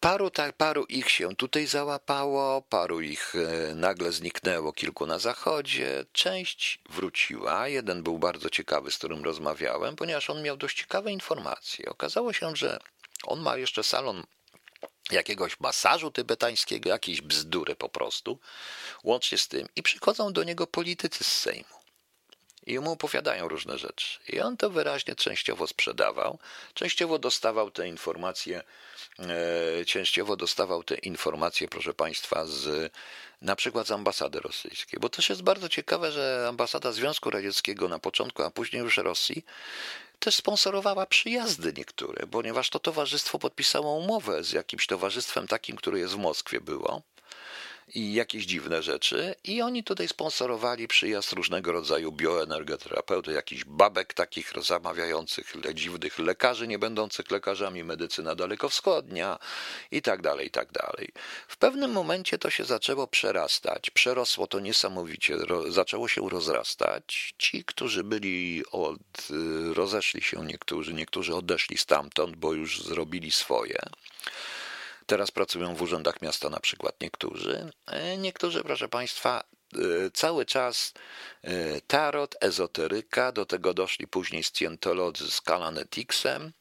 Paru, 0.00 0.30
tak, 0.30 0.56
paru 0.56 0.84
ich 0.84 1.10
się 1.10 1.36
tutaj 1.36 1.66
załapało, 1.66 2.62
paru 2.62 3.00
ich 3.00 3.34
e, 3.34 3.74
nagle 3.74 4.12
zniknęło, 4.12 4.72
kilku 4.72 5.06
na 5.06 5.18
zachodzie, 5.18 6.04
część 6.12 6.78
wróciła. 6.90 7.68
Jeden 7.68 8.02
był 8.02 8.18
bardzo 8.18 8.50
ciekawy, 8.50 8.90
z 8.90 8.98
którym 8.98 9.24
rozmawiałem, 9.24 9.96
ponieważ 9.96 10.30
on 10.30 10.42
miał 10.42 10.56
dość 10.56 10.78
ciekawe 10.78 11.12
informacje. 11.12 11.90
Okazało 11.90 12.32
się, 12.32 12.56
że 12.56 12.78
on 13.24 13.40
ma 13.40 13.56
jeszcze 13.56 13.82
salon 13.82 14.24
jakiegoś 15.10 15.60
masażu 15.60 16.10
tybetańskiego, 16.10 16.88
jakieś 16.88 17.20
bzdury 17.20 17.76
po 17.76 17.88
prostu, 17.88 18.38
łącznie 19.04 19.38
z 19.38 19.48
tym. 19.48 19.68
I 19.76 19.82
przychodzą 19.82 20.32
do 20.32 20.44
niego 20.44 20.66
politycy 20.66 21.24
z 21.24 21.32
Sejmu 21.32 21.77
i 22.68 22.78
mu 22.78 22.92
opowiadają 22.92 23.48
różne 23.48 23.78
rzeczy. 23.78 24.18
I 24.28 24.40
on 24.40 24.56
to 24.56 24.70
wyraźnie 24.70 25.14
częściowo 25.14 25.66
sprzedawał, 25.66 26.38
częściowo 26.74 27.18
dostawał 27.18 27.70
te 27.70 27.88
informacje, 27.88 28.62
e, 29.18 29.84
częściowo 29.84 30.36
dostawał 30.36 30.84
te 30.84 30.94
informacje, 30.94 31.68
proszę 31.68 31.94
Państwa, 31.94 32.46
z 32.46 32.92
na 33.42 33.56
przykład 33.56 33.86
z 33.86 33.90
ambasady 33.90 34.40
rosyjskiej. 34.40 35.00
Bo 35.00 35.08
też 35.08 35.28
jest 35.28 35.42
bardzo 35.42 35.68
ciekawe, 35.68 36.12
że 36.12 36.46
ambasada 36.48 36.92
Związku 36.92 37.30
Radzieckiego 37.30 37.88
na 37.88 37.98
początku, 37.98 38.42
a 38.42 38.50
później 38.50 38.82
już 38.82 38.96
Rosji, 38.96 39.44
też 40.18 40.34
sponsorowała 40.34 41.06
przyjazdy 41.06 41.72
niektóre, 41.76 42.26
ponieważ 42.26 42.70
to 42.70 42.78
towarzystwo 42.78 43.38
podpisało 43.38 43.94
umowę 43.94 44.44
z 44.44 44.52
jakimś 44.52 44.86
towarzystwem 44.86 45.46
takim, 45.46 45.76
które 45.76 45.98
jest 45.98 46.14
w 46.14 46.18
Moskwie 46.18 46.60
było 46.60 47.02
i 47.94 48.12
jakieś 48.14 48.46
dziwne 48.46 48.82
rzeczy. 48.82 49.34
I 49.44 49.62
oni 49.62 49.84
tutaj 49.84 50.08
sponsorowali 50.08 50.88
przyjazd 50.88 51.32
różnego 51.32 51.72
rodzaju 51.72 52.12
bioenergoterapeutów, 52.12 53.34
jakichś 53.34 53.64
babek 53.64 54.14
takich 54.14 54.52
zamawiających, 54.62 55.54
dziwnych 55.74 56.18
lekarzy, 56.18 56.68
nie 56.68 56.78
będących 56.78 57.30
lekarzami, 57.30 57.84
medycyna 57.84 58.34
dalekowschodnia 58.34 59.38
i 59.90 60.02
tak 60.02 60.22
dalej, 60.22 60.46
i 60.46 60.50
tak 60.50 60.72
dalej. 60.72 61.08
W 61.48 61.56
pewnym 61.56 61.92
momencie 61.92 62.38
to 62.38 62.50
się 62.50 62.64
zaczęło 62.64 63.06
przerastać, 63.06 63.90
przerosło 63.90 64.46
to 64.46 64.60
niesamowicie, 64.60 65.36
ro, 65.36 65.72
zaczęło 65.72 66.08
się 66.08 66.28
rozrastać. 66.28 67.34
Ci, 67.38 67.64
którzy 67.64 68.04
byli 68.04 68.62
od, 68.72 69.28
rozeszli 69.74 70.22
się 70.22 70.46
niektórzy, 70.46 70.94
niektórzy 70.94 71.34
odeszli 71.34 71.78
stamtąd, 71.78 72.36
bo 72.36 72.52
już 72.52 72.82
zrobili 72.82 73.30
swoje. 73.30 73.78
Teraz 75.08 75.30
pracują 75.30 75.74
w 75.74 75.82
urzędach 75.82 76.22
miasta 76.22 76.50
na 76.50 76.60
przykład 76.60 77.00
niektórzy. 77.00 77.70
E, 77.86 78.18
niektórzy, 78.18 78.62
proszę 78.62 78.88
Państwa, 78.88 79.44
e, 79.74 79.78
cały 80.10 80.46
czas 80.46 80.92
e, 81.42 81.80
tarot, 81.80 82.36
ezoteryka, 82.40 83.32
do 83.32 83.46
tego 83.46 83.74
doszli 83.74 84.06
później 84.06 84.42
scjentolodzy 84.42 85.30
z 85.30 85.40
Kalaneticsem, 85.40 86.52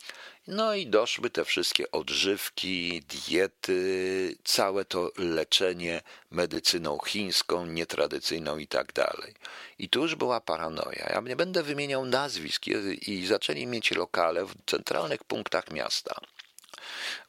no 0.48 0.76
i 0.76 0.88
doszły 0.88 1.30
te 1.30 1.46
wszystkie 1.46 1.92
odżywki, 1.92 3.02
diety, 3.02 4.36
całe 4.44 4.86
to 4.86 5.12
leczenie 5.18 6.02
medycyną 6.32 6.98
chińską, 7.08 7.66
nietradycyjną 7.66 8.58
i 8.58 8.68
tak 8.68 8.94
dalej. 8.94 9.34
I 9.80 9.90
tu 9.90 10.02
już 10.02 10.16
była 10.16 10.42
paranoja. 10.42 11.10
Ja 11.10 11.22
nie 11.22 11.36
będę 11.36 11.64
wymieniał 11.64 12.06
nazwisk 12.06 12.68
i 13.08 13.26
zaczęli 13.26 13.68
mieć 13.68 13.92
lokale 13.92 14.46
w 14.46 14.56
centralnych 14.66 15.24
punktach 15.24 15.72
miasta 15.72 16.22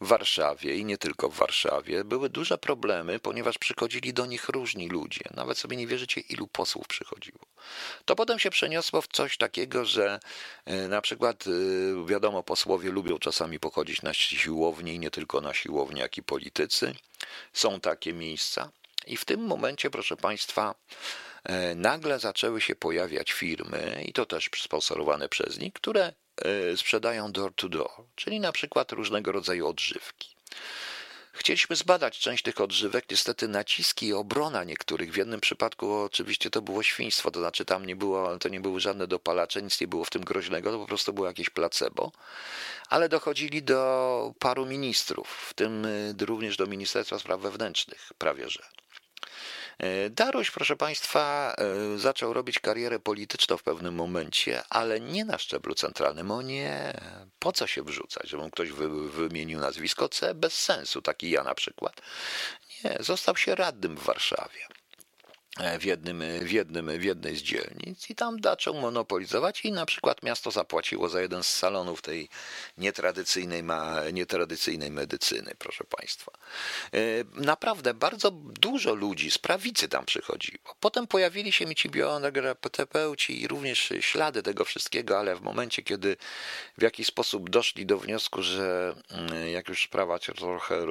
w 0.01 0.09
Warszawie 0.09 0.77
i 0.77 0.85
nie 0.85 0.99
tylko 0.99 1.29
w 1.29 1.37
Warszawie 1.37 2.05
były 2.05 2.31
duże 2.31 2.59
problemy, 2.59 3.19
ponieważ 3.19 3.59
przychodzili 3.59 4.13
do 4.13 4.27
nich 4.27 4.49
różni 4.49 4.89
ludzie. 4.89 5.25
Nawet 5.35 5.59
sobie 5.59 5.77
nie 5.77 5.87
wierzycie, 5.87 6.21
ilu 6.21 6.47
posłów 6.47 6.87
przychodziło. 6.87 7.39
To 8.05 8.17
potem 8.17 8.39
się 8.39 8.51
przeniosło 8.51 9.03
w 9.03 9.09
coś 9.09 9.37
takiego, 9.37 9.85
że 9.85 10.21
e, 10.65 10.89
na 10.89 11.01
przykład, 11.01 11.45
e, 11.47 12.07
wiadomo, 12.07 12.43
posłowie 12.43 12.91
lubią 12.91 13.19
czasami 13.19 13.61
pochodzić 13.61 14.03
na 14.03 14.15
siłowni, 14.15 14.95
i 14.95 14.99
nie 14.99 15.11
tylko 15.11 15.41
na 15.41 15.55
siłowni, 15.55 16.01
jak 16.01 16.19
i 16.19 16.23
politycy. 16.23 16.95
Są 17.53 17.81
takie 17.81 18.13
miejsca. 18.13 18.71
I 19.07 19.17
w 19.17 19.25
tym 19.25 19.41
momencie, 19.41 19.91
proszę 19.91 20.17
Państwa, 20.17 20.75
e, 21.45 21.75
nagle 21.75 22.19
zaczęły 22.19 22.61
się 22.61 22.77
pojawiać 22.77 23.33
firmy, 23.33 24.03
i 24.07 24.13
to 24.13 24.27
też 24.27 24.51
sponsorowane 24.63 25.29
przez 25.29 25.59
nich, 25.59 25.73
które 25.73 26.13
sprzedają 26.77 27.33
door 27.33 27.55
to 27.55 27.69
door, 27.69 27.91
czyli 28.17 28.41
na 28.41 28.53
przykład 28.53 28.93
różnego 28.93 29.33
rodzaju 29.33 29.69
odżywki. 29.69 30.29
Chcieliśmy 31.39 31.77
zbadać 31.77 32.19
część 32.19 32.43
tych 32.43 32.61
odżywek, 32.61 33.05
niestety 33.11 33.49
naciski 33.49 34.07
i 34.07 34.13
obrona 34.13 34.65
niektórych. 34.65 35.13
W 35.13 35.17
jednym 35.17 35.41
przypadku 35.41 35.95
oczywiście 35.95 36.51
to 36.51 36.63
było 36.63 36.83
świństwo, 36.83 37.31
to 37.31 37.41
znaczy 37.41 37.65
tam 37.65 37.87
nie 37.87 37.97
było, 37.97 38.39
to 38.39 38.49
nie 38.49 38.61
były 38.61 38.81
żadne 38.81 39.07
dopalacze, 39.07 39.63
nic 39.63 39.81
nie 39.81 39.89
było 39.89 40.05
w 40.05 40.11
tym 40.11 40.25
groźnego, 40.25 40.73
to 40.73 40.79
po 40.79 40.87
prostu 40.87 41.13
było 41.13 41.27
jakieś 41.27 41.51
placebo. 41.51 42.13
Ale 42.89 43.09
dochodzili 43.09 43.63
do 43.63 44.35
paru 44.39 44.67
ministrów, 44.67 45.29
w 45.49 45.55
tym 45.55 45.85
y, 45.85 46.15
również 46.21 46.57
do 46.57 46.67
Ministerstwa 46.67 47.19
Spraw 47.19 47.41
Wewnętrznych, 47.41 48.13
prawie 48.19 48.51
że. 48.51 48.63
E, 49.79 50.11
Daruś, 50.11 50.51
proszę 50.51 50.77
Państwa, 50.77 51.55
e, 51.59 51.99
zaczął 51.99 52.33
robić 52.33 52.59
karierę 52.59 52.99
polityczną 52.99 53.57
w 53.57 53.63
pewnym 53.63 53.95
momencie, 53.95 54.63
ale 54.71 55.01
nie 55.01 55.25
na 55.25 55.39
szczeblu 55.39 55.75
centralnym. 55.75 56.31
O 56.31 56.43
nie, 56.43 56.93
po 57.39 57.53
co 57.53 57.67
się 57.67 57.83
wrzucać, 57.83 58.29
żeby 58.29 58.51
ktoś 58.51 58.71
wy, 58.73 59.11
wymienił 59.11 59.61
nazwisko 59.61 60.09
C? 60.09 60.35
Bez 60.35 60.55
sensu, 60.55 61.03
taki 61.03 61.31
ja 61.31 61.45
na 61.45 61.55
przykład. 61.55 62.01
Nie, 62.85 62.97
został 63.01 63.37
się 63.37 63.55
radnym 63.55 63.97
w 63.97 64.03
Warszawie. 64.03 64.78
E, 65.59 65.79
w, 65.79 65.85
jednym, 65.85 66.23
w, 66.41 66.51
jednym, 66.53 66.99
w 66.99 67.05
jednej 67.05 67.37
z 67.37 67.43
dzielnic 67.43 68.11
i 68.11 68.15
tam 68.15 68.37
zaczął 68.45 68.75
monopolizować 68.75 69.65
i 69.65 69.73
na 69.73 69.87
przykład 69.87 70.23
miasto 70.23 70.51
zapłaciło 70.51 71.09
za 71.09 71.21
jeden 71.21 71.43
z 71.43 71.47
salonów 71.47 72.03
tej 72.03 72.29
nietradycyjnej, 72.79 73.63
ma, 73.63 74.11
nietradycyjnej 74.13 74.91
medycyny, 74.91 75.55
proszę 75.59 75.85
Państwa. 75.85 76.33
E, 76.95 76.99
naprawdę 77.35 77.95
bardzo 77.95 78.31
dużo 78.31 78.95
ludzi 78.95 79.31
z 79.31 79.39
prawicy 79.39 79.89
tam 79.89 80.05
przychodziło. 80.05 80.75
Potem 80.81 81.07
pojawili 81.07 81.53
się 81.53 81.67
mi 81.67 81.75
ci 81.75 81.89
bioenergoterapeuci 81.89 83.43
i 83.43 83.49
również 83.49 83.93
ślady 84.01 84.43
tego 84.43 84.65
wszystkiego, 84.65 85.19
ale 85.19 85.37
w 85.37 85.41
momencie, 85.41 85.83
kiedy 85.83 86.17
w 86.79 86.83
jakiś 86.83 87.07
sposób 87.07 87.51
doszli 87.51 87.87
do 87.87 87.99
wniosku, 87.99 88.43
że 88.43 88.95
mm, 89.11 89.49
jak 89.49 89.69
już 89.69 89.85
sprawa 89.85 90.19
się 90.19 90.33
trochę 90.33 90.87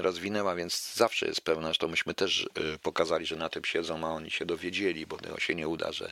rozwinęła, 0.00 0.54
więc 0.54 0.94
zawsze 0.94 1.26
jest 1.26 1.40
pewna, 1.40 1.72
to 1.78 1.88
myśmy 1.88 2.14
też 2.14 2.48
e, 2.74 2.78
pokazali, 2.78 3.26
że 3.26 3.36
na 3.36 3.48
tym 3.48 3.64
siedzą 3.64 4.03
a 4.06 4.10
oni 4.10 4.30
się 4.30 4.46
dowiedzieli, 4.46 5.06
bo 5.06 5.16
tego 5.16 5.40
się 5.40 5.54
nie 5.54 5.68
uda, 5.68 5.92
że 5.92 6.10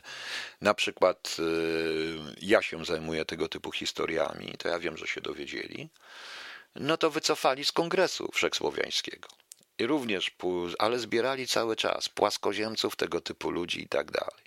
na 0.61 0.73
przykład 0.73 1.35
y, 1.39 2.35
ja 2.41 2.61
się 2.61 2.85
zajmuję 2.85 3.25
tego 3.25 3.47
typu 3.47 3.71
historiami, 3.71 4.53
to 4.57 4.67
ja 4.69 4.79
wiem, 4.79 4.97
że 4.97 5.07
się 5.07 5.21
dowiedzieli, 5.21 5.89
no 6.75 6.97
to 6.97 7.09
wycofali 7.09 7.65
z 7.65 7.71
Kongresu 7.71 8.29
Wszechsłowiańskiego. 8.33 9.27
I 9.77 9.85
również, 9.85 10.31
ale 10.79 10.99
zbierali 10.99 11.47
cały 11.47 11.75
czas 11.75 12.09
płaskoziemców, 12.09 12.95
tego 12.95 13.21
typu 13.21 13.49
ludzi 13.51 13.81
i 13.81 13.87
tak 13.87 14.11
dalej. 14.11 14.43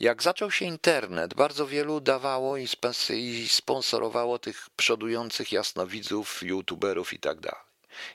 Jak 0.00 0.22
zaczął 0.22 0.50
się 0.50 0.64
internet, 0.64 1.34
bardzo 1.34 1.66
wielu 1.66 2.00
dawało 2.00 2.56
i 2.56 3.48
sponsorowało 3.48 4.38
tych 4.38 4.70
przodujących 4.76 5.52
jasnowidzów, 5.52 6.42
youtuberów 6.42 7.12
i 7.12 7.18
tak 7.18 7.40
dalej. 7.40 7.62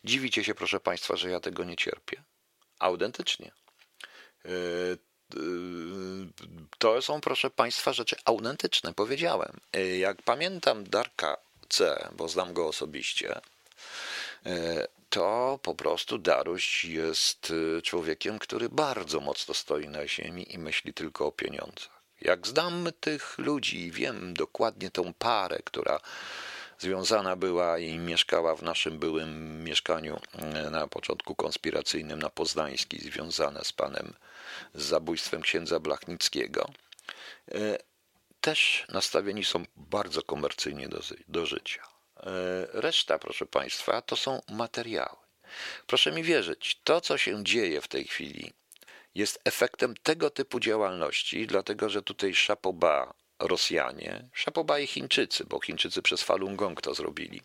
Dziwicie 0.04 0.44
się, 0.44 0.56
proszę 0.56 0.80
Państwa, 0.80 1.16
że 1.16 1.30
ja 1.30 1.40
tego 1.40 1.64
nie 1.64 1.76
cierpię? 1.76 2.24
Autentycznie. 2.80 3.52
E, 4.46 4.50
to 6.78 7.02
są, 7.02 7.22
proszę 7.22 7.50
Państwa, 7.50 7.94
rzeczy 7.94 8.16
autentyczne, 8.26 8.94
powiedziałem. 8.94 9.60
E, 9.74 9.98
jak 9.98 10.22
pamiętam 10.22 10.84
Darka 10.84 11.38
C., 11.70 12.08
bo 12.18 12.30
znam 12.30 12.54
go 12.54 12.68
osobiście, 12.68 13.42
e, 14.46 14.88
to 15.10 15.60
po 15.64 15.76
prostu 15.76 16.18
Daruś 16.18 16.86
jest 16.86 17.54
człowiekiem, 17.84 18.40
który 18.40 18.70
bardzo 18.70 19.20
mocno 19.20 19.54
stoi 19.54 19.88
na 19.88 20.08
ziemi 20.08 20.54
i 20.54 20.58
myśli 20.58 20.94
tylko 20.94 21.28
o 21.28 21.32
pieniądzach. 21.32 22.02
Jak 22.22 22.48
znam 22.48 22.88
tych 23.00 23.38
ludzi 23.38 23.80
i 23.80 23.92
wiem 23.92 24.34
dokładnie 24.34 24.92
tą 24.92 25.14
parę, 25.14 25.60
która 25.66 26.00
związana 26.80 27.36
była 27.36 27.80
i 27.80 28.00
mieszkała 28.00 28.56
w 28.56 28.64
naszym 28.64 29.00
byłym 29.00 29.64
mieszkaniu 29.64 30.20
na 30.72 30.88
początku 30.88 31.36
konspiracyjnym 31.36 32.20
na 32.20 32.30
Poznańskiej, 32.30 33.00
związane 33.00 33.64
z 33.64 33.74
panem 33.74 34.14
z 34.74 34.84
zabójstwem 34.84 35.42
księdza 35.42 35.80
Blachnickiego, 35.80 36.70
e, 37.52 37.78
też 38.42 38.86
nastawieni 38.90 39.46
są 39.46 39.64
bardzo 39.76 40.24
komercyjnie 40.24 40.90
do, 40.90 41.00
do 41.28 41.46
życia. 41.46 41.82
E, 42.18 42.28
reszta, 42.74 43.20
proszę 43.20 43.46
Państwa, 43.46 44.02
to 44.02 44.16
są 44.16 44.42
materiały. 44.50 45.18
Proszę 45.88 46.12
mi 46.12 46.24
wierzyć, 46.24 46.82
to 46.84 47.02
co 47.02 47.18
się 47.18 47.44
dzieje 47.44 47.82
w 47.82 47.88
tej 47.88 48.08
chwili 48.08 48.54
jest 49.18 49.40
efektem 49.46 49.94
tego 50.04 50.30
typu 50.30 50.60
działalności, 50.60 51.48
dlatego 51.48 51.90
że 51.90 52.02
tutaj 52.02 52.36
Szapoba 52.36 53.14
Rosjanie, 53.40 54.30
Szapoba 54.34 54.80
i 54.80 54.88
Chińczycy, 54.88 55.46
bo 55.46 55.60
Chińczycy 55.60 56.02
przez 56.02 56.24
Falun 56.24 56.56
Gong 56.56 56.82
to 56.82 56.94
zrobili. 56.94 57.42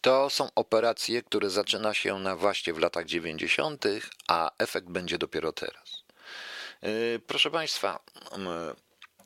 To 0.00 0.30
są 0.30 0.48
operacje, 0.54 1.22
które 1.22 1.50
zaczyna 1.50 1.94
się 1.94 2.18
na 2.18 2.36
właśnie 2.36 2.72
w 2.72 2.78
latach 2.78 3.06
90., 3.06 3.84
a 4.28 4.50
efekt 4.58 4.88
będzie 4.88 5.18
dopiero 5.18 5.52
teraz. 5.52 6.02
Y, 6.84 7.20
proszę 7.26 7.50
Państwa, 7.50 8.00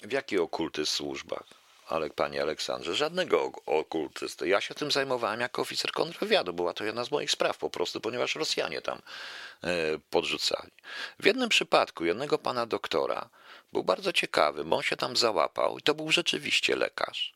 w 0.03 0.13
jakich 0.13 0.41
okultyzm 0.41 0.91
służbach? 0.91 1.45
Ale 1.87 2.11
panie 2.11 2.43
Aleksandrze, 2.43 2.95
żadnego 2.95 3.53
okultysty. 3.67 4.49
Ja 4.49 4.61
się 4.61 4.75
tym 4.75 4.91
zajmowałem 4.91 5.41
jako 5.41 5.63
oficer 5.63 5.93
kontrwywiadu. 5.93 6.53
Była 6.53 6.75
to 6.75 6.85
jedna 6.85 7.05
z 7.05 7.11
moich 7.11 7.31
spraw 7.31 7.59
po 7.59 7.71
prostu, 7.71 8.01
ponieważ 8.01 8.35
Rosjanie 8.35 8.83
tam 8.83 8.99
y, 8.99 10.01
podrzucali. 10.11 10.71
W 11.19 11.27
jednym 11.27 11.49
przypadku 11.49 12.05
jednego 12.05 12.39
pana 12.39 12.67
doktora 12.67 13.29
był 13.73 13.85
bardzo 13.85 14.13
ciekawy, 14.13 14.65
bo 14.65 14.77
on 14.77 14.83
się 14.83 14.97
tam 14.97 15.17
załapał 15.17 15.79
i 15.79 15.83
to 15.83 15.95
był 15.95 16.13
rzeczywiście 16.13 16.77
lekarz. 16.77 17.35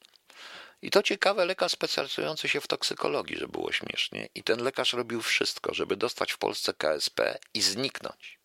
I 0.82 0.90
to 0.90 1.02
ciekawe, 1.02 1.44
lekarz 1.44 1.72
specjalizujący 1.72 2.48
się 2.48 2.60
w 2.60 2.66
toksykologii, 2.66 3.36
że 3.36 3.48
było 3.48 3.72
śmiesznie. 3.72 4.28
I 4.34 4.42
ten 4.42 4.62
lekarz 4.62 4.92
robił 4.92 5.22
wszystko, 5.22 5.74
żeby 5.74 5.96
dostać 5.96 6.32
w 6.32 6.38
Polsce 6.38 6.74
KSP 6.74 7.38
i 7.54 7.62
zniknąć. 7.62 8.38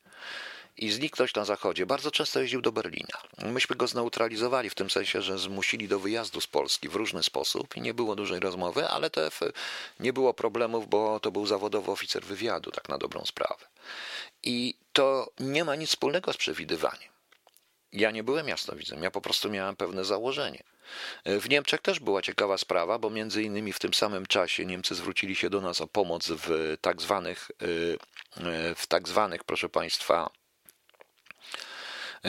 I 0.78 0.92
zniknąć 0.92 1.36
na 1.36 1.46
zachodzie. 1.46 1.86
Bardzo 1.86 2.12
często 2.12 2.40
jeździł 2.40 2.62
do 2.62 2.72
Berlina. 2.72 3.22
Myśmy 3.38 3.76
go 3.76 3.88
zneutralizowali 3.88 4.70
w 4.70 4.76
tym 4.76 4.90
sensie, 4.90 5.22
że 5.22 5.40
zmusili 5.40 5.88
do 5.88 6.00
wyjazdu 6.00 6.42
z 6.42 6.48
Polski 6.48 6.90
w 6.90 6.96
różny 6.96 7.24
sposób 7.24 7.78
i 7.78 7.82
nie 7.82 7.94
było 7.94 8.16
dużej 8.16 8.40
rozmowy, 8.40 8.88
ale 8.88 9.10
to 9.10 9.22
nie 10.00 10.14
było 10.14 10.34
problemów, 10.34 10.90
bo 10.90 11.20
to 11.20 11.32
był 11.32 11.46
zawodowy 11.46 11.92
oficer 11.92 12.24
wywiadu, 12.24 12.72
tak 12.72 12.90
na 12.90 12.98
dobrą 12.98 13.26
sprawę. 13.26 13.66
I 14.44 14.76
to 14.94 15.32
nie 15.40 15.66
ma 15.66 15.76
nic 15.76 15.90
wspólnego 15.90 16.34
z 16.34 16.38
przewidywaniem. 16.38 17.12
Ja 17.94 18.12
nie 18.12 18.24
byłem 18.24 18.48
jasnowidzem, 18.48 19.04
ja 19.04 19.12
po 19.12 19.22
prostu 19.22 19.50
miałem 19.50 19.76
pewne 19.76 20.06
założenie. 20.06 20.64
W 21.26 21.50
Niemczech 21.50 21.82
też 21.82 22.00
była 22.00 22.22
ciekawa 22.22 22.58
sprawa, 22.58 23.00
bo 23.00 23.10
między 23.10 23.44
innymi 23.44 23.74
w 23.74 23.80
tym 23.80 23.94
samym 23.94 24.26
czasie 24.26 24.66
Niemcy 24.66 24.96
zwrócili 24.96 25.36
się 25.36 25.50
do 25.50 25.62
nas 25.62 25.82
o 25.82 25.88
pomoc 25.88 26.28
w 26.28 26.78
tak 26.82 27.02
zwanych, 27.02 27.52
y, 27.62 27.66
y, 27.66 28.76
w 28.76 28.88
tak 28.88 29.08
zwanych 29.08 29.44
proszę 29.44 29.70
Państwa, 29.70 30.30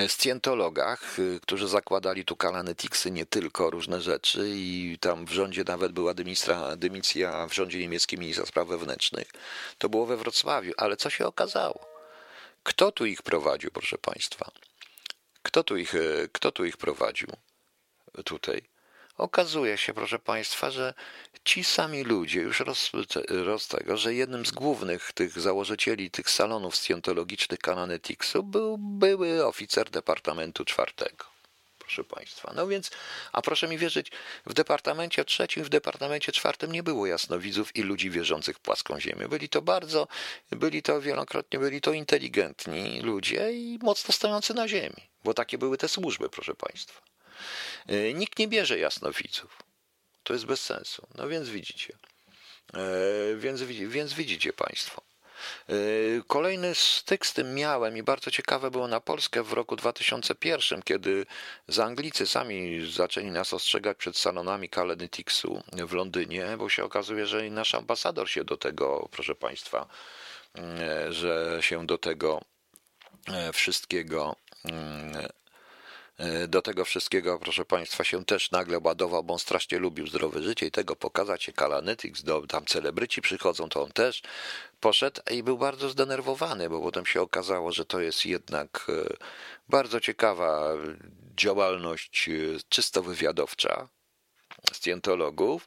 scjentologach, 0.08 1.16
którzy 1.42 1.68
zakładali 1.68 2.24
tu 2.24 2.36
kalanetiksy, 2.36 3.10
nie 3.10 3.26
tylko 3.26 3.70
różne 3.70 4.00
rzeczy 4.00 4.52
i 4.54 4.98
tam 5.00 5.24
w 5.24 5.32
rządzie 5.32 5.64
nawet 5.66 5.92
była 5.92 6.14
dymistra, 6.14 6.76
dymisja 6.76 7.46
w 7.46 7.54
rządzie 7.54 7.78
niemieckim 7.78 8.20
ministra 8.20 8.46
spraw 8.46 8.68
wewnętrznych. 8.68 9.30
To 9.78 9.88
było 9.88 10.06
we 10.06 10.16
Wrocławiu, 10.16 10.72
ale 10.76 10.96
co 10.96 11.10
się 11.10 11.26
okazało? 11.26 11.86
Kto 12.62 12.92
tu 12.92 13.06
ich 13.06 13.22
prowadził, 13.22 13.70
proszę 13.70 13.98
Państwa? 13.98 14.50
Kto 15.42 15.64
tu 15.64 15.76
ich, 15.76 15.94
kto 16.32 16.52
tu 16.52 16.64
ich 16.64 16.76
prowadził? 16.76 17.28
tutaj. 18.24 18.62
Okazuje 19.18 19.78
się, 19.78 19.94
proszę 19.94 20.18
Państwa, 20.18 20.70
że 20.70 20.94
ci 21.44 21.64
sami 21.64 22.04
ludzie 22.04 22.40
już 22.40 22.60
roz, 22.60 22.90
roz 23.28 23.68
tego, 23.68 23.96
że 23.96 24.14
jednym 24.14 24.46
z 24.46 24.50
głównych 24.50 25.12
tych 25.12 25.40
założycieli 25.40 26.10
tych 26.10 26.30
salonów 26.30 26.76
scjentologicznych 26.76 27.58
Kananetiksu 27.58 28.42
był 28.42 28.78
były 28.78 29.46
oficer 29.46 29.90
Departamentu 29.90 30.64
Czwartego. 30.64 31.24
Proszę 31.78 32.04
Państwa. 32.04 32.52
No 32.56 32.66
więc, 32.66 32.90
a 33.32 33.42
proszę 33.42 33.68
mi 33.68 33.78
wierzyć, 33.78 34.10
w 34.46 34.54
Departamencie 34.54 35.24
Trzecim, 35.24 35.64
w 35.64 35.68
Departamencie 35.68 36.32
Czwartym 36.32 36.72
nie 36.72 36.82
było 36.82 37.06
jasnowidzów 37.06 37.76
i 37.76 37.82
ludzi 37.82 38.10
wierzących 38.10 38.56
w 38.56 38.60
płaską 38.60 39.00
ziemię. 39.00 39.28
Byli 39.28 39.48
to 39.48 39.62
bardzo, 39.62 40.08
byli 40.50 40.82
to 40.82 41.00
wielokrotnie, 41.00 41.58
byli 41.58 41.80
to 41.80 41.92
inteligentni 41.92 43.00
ludzie 43.00 43.52
i 43.52 43.78
mocno 43.82 44.12
stojący 44.14 44.54
na 44.54 44.68
ziemi, 44.68 45.11
bo 45.24 45.34
takie 45.34 45.58
były 45.58 45.78
te 45.78 45.88
służby, 45.88 46.28
proszę 46.28 46.54
Państwa. 46.54 47.02
E, 47.86 48.14
nikt 48.14 48.38
nie 48.38 48.48
bierze 48.48 48.78
jasnowidzów. 48.78 49.62
To 50.22 50.32
jest 50.32 50.46
bez 50.46 50.60
sensu. 50.60 51.06
No 51.14 51.28
więc 51.28 51.48
widzicie. 51.48 51.98
E, 52.74 53.36
więc, 53.36 53.62
więc 53.62 54.12
widzicie 54.12 54.52
Państwo. 54.52 55.02
E, 55.68 55.74
kolejny 56.26 56.74
styk 56.74 57.26
z 57.26 57.32
tym 57.32 57.54
miałem 57.54 57.96
i 57.96 58.02
bardzo 58.02 58.30
ciekawe 58.30 58.70
było 58.70 58.88
na 58.88 59.00
Polskę 59.00 59.42
w 59.42 59.52
roku 59.52 59.76
2001, 59.76 60.82
kiedy 60.82 61.26
z 61.68 61.78
Anglicy 61.78 62.26
sami 62.26 62.90
zaczęli 62.92 63.30
nas 63.30 63.52
ostrzegać 63.52 63.96
przed 63.96 64.16
salonami 64.16 64.68
Kalenitixu 64.68 65.62
w 65.72 65.92
Londynie, 65.92 66.56
bo 66.58 66.68
się 66.68 66.84
okazuje, 66.84 67.26
że 67.26 67.50
nasz 67.50 67.74
ambasador 67.74 68.30
się 68.30 68.44
do 68.44 68.56
tego, 68.56 69.08
proszę 69.10 69.34
Państwa, 69.34 69.88
że 71.08 71.58
się 71.60 71.86
do 71.86 71.98
tego 71.98 72.40
wszystkiego 73.52 74.36
do 76.48 76.62
tego 76.62 76.84
wszystkiego, 76.84 77.38
proszę 77.38 77.64
Państwa, 77.64 78.04
się 78.04 78.24
też 78.24 78.50
nagle 78.50 78.78
ładował, 78.78 79.24
bo 79.24 79.32
on 79.32 79.38
strasznie 79.38 79.78
lubił 79.78 80.06
zdrowe 80.06 80.42
życie 80.42 80.66
i 80.66 80.70
tego 80.70 80.96
pokazać 80.96 81.44
się 81.44 81.52
Kalanetyks, 81.52 82.22
do, 82.22 82.46
tam 82.46 82.66
celebryci 82.66 83.22
przychodzą, 83.22 83.68
to 83.68 83.82
on 83.82 83.92
też 83.92 84.22
poszedł 84.80 85.20
i 85.30 85.42
był 85.42 85.58
bardzo 85.58 85.88
zdenerwowany, 85.88 86.70
bo 86.70 86.80
potem 86.80 87.06
się 87.06 87.20
okazało, 87.20 87.72
że 87.72 87.84
to 87.84 88.00
jest 88.00 88.26
jednak 88.26 88.86
e, 88.88 89.16
bardzo 89.68 90.00
ciekawa 90.00 90.72
działalność 91.36 92.28
e, 92.28 92.32
czysto 92.68 93.02
wywiadowcza, 93.02 93.88
scjentologów, 94.72 95.66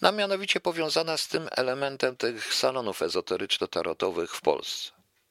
a 0.00 0.12
mianowicie 0.12 0.60
powiązana 0.60 1.16
z 1.16 1.28
tym 1.28 1.48
elementem 1.50 2.16
tych 2.16 2.54
salonów 2.54 3.02
ezoteryczno-tarotowych 3.02 4.34
w 4.34 4.40
Polsce 4.40 4.90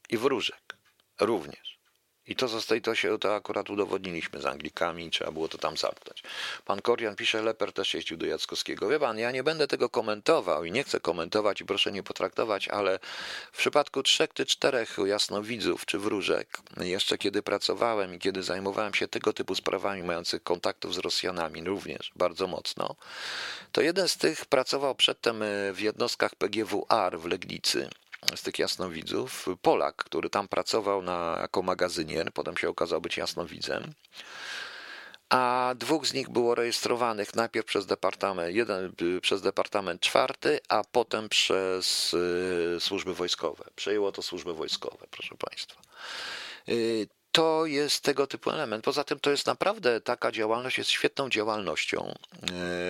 i 0.10 0.18
wróżek 0.18 0.78
również. 1.20 1.71
I 2.28 2.36
to 2.36 2.48
to 2.84 2.96
się 2.96 3.20
to 3.20 3.36
akurat 3.36 3.70
udowodniliśmy 3.70 4.42
z 4.42 4.46
Anglikami, 4.46 5.12
trzeba 5.12 5.32
było 5.32 5.48
to 5.48 5.58
tam 5.58 5.78
zamknąć. 5.78 6.24
Pan 6.66 6.82
Korian 6.82 7.16
pisze, 7.16 7.42
Leper 7.42 7.74
też 7.74 7.94
jeździł 7.94 8.18
do 8.18 8.26
Jackowskiego. 8.26 8.90
Wie 8.90 9.00
pan, 9.00 9.20
ja 9.20 9.32
nie 9.32 9.44
będę 9.44 9.68
tego 9.68 9.90
komentował 9.90 10.66
i 10.66 10.72
nie 10.72 10.84
chcę 10.84 11.00
komentować 11.00 11.62
i 11.62 11.66
proszę 11.66 11.92
nie 11.92 12.04
potraktować, 12.04 12.68
ale 12.68 13.00
w 13.52 13.58
przypadku 13.58 14.04
trzech 14.04 14.34
czy 14.34 14.46
czterech 14.46 14.98
jasnowidzów 15.06 15.86
czy 15.86 16.00
wróżek, 16.00 16.58
jeszcze 16.78 17.18
kiedy 17.18 17.44
pracowałem 17.44 18.16
i 18.16 18.20
kiedy 18.20 18.44
zajmowałem 18.44 18.94
się 18.94 19.08
tego 19.08 19.34
typu 19.34 19.56
sprawami 19.56 20.04
mających 20.04 20.44
kontaktów 20.44 20.96
z 20.96 20.98
Rosjanami 20.98 21.64
również 21.64 22.12
bardzo 22.16 22.48
mocno, 22.48 22.96
to 23.72 23.82
jeden 23.82 24.08
z 24.08 24.18
tych 24.18 24.46
pracował 24.46 24.96
przedtem 24.96 25.44
w 25.74 25.80
jednostkach 25.80 26.36
PGWR 26.36 27.20
w 27.20 27.26
Legnicy 27.26 27.90
z 28.36 28.42
tych 28.42 28.60
jasnowidzów, 28.60 29.46
Polak, 29.62 29.96
który 29.96 30.30
tam 30.30 30.48
pracował 30.48 31.02
na, 31.02 31.38
jako 31.42 31.62
magazynier, 31.62 32.34
potem 32.34 32.58
się 32.58 32.70
okazał 32.70 33.02
być 33.02 33.18
jasnowidzem. 33.18 33.94
A 35.30 35.74
dwóch 35.78 36.08
z 36.08 36.14
nich 36.14 36.30
było 36.30 36.56
rejestrowanych 36.56 37.36
najpierw 37.36 37.66
przez 37.66 37.86
departament, 37.86 38.56
jeden 38.56 38.94
przez 39.22 39.42
departament 39.42 40.02
czwarty, 40.02 40.60
a 40.70 40.84
potem 40.92 41.30
przez 41.30 42.14
y, 42.14 42.78
służby 42.80 43.14
wojskowe. 43.14 43.64
Przejęło 43.76 44.12
to 44.12 44.22
służby 44.22 44.54
wojskowe, 44.54 45.08
proszę 45.12 45.36
Państwa. 45.50 45.82
To 47.32 47.66
jest 47.66 48.04
tego 48.04 48.28
typu 48.28 48.52
element. 48.52 48.84
Poza 48.84 49.04
tym 49.04 49.20
to 49.20 49.32
jest 49.32 49.46
naprawdę 49.46 50.02
taka 50.02 50.32
działalność, 50.32 50.78
jest 50.78 50.90
świetną 50.90 51.30
działalnością 51.30 52.08
e, 52.08 52.16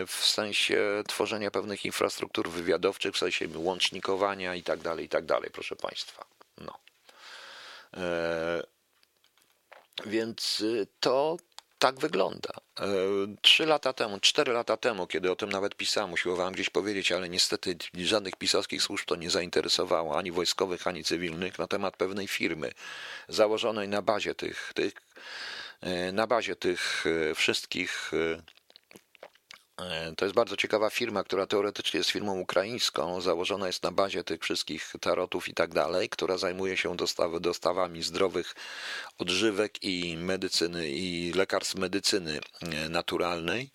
w 0.07 0.15
sensie 0.15 1.03
tworzenia 1.07 1.51
pewnych 1.51 1.85
infrastruktur 1.85 2.49
wywiadowczych, 2.49 3.15
w 3.15 3.17
sensie 3.17 3.47
łącznikowania 3.55 4.55
i 4.55 4.63
tak 4.63 4.79
dalej, 4.79 5.05
i 5.05 5.09
tak 5.09 5.25
dalej, 5.25 5.49
proszę 5.53 5.75
Państwa. 5.75 6.25
No. 6.57 6.77
E, 7.97 8.63
więc 10.05 10.61
y, 10.61 10.87
to 10.99 11.37
tak 11.81 11.99
wygląda. 11.99 12.49
E, 12.79 12.85
trzy 13.41 13.65
lata 13.65 13.93
temu, 13.93 14.19
cztery 14.19 14.53
lata 14.53 14.77
temu, 14.77 15.07
kiedy 15.07 15.31
o 15.31 15.35
tym 15.35 15.49
nawet 15.49 15.75
pisałem, 15.75 16.13
usiłowałem 16.13 16.53
gdzieś 16.53 16.69
powiedzieć, 16.69 17.11
ale 17.11 17.29
niestety 17.29 17.75
żadnych 17.93 18.35
pisarskich 18.35 18.83
służb 18.83 19.05
to 19.05 19.15
nie 19.15 19.29
zainteresowało, 19.29 20.17
ani 20.17 20.31
wojskowych, 20.31 20.87
ani 20.87 21.03
cywilnych, 21.03 21.59
na 21.59 21.67
temat 21.67 21.97
pewnej 21.97 22.27
firmy 22.27 22.71
założonej 23.27 23.87
na 23.87 24.01
bazie 24.01 24.35
tych, 24.35 24.71
tych 24.75 24.93
e, 25.81 26.11
na 26.11 26.27
bazie 26.27 26.55
tych 26.55 27.03
e, 27.31 27.35
wszystkich 27.35 28.11
to 30.17 30.25
jest 30.25 30.35
bardzo 30.35 30.57
ciekawa 30.57 30.89
firma, 30.89 31.23
która 31.23 31.47
teoretycznie 31.47 31.97
jest 31.97 32.09
firmą 32.09 32.39
ukraińską, 32.39 33.21
założona 33.21 33.67
jest 33.67 33.83
na 33.83 33.91
bazie 33.91 34.23
tych 34.23 34.41
wszystkich 34.41 34.93
tarotów 35.01 35.47
i 35.47 35.53
tak 35.53 35.73
dalej, 35.73 36.09
która 36.09 36.37
zajmuje 36.37 36.77
się 36.77 36.95
dostawy, 36.95 37.39
dostawami 37.39 38.03
zdrowych 38.03 38.55
odżywek 39.17 39.83
i 39.83 40.17
medycyny 40.17 40.91
i 40.91 41.33
lekarstw 41.33 41.75
medycyny 41.75 42.39
e, 42.61 42.89
naturalnej 42.89 43.71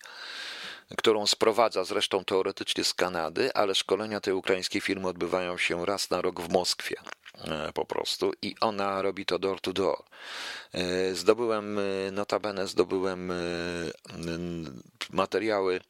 którą 0.97 1.27
sprowadza 1.27 1.83
zresztą 1.83 2.25
teoretycznie 2.25 2.83
z 2.83 2.93
Kanady, 2.93 3.53
ale 3.53 3.75
szkolenia 3.75 4.19
tej 4.19 4.33
ukraińskiej 4.33 4.81
firmy 4.81 5.07
odbywają 5.07 5.57
się 5.57 5.85
raz 5.85 6.09
na 6.09 6.21
rok 6.21 6.41
w 6.41 6.49
Moskwie. 6.49 6.95
E, 7.45 7.73
po 7.73 7.85
prostu 7.85 8.33
i 8.41 8.55
ona 8.61 9.01
robi 9.01 9.25
to 9.25 9.39
door 9.39 9.61
to 9.61 9.73
door. 9.73 10.03
E, 10.73 11.15
zdobyłem, 11.15 11.79
e, 11.79 12.11
notabene 12.11 12.67
zdobyłem 12.67 13.31
materiały, 15.09 15.81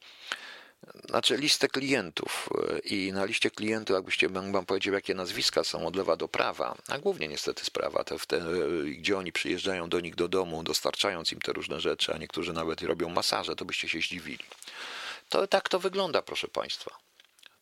znaczy 1.08 1.36
listę 1.36 1.68
klientów 1.68 2.48
i 2.84 3.12
na 3.12 3.24
liście 3.24 3.50
klientów, 3.50 3.94
jakbyście 3.94 4.28
wam 4.28 4.66
powiedział, 4.66 4.94
jakie 4.94 5.14
nazwiska 5.14 5.64
są 5.64 5.86
od 5.86 5.96
lewa 5.96 6.16
do 6.16 6.28
prawa, 6.28 6.76
a 6.88 6.98
głównie 6.98 7.28
niestety 7.28 7.64
sprawa, 7.64 8.04
te, 8.04 8.18
te, 8.18 8.42
gdzie 8.84 9.18
oni 9.18 9.32
przyjeżdżają 9.32 9.88
do 9.88 10.00
nich 10.00 10.14
do 10.14 10.28
domu, 10.28 10.62
dostarczając 10.62 11.32
im 11.32 11.40
te 11.40 11.52
różne 11.52 11.80
rzeczy, 11.80 12.14
a 12.14 12.18
niektórzy 12.18 12.52
nawet 12.52 12.82
robią 12.82 13.08
masaże, 13.08 13.56
to 13.56 13.64
byście 13.64 13.88
się 13.88 13.98
zdziwili. 13.98 14.44
To 15.28 15.46
tak 15.46 15.68
to 15.68 15.78
wygląda, 15.78 16.22
proszę 16.22 16.48
Państwa. 16.48 17.07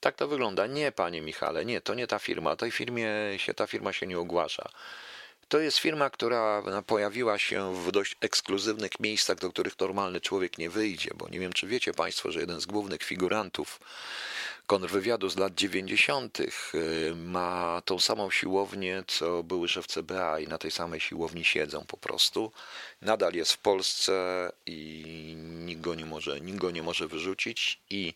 Tak 0.00 0.16
to 0.16 0.28
wygląda. 0.28 0.66
Nie, 0.66 0.92
panie 0.92 1.20
Michale, 1.22 1.64
nie, 1.64 1.80
to 1.80 1.94
nie 1.94 2.06
ta 2.06 2.18
firma. 2.18 2.56
Tej 2.56 2.70
firmie 2.70 3.08
się, 3.36 3.54
ta 3.54 3.66
firma 3.66 3.92
się 3.92 4.06
nie 4.06 4.18
ogłasza. 4.18 4.68
To 5.48 5.58
jest 5.58 5.78
firma, 5.78 6.10
która 6.10 6.62
pojawiła 6.86 7.38
się 7.38 7.74
w 7.74 7.92
dość 7.92 8.16
ekskluzywnych 8.20 9.00
miejscach, 9.00 9.38
do 9.38 9.50
których 9.50 9.80
normalny 9.80 10.20
człowiek 10.20 10.58
nie 10.58 10.70
wyjdzie, 10.70 11.10
bo 11.14 11.28
nie 11.28 11.40
wiem, 11.40 11.52
czy 11.52 11.66
wiecie 11.66 11.92
Państwo, 11.92 12.32
że 12.32 12.40
jeden 12.40 12.60
z 12.60 12.66
głównych 12.66 13.02
figurantów 13.02 13.80
kontrwywiadu 14.66 15.28
z 15.28 15.36
lat 15.36 15.54
90. 15.54 16.40
Y, 16.40 16.46
ma 17.16 17.82
tą 17.84 17.98
samą 17.98 18.30
siłownię, 18.30 19.04
co 19.06 19.42
były 19.42 19.68
szef 19.68 19.86
CBA 19.86 20.40
i 20.40 20.48
na 20.48 20.58
tej 20.58 20.70
samej 20.70 21.00
siłowni 21.00 21.44
siedzą 21.44 21.84
po 21.88 21.96
prostu. 21.96 22.52
Nadal 23.02 23.32
jest 23.32 23.52
w 23.52 23.58
Polsce 23.58 24.52
i 24.66 25.34
nikt 25.38 25.80
go 25.80 25.94
nie 25.94 26.06
może, 26.06 26.40
nikt 26.40 26.58
go 26.58 26.70
nie 26.70 26.82
może 26.82 27.08
wyrzucić 27.08 27.80
i 27.90 28.14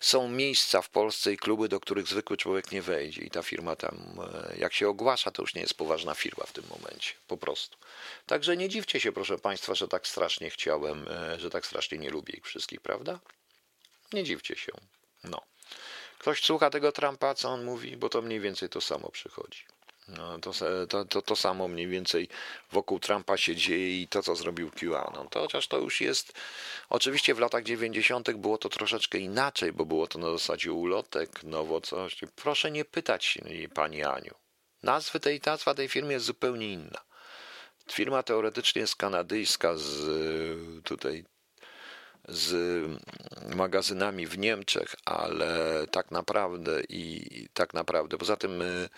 są 0.00 0.28
miejsca 0.28 0.82
w 0.82 0.88
Polsce 0.88 1.32
i 1.32 1.36
kluby, 1.36 1.68
do 1.68 1.80
których 1.80 2.08
zwykły 2.08 2.36
człowiek 2.36 2.72
nie 2.72 2.82
wejdzie 2.82 3.22
i 3.22 3.30
ta 3.30 3.42
firma 3.42 3.76
tam, 3.76 4.20
e, 4.50 4.56
jak 4.58 4.72
się 4.72 4.88
ogłasza, 4.88 5.30
to 5.30 5.42
już 5.42 5.54
nie 5.54 5.60
jest 5.60 5.74
poważna 5.74 6.14
firma 6.14 6.44
w 6.46 6.52
tym 6.52 6.64
momencie, 6.70 7.12
po 7.28 7.36
prostu. 7.36 7.76
Także 8.26 8.56
nie 8.56 8.68
dziwcie 8.68 9.00
się, 9.00 9.12
proszę 9.12 9.38
Państwa, 9.38 9.74
że 9.74 9.88
tak 9.88 10.06
strasznie 10.06 10.50
chciałem, 10.50 11.08
e, 11.08 11.40
że 11.40 11.50
tak 11.50 11.66
strasznie 11.66 11.98
nie 11.98 12.10
lubię 12.10 12.34
ich 12.36 12.46
wszystkich, 12.46 12.80
prawda? 12.80 13.20
Nie 14.12 14.24
dziwcie 14.24 14.56
się. 14.56 14.72
No. 15.24 15.42
Ktoś 16.18 16.44
słucha 16.44 16.70
tego 16.70 16.92
Trumpa, 16.92 17.34
co 17.34 17.48
on 17.48 17.64
mówi, 17.64 17.96
bo 17.96 18.08
to 18.08 18.22
mniej 18.22 18.40
więcej 18.40 18.68
to 18.68 18.80
samo 18.80 19.08
przychodzi. 19.08 19.64
No, 20.08 20.38
to, 20.38 20.52
to, 20.88 21.04
to, 21.04 21.22
to 21.22 21.36
samo 21.36 21.68
mniej 21.68 21.86
więcej 21.86 22.28
wokół 22.72 22.98
Trumpa 22.98 23.36
się 23.36 23.56
dzieje 23.56 24.02
i 24.02 24.08
to, 24.08 24.22
co 24.22 24.36
zrobił 24.36 24.70
QAnon. 24.70 25.28
To 25.28 25.40
chociaż 25.40 25.68
to 25.68 25.78
już 25.78 26.00
jest. 26.00 26.32
Oczywiście 26.88 27.34
w 27.34 27.38
latach 27.38 27.64
90. 27.64 28.30
było 28.32 28.58
to 28.58 28.68
troszeczkę 28.68 29.18
inaczej, 29.18 29.72
bo 29.72 29.84
było 29.84 30.06
to 30.06 30.18
na 30.18 30.30
zasadzie 30.30 30.72
ulotek, 30.72 31.42
nowo 31.42 31.80
coś. 31.80 32.20
Proszę 32.36 32.70
nie 32.70 32.84
pytać 32.84 33.38
pani 33.74 34.04
Aniu. 34.04 34.34
Nazwy 34.82 35.20
tej, 35.20 35.40
nazwa 35.46 35.74
tej 35.74 35.88
firmy 35.88 36.12
jest 36.12 36.26
zupełnie 36.26 36.72
inna. 36.72 37.00
Firma 37.92 38.22
teoretycznie 38.22 38.80
jest 38.80 38.96
kanadyjska 38.96 39.76
z 39.76 40.84
tutaj 40.84 41.24
z 42.28 42.84
magazynami 43.56 44.26
w 44.26 44.38
Niemczech, 44.38 44.94
ale 45.04 45.86
tak 45.90 46.10
naprawdę 46.10 46.82
i 46.88 47.48
tak 47.54 47.74
naprawdę 47.74 48.18
poza 48.18 48.36
tym 48.36 48.62
E, 48.62 48.88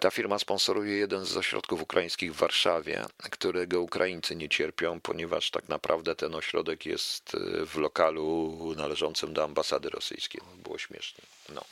ta 0.00 0.10
firma 0.10 0.38
sponsoruje 0.38 0.96
jeden 0.96 1.24
z 1.24 1.36
ośrodków 1.36 1.82
ukraińskich 1.82 2.34
w 2.34 2.36
Warszawie, 2.36 3.04
którego 3.30 3.80
Ukraińcy 3.80 4.36
nie 4.36 4.48
cierpią, 4.48 5.00
ponieważ 5.00 5.50
tak 5.50 5.68
naprawdę 5.68 6.16
ten 6.16 6.34
ośrodek 6.34 6.86
jest 6.86 7.34
e, 7.34 7.66
w 7.66 7.76
lokalu 7.76 8.74
należącym 8.76 9.34
do 9.34 9.44
ambasady 9.44 9.90
rosyjskiej. 9.90 10.40
Było 10.56 10.78
śmiesznie. 10.78 11.24
No, 11.48 11.64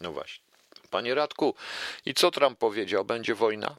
no 0.00 0.12
właśnie. 0.12 0.44
Panie 0.90 1.14
Radku, 1.14 1.54
i 2.06 2.14
co 2.14 2.30
Trump 2.30 2.58
powiedział? 2.58 3.04
Będzie 3.04 3.34
wojna 3.34 3.76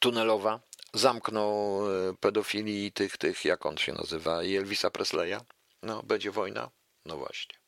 tunelowa? 0.00 0.60
Zamknął 0.94 1.80
e, 1.90 2.14
pedofilii 2.20 2.92
tych, 2.92 3.16
tych, 3.16 3.44
jak 3.44 3.66
on 3.66 3.76
się 3.76 3.92
nazywa, 3.92 4.42
i 4.42 4.56
Elvisa 4.56 4.90
Presleya? 4.90 5.36
No, 5.82 6.02
będzie 6.02 6.30
wojna? 6.30 6.70
No 7.04 7.16
właśnie. 7.16 7.65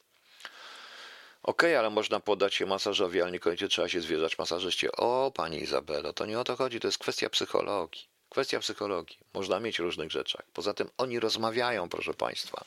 Okej, 1.43 1.70
okay, 1.70 1.78
ale 1.78 1.91
można 1.91 2.20
podać 2.20 2.55
się 2.55 2.66
masażowi, 2.66 3.22
ale 3.22 3.32
niekoniecznie 3.32 3.68
trzeba 3.68 3.89
się 3.89 4.01
zwierzać 4.01 4.39
masażyście. 4.39 4.93
O, 4.93 5.32
pani 5.34 5.62
Izabelo, 5.62 6.12
to 6.12 6.26
nie 6.26 6.41
o 6.41 6.45
to 6.45 6.57
chodzi, 6.57 6.80
to 6.80 6.89
jest 6.89 6.99
kwestia 6.99 7.30
psychologii. 7.30 8.09
Kwestia 8.28 8.61
psychologii. 8.61 9.18
Można 9.34 9.61
mieć 9.61 9.78
różnych 9.78 10.11
rzeczach. 10.11 10.43
Poza 10.53 10.74
tym 10.74 10.91
oni 10.99 11.20
rozmawiają, 11.20 11.89
proszę 11.89 12.14
państwa. 12.14 12.64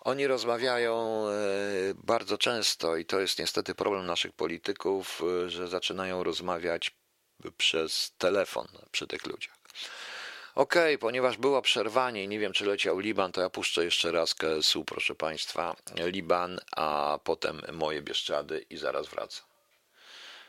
Oni 0.00 0.26
rozmawiają 0.26 1.24
e, 1.28 1.32
bardzo 1.94 2.38
często 2.38 2.96
i 2.96 3.04
to 3.04 3.20
jest 3.20 3.38
niestety 3.38 3.74
problem 3.74 4.06
naszych 4.06 4.32
polityków, 4.32 5.22
e, 5.44 5.50
że 5.50 5.68
zaczynają 5.68 6.22
rozmawiać 6.22 6.94
przez 7.56 8.12
telefon 8.18 8.68
przy 8.92 9.06
tych 9.06 9.26
ludziach. 9.26 9.57
Okej, 10.58 10.94
okay, 10.94 10.98
ponieważ 10.98 11.36
było 11.36 11.62
przerwanie 11.62 12.24
i 12.24 12.28
nie 12.28 12.38
wiem, 12.38 12.52
czy 12.52 12.66
leciał 12.66 12.98
Liban, 12.98 13.32
to 13.32 13.40
ja 13.40 13.50
puszczę 13.50 13.84
jeszcze 13.84 14.12
raz 14.12 14.34
KSU, 14.34 14.84
proszę 14.84 15.14
Państwa. 15.14 15.76
Liban, 15.96 16.60
a 16.76 17.18
potem 17.24 17.62
moje 17.72 18.02
Bieszczady 18.02 18.66
i 18.70 18.76
zaraz 18.76 19.08
wracam. 19.08 19.46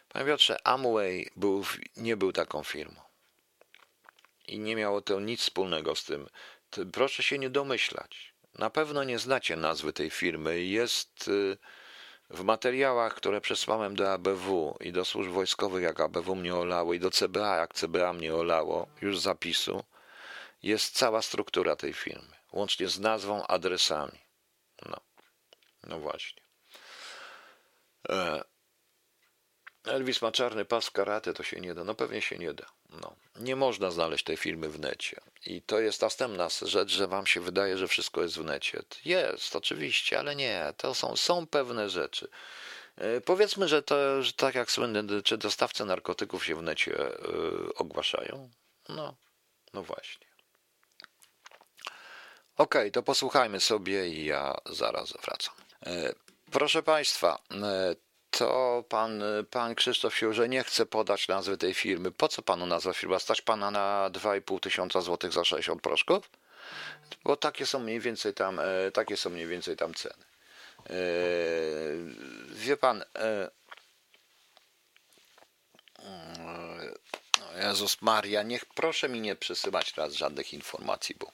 Panie 0.10 0.26
Piotrze, 0.26 0.68
Amway 0.68 1.30
był, 1.36 1.66
nie 1.98 2.18
był 2.18 2.32
taką 2.32 2.64
firmą. 2.64 3.02
I 4.48 4.60
nie 4.60 4.76
miało 4.76 5.02
to 5.02 5.20
nic 5.20 5.42
wspólnego 5.42 5.96
z 5.96 6.04
tym. 6.04 6.28
proszę 6.94 7.24
się 7.24 7.40
nie 7.40 7.50
domyślać. 7.50 8.34
Na 8.58 8.70
pewno 8.70 9.04
nie 9.04 9.20
znacie 9.20 9.56
nazwy 9.56 9.94
tej 9.94 10.10
firmy. 10.10 10.64
Jest 10.64 11.28
y, 11.28 11.58
w 12.30 12.44
materiałach, 12.44 13.16
które 13.16 13.42
przesłałem 13.42 13.96
do 13.96 14.14
ABW 14.14 14.78
i 14.80 14.92
do 14.92 15.06
służb 15.06 15.32
wojskowych, 15.32 15.84
jak 15.84 16.00
ABW 16.00 16.36
mnie 16.36 16.56
olało, 16.56 16.94
i 16.94 17.00
do 17.00 17.12
CBA, 17.12 17.58
jak 17.58 17.74
CBA 17.74 18.14
mnie 18.14 18.36
olało, 18.36 18.88
już 19.02 19.20
zapisu, 19.20 19.84
jest 20.64 20.98
cała 20.98 21.22
struktura 21.22 21.76
tej 21.76 21.94
firmy, 21.94 22.36
łącznie 22.52 22.88
z 22.88 23.00
nazwą, 23.00 23.48
adresami. 23.48 24.20
No, 24.86 24.98
no 25.84 26.00
właśnie. 26.00 26.42
E, 28.10 28.44
Elvis 29.84 30.22
ma 30.22 30.32
czarny 30.32 30.66
pas 30.66 30.86
w 30.86 30.92
karate, 30.92 31.34
to 31.34 31.44
się 31.44 31.60
nie 31.60 31.74
da. 31.74 31.84
No 31.84 31.96
pewnie 31.96 32.22
się 32.22 32.38
nie 32.38 32.54
da. 32.54 32.66
No. 32.90 33.16
Nie 33.36 33.56
można 33.56 33.92
znaleźć 33.92 34.24
tej 34.24 34.38
firmy 34.38 34.70
w 34.70 34.80
necie. 34.80 35.22
I 35.46 35.62
to 35.62 35.80
jest 35.80 36.02
następna 36.02 36.48
rzecz, 36.62 36.92
że 36.92 37.08
wam 37.08 37.28
się 37.28 37.42
wydaje, 37.42 37.78
że 37.78 37.88
wszystko 37.88 38.22
jest 38.22 38.38
w 38.38 38.44
necie. 38.44 38.84
Jest, 39.06 39.56
oczywiście, 39.56 40.20
ale 40.20 40.36
nie. 40.36 40.74
To 40.78 40.94
są, 40.94 41.16
są 41.16 41.48
pewne 41.48 41.90
rzeczy. 41.90 42.28
Yy, 42.98 43.22
powiedzmy, 43.22 43.68
że 43.68 43.84
to, 43.84 44.24
że 44.24 44.34
tak 44.34 44.56
jak 44.56 44.72
słynny, 44.72 45.24
czy 45.24 45.38
dostawcy 45.38 45.86
narkotyków 45.86 46.46
się 46.46 46.56
w 46.56 46.64
necie 46.64 46.92
yy, 46.92 47.74
ogłaszają. 47.76 48.50
No, 48.90 49.16
no 49.74 49.84
właśnie. 49.84 50.29
Okej, 52.60 52.82
okay, 52.82 52.92
to 52.92 53.04
posłuchajmy 53.04 53.60
sobie 53.60 54.10
i 54.10 54.26
ja 54.26 54.58
zaraz 54.66 55.14
wracam. 55.14 55.54
Yy, 55.86 56.16
proszę 56.52 56.84
Państwa, 56.84 57.40
to 58.32 58.84
pan, 58.90 59.24
pan 59.52 59.76
Krzysztof 59.76 60.18
się, 60.18 60.34
że 60.34 60.50
nie 60.50 60.64
chce 60.64 60.86
podać 60.86 61.28
nazwy 61.28 61.58
tej 61.58 61.74
firmy. 61.74 62.12
Po 62.12 62.28
co 62.28 62.42
panu 62.42 62.66
nazwa 62.66 62.94
firma? 62.94 63.20
Stać 63.20 63.42
pana 63.42 63.72
na 63.72 64.10
2,5 64.14 64.60
tysiąca 64.60 65.02
złotych 65.02 65.34
za 65.34 65.46
60 65.46 65.82
proszków? 65.82 66.30
Bo 67.24 67.38
takie 67.38 67.66
są 67.66 67.80
mniej 67.80 68.00
więcej 68.00 68.34
tam, 68.34 68.60
e, 68.60 68.92
takie 68.92 69.18
są 69.18 69.30
mniej 69.30 69.48
więcej 69.48 69.78
tam 69.78 69.94
ceny. 69.94 70.26
E, 70.90 70.94
wie 72.50 72.78
pan, 72.78 73.04
e, 73.16 73.50
Jezus 77.62 78.02
Maria, 78.02 78.44
niech 78.44 78.66
proszę 78.66 79.10
mi 79.10 79.22
nie 79.22 79.36
przesyłać 79.36 79.92
teraz 79.92 80.14
żadnych 80.14 80.54
informacji, 80.54 81.16
bo 81.20 81.32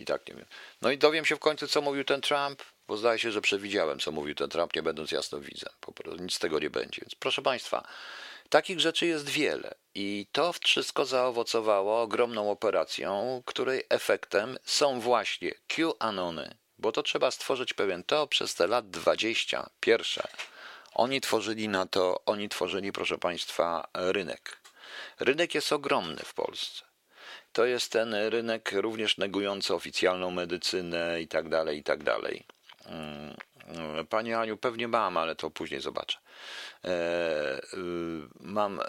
i 0.00 0.04
tak 0.04 0.28
nie 0.28 0.34
wiem. 0.34 0.46
No 0.82 0.90
i 0.90 0.98
dowiem 0.98 1.24
się 1.24 1.36
w 1.36 1.38
końcu, 1.38 1.68
co 1.68 1.80
mówił 1.80 2.04
ten 2.04 2.20
Trump, 2.20 2.62
bo 2.88 2.96
zdaje 2.96 3.18
się, 3.18 3.32
że 3.32 3.40
przewidziałem, 3.40 3.98
co 3.98 4.12
mówił 4.12 4.34
ten 4.34 4.50
Trump, 4.50 4.76
nie 4.76 4.82
będąc 4.82 5.12
jasnowidzem. 5.12 5.72
Po 5.80 5.92
prostu 5.92 6.22
nic 6.22 6.34
z 6.34 6.38
tego 6.38 6.58
nie 6.58 6.70
będzie. 6.70 7.00
Więc 7.02 7.14
proszę 7.14 7.42
Państwa, 7.42 7.86
takich 8.48 8.80
rzeczy 8.80 9.06
jest 9.06 9.28
wiele 9.28 9.74
i 9.94 10.26
to 10.32 10.52
wszystko 10.52 11.04
zaowocowało 11.04 12.02
ogromną 12.02 12.50
operacją, 12.50 13.42
której 13.46 13.84
efektem 13.88 14.58
są 14.64 15.00
właśnie 15.00 15.52
QAnony, 15.68 16.56
bo 16.78 16.92
to 16.92 17.02
trzeba 17.02 17.30
stworzyć 17.30 17.74
pewien 17.74 18.04
to 18.04 18.26
przez 18.26 18.54
te 18.54 18.66
lat 18.66 18.90
20. 18.90 19.70
Pierwsze, 19.80 20.28
oni 20.94 21.20
tworzyli 21.20 21.68
na 21.68 21.86
to, 21.86 22.24
oni 22.26 22.48
tworzyli, 22.48 22.92
proszę 22.92 23.18
Państwa, 23.18 23.88
rynek. 23.94 24.60
Rynek 25.20 25.54
jest 25.54 25.72
ogromny 25.72 26.22
w 26.24 26.34
Polsce 26.34 26.89
to 27.52 27.64
jest 27.64 27.92
ten 27.92 28.14
rynek 28.14 28.72
również 28.72 29.18
negujący 29.18 29.74
oficjalną 29.74 30.30
medycynę 30.30 31.22
i 31.22 31.28
tak 31.28 31.48
dalej, 31.48 31.78
i 31.78 31.82
tak 31.82 32.02
dalej. 32.02 32.46
Mm, 32.86 33.34
Panie 34.08 34.38
Aniu, 34.38 34.56
pewnie 34.56 34.88
mam, 34.88 35.16
ale 35.16 35.36
to 35.36 35.50
później 35.50 35.80
zobaczę. 35.80 36.18
E, 36.84 37.58
y, 37.74 37.78
mam 38.40 38.80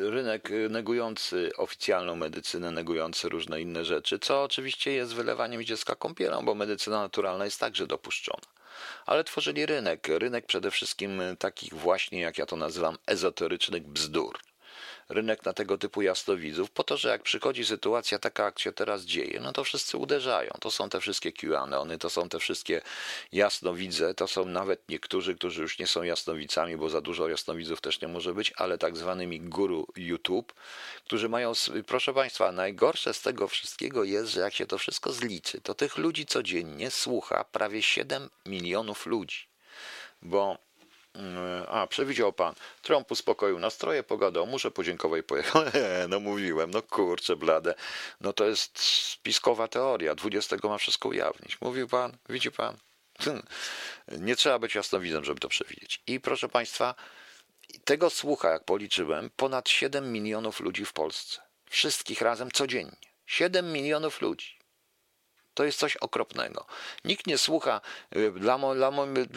rynek 0.00 0.50
negujący 0.70 1.50
oficjalną 1.56 2.16
medycynę, 2.16 2.70
negujący 2.70 3.28
różne 3.28 3.60
inne 3.60 3.84
rzeczy, 3.84 4.18
co 4.18 4.42
oczywiście 4.42 4.92
jest 4.92 5.14
wylewaniem 5.14 5.64
dziecka 5.64 5.94
kąpielą, 5.94 6.44
bo 6.44 6.54
medycyna 6.54 7.00
naturalna 7.00 7.44
jest 7.44 7.60
także 7.60 7.86
dopuszczona. 7.86 8.46
Ale 9.06 9.24
tworzyli 9.24 9.66
rynek, 9.66 10.08
rynek 10.08 10.46
przede 10.46 10.70
wszystkim 10.70 11.22
takich 11.38 11.74
właśnie, 11.74 12.20
jak 12.20 12.38
ja 12.38 12.46
to 12.46 12.56
nazywam, 12.56 12.98
ezoterycznych 13.06 13.86
bzdur 13.86 14.38
rynek 15.08 15.44
na 15.44 15.52
tego 15.52 15.78
typu 15.78 16.02
jasnowidzów, 16.02 16.70
po 16.70 16.84
to, 16.84 16.96
że 16.96 17.08
jak 17.08 17.22
przychodzi 17.22 17.64
sytuacja 17.64 18.18
taka, 18.18 18.44
jak 18.44 18.58
się 18.58 18.72
teraz 18.72 19.02
dzieje, 19.02 19.40
no 19.40 19.52
to 19.52 19.64
wszyscy 19.64 19.96
uderzają. 19.96 20.50
To 20.60 20.70
są 20.70 20.88
te 20.88 21.00
wszystkie 21.00 21.32
QAnony, 21.32 21.98
to 21.98 22.10
są 22.10 22.28
te 22.28 22.38
wszystkie 22.38 22.82
jasnowidze, 23.32 24.14
to 24.14 24.28
są 24.28 24.44
nawet 24.44 24.88
niektórzy, 24.88 25.34
którzy 25.34 25.62
już 25.62 25.78
nie 25.78 25.86
są 25.86 26.02
jasnowicami, 26.02 26.76
bo 26.76 26.88
za 26.88 27.00
dużo 27.00 27.28
jasnowidzów 27.28 27.80
też 27.80 28.00
nie 28.00 28.08
może 28.08 28.34
być, 28.34 28.52
ale 28.56 28.78
tak 28.78 28.96
zwanymi 28.96 29.40
guru 29.40 29.86
YouTube, 29.96 30.54
którzy 31.04 31.28
mają, 31.28 31.52
proszę 31.86 32.14
Państwa, 32.14 32.52
najgorsze 32.52 33.14
z 33.14 33.22
tego 33.22 33.48
wszystkiego 33.48 34.04
jest, 34.04 34.32
że 34.32 34.40
jak 34.40 34.54
się 34.54 34.66
to 34.66 34.78
wszystko 34.78 35.12
zliczy, 35.12 35.60
to 35.60 35.74
tych 35.74 35.98
ludzi 35.98 36.26
codziennie 36.26 36.90
słucha 36.90 37.44
prawie 37.44 37.82
7 37.82 38.30
milionów 38.46 39.06
ludzi. 39.06 39.46
Bo 40.22 40.65
a, 41.68 41.86
przewidział 41.86 42.32
pan. 42.32 42.54
Trump 42.82 43.10
uspokoił 43.10 43.58
nastroje, 43.58 44.02
pogadał, 44.02 44.46
muszę 44.46 44.70
podziękować 44.70 45.24
pojechał. 45.24 45.62
no 46.08 46.20
mówiłem, 46.20 46.70
no 46.70 46.82
kurczę 46.82 47.36
blade. 47.36 47.74
No 48.20 48.32
to 48.32 48.44
jest 48.44 48.78
spiskowa 49.12 49.68
teoria. 49.68 50.14
20 50.14 50.56
ma 50.62 50.78
wszystko 50.78 51.08
ujawnić. 51.08 51.60
Mówił 51.60 51.88
pan, 51.88 52.16
widzi 52.28 52.50
pan. 52.50 52.76
Nie 54.18 54.36
trzeba 54.36 54.58
być 54.58 54.74
jasnowidzem, 54.74 55.24
żeby 55.24 55.40
to 55.40 55.48
przewidzieć. 55.48 56.02
I 56.06 56.20
proszę 56.20 56.48
państwa, 56.48 56.94
tego 57.84 58.10
słucha, 58.10 58.50
jak 58.50 58.64
policzyłem, 58.64 59.30
ponad 59.36 59.68
7 59.68 60.12
milionów 60.12 60.60
ludzi 60.60 60.84
w 60.84 60.92
Polsce. 60.92 61.40
Wszystkich 61.70 62.20
razem 62.20 62.50
codziennie. 62.50 62.96
7 63.26 63.72
milionów 63.72 64.20
ludzi. 64.20 64.55
To 65.56 65.64
jest 65.64 65.78
coś 65.78 65.96
okropnego. 65.96 66.66
Nikt 67.04 67.26
nie 67.26 67.38
słucha. 67.38 67.80
Y, 68.16 68.32
dla, 68.32 68.74
dla 68.74 68.90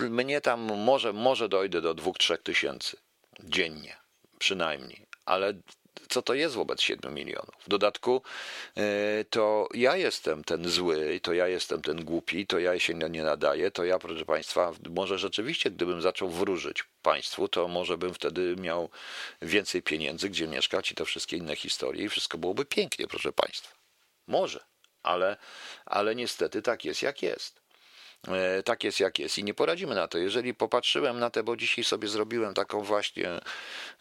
mnie 0.10 0.42
tam 0.42 0.60
może, 0.60 1.14
może 1.14 1.50
dojdę 1.50 1.82
do 1.82 1.96
2-3 1.96 2.38
tysięcy 2.38 2.98
dziennie, 3.44 3.98
przynajmniej. 4.40 5.06
Ale 5.26 5.54
co 6.10 6.22
to 6.22 6.34
jest 6.34 6.56
wobec 6.56 6.82
7 6.82 7.14
milionów? 7.14 7.56
W 7.66 7.70
dodatku 7.70 8.22
y, 8.78 9.26
to 9.30 9.68
ja 9.74 9.96
jestem 9.96 10.44
ten 10.44 10.70
zły, 10.70 11.20
to 11.24 11.34
ja 11.34 11.48
jestem 11.48 11.82
ten 11.82 12.06
głupi, 12.06 12.48
to 12.48 12.60
ja 12.60 12.80
się 12.80 12.94
nie 12.94 13.24
nadaję, 13.24 13.72
to 13.72 13.86
ja, 13.86 14.00
proszę 14.00 14.26
Państwa, 14.26 14.72
może 14.90 15.20
rzeczywiście, 15.20 15.72
gdybym 15.72 16.02
zaczął 16.02 16.30
wróżyć 16.30 16.84
państwu, 17.02 17.48
to 17.48 17.68
może 17.68 17.98
bym 17.98 18.14
wtedy 18.14 18.56
miał 18.56 18.90
więcej 19.42 19.82
pieniędzy, 19.82 20.30
gdzie 20.30 20.48
mieszkać 20.48 20.92
i 20.92 20.96
te 20.96 21.06
wszystkie 21.06 21.38
inne 21.38 21.56
historie 21.56 22.06
i 22.06 22.10
wszystko 22.10 22.38
byłoby 22.38 22.66
pięknie, 22.66 23.08
proszę 23.08 23.34
Państwa. 23.34 23.76
Może 24.28 24.69
ale, 25.04 25.38
ale 25.86 26.16
niestety 26.16 26.62
tak 26.62 26.86
jest 26.86 27.02
jak 27.02 27.22
jest. 27.22 27.62
E, 28.28 28.64
tak 28.64 28.84
jest 28.84 29.00
jak 29.00 29.20
jest 29.20 29.38
i 29.38 29.44
nie 29.44 29.54
poradzimy 29.54 29.96
na 29.96 30.08
to. 30.08 30.18
Jeżeli 30.18 30.54
popatrzyłem 30.54 31.20
na 31.20 31.30
to, 31.30 31.44
bo 31.44 31.56
dzisiaj 31.56 31.84
sobie 31.84 32.08
zrobiłem 32.08 32.54
taką 32.54 32.82
właśnie, 32.82 33.40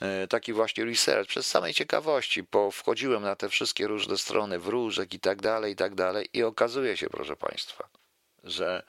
e, 0.01 0.27
taki 0.29 0.53
właśnie 0.53 0.85
research 0.85 1.29
przez 1.29 1.47
samej 1.47 1.75
ciekawości, 1.75 2.43
bo 2.53 2.71
wchodziłem 2.71 3.23
na 3.23 3.37
te 3.37 3.49
wszystkie 3.49 3.87
różne 3.87 4.19
strony 4.19 4.59
wróżek 4.59 5.15
i 5.15 5.21
tak 5.21 5.43
dalej, 5.43 5.73
i 5.73 5.77
tak 5.77 5.95
dalej 5.95 6.29
i 6.33 6.43
okazuje 6.43 6.97
się, 6.97 7.11
proszę 7.11 7.37
Państwa, 7.37 7.89
że 8.45 8.83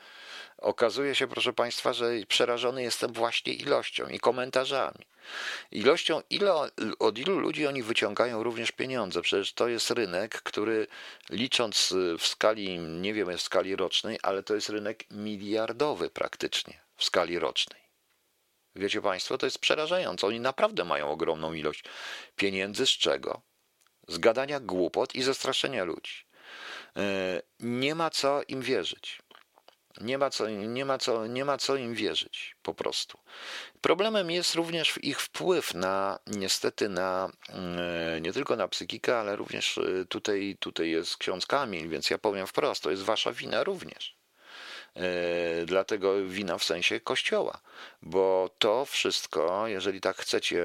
okazuje 0.61 1.15
się, 1.15 1.27
proszę 1.27 1.53
Państwa, 1.53 1.93
że 1.93 2.11
przerażony 2.27 2.83
jestem 2.83 3.13
właśnie 3.13 3.53
ilością 3.53 4.07
i 4.07 4.19
komentarzami. 4.19 5.05
Ilością, 5.71 6.21
ile, 6.29 6.53
od 6.99 7.17
ilu 7.17 7.39
ludzi 7.39 7.67
oni 7.67 7.83
wyciągają 7.83 8.43
również 8.43 8.71
pieniądze? 8.71 9.21
Przecież 9.21 9.53
to 9.53 9.67
jest 9.67 9.91
rynek, 9.91 10.41
który 10.41 10.87
licząc 11.29 11.93
w 12.19 12.27
skali, 12.27 12.79
nie 12.79 13.13
wiem, 13.13 13.37
w 13.37 13.41
skali 13.41 13.75
rocznej, 13.75 14.19
ale 14.23 14.43
to 14.43 14.55
jest 14.55 14.69
rynek 14.69 15.05
miliardowy 15.11 16.09
praktycznie 16.09 16.79
w 16.95 17.03
skali 17.03 17.39
rocznej. 17.39 17.81
Wiecie 18.75 19.01
Państwo, 19.01 19.37
to 19.37 19.45
jest 19.45 19.59
przerażające. 19.59 20.27
Oni 20.27 20.39
naprawdę 20.39 20.85
mają 20.85 21.11
ogromną 21.11 21.53
ilość 21.53 21.83
pieniędzy. 22.35 22.85
Z 22.85 22.89
czego? 22.89 23.41
Z 24.07 24.17
gadania 24.17 24.59
głupot 24.59 25.15
i 25.15 25.21
zastraszenia 25.21 25.83
ludzi. 25.83 26.25
E, 26.97 27.41
nie 27.59 27.95
ma 27.95 28.09
co 28.09 28.41
im 28.47 28.61
wierzyć. 28.61 29.21
Nie 30.01 30.17
ma, 30.17 30.29
co, 30.29 30.49
nie, 30.49 30.85
ma 30.85 30.97
co, 30.97 31.27
nie 31.27 31.45
ma 31.45 31.57
co 31.57 31.75
im 31.75 31.93
wierzyć, 31.93 32.55
po 32.61 32.73
prostu. 32.73 33.17
Problemem 33.81 34.31
jest 34.31 34.55
również 34.55 34.99
ich 35.01 35.21
wpływ 35.21 35.73
na, 35.73 36.19
niestety, 36.27 36.89
na 36.89 37.29
mm, 37.49 38.23
nie 38.23 38.33
tylko 38.33 38.55
na 38.55 38.67
psychikę, 38.67 39.17
ale 39.19 39.35
również 39.35 39.77
y, 39.77 40.05
tutaj, 40.09 40.57
tutaj 40.59 40.89
jest 40.89 41.17
ksiądz 41.17 41.45
Kamil, 41.45 41.89
więc 41.89 42.09
ja 42.09 42.17
powiem 42.17 42.47
wprost, 42.47 42.83
to 42.83 42.91
jest 42.91 43.03
wasza 43.03 43.31
wina 43.31 43.63
również. 43.63 44.18
E, 44.95 45.65
dlatego 45.65 46.25
wina 46.25 46.57
w 46.57 46.63
sensie 46.63 46.99
kościoła, 46.99 47.59
bo 48.01 48.49
to 48.59 48.85
wszystko, 48.85 49.67
jeżeli 49.67 50.01
tak 50.01 50.17
chcecie 50.17 50.63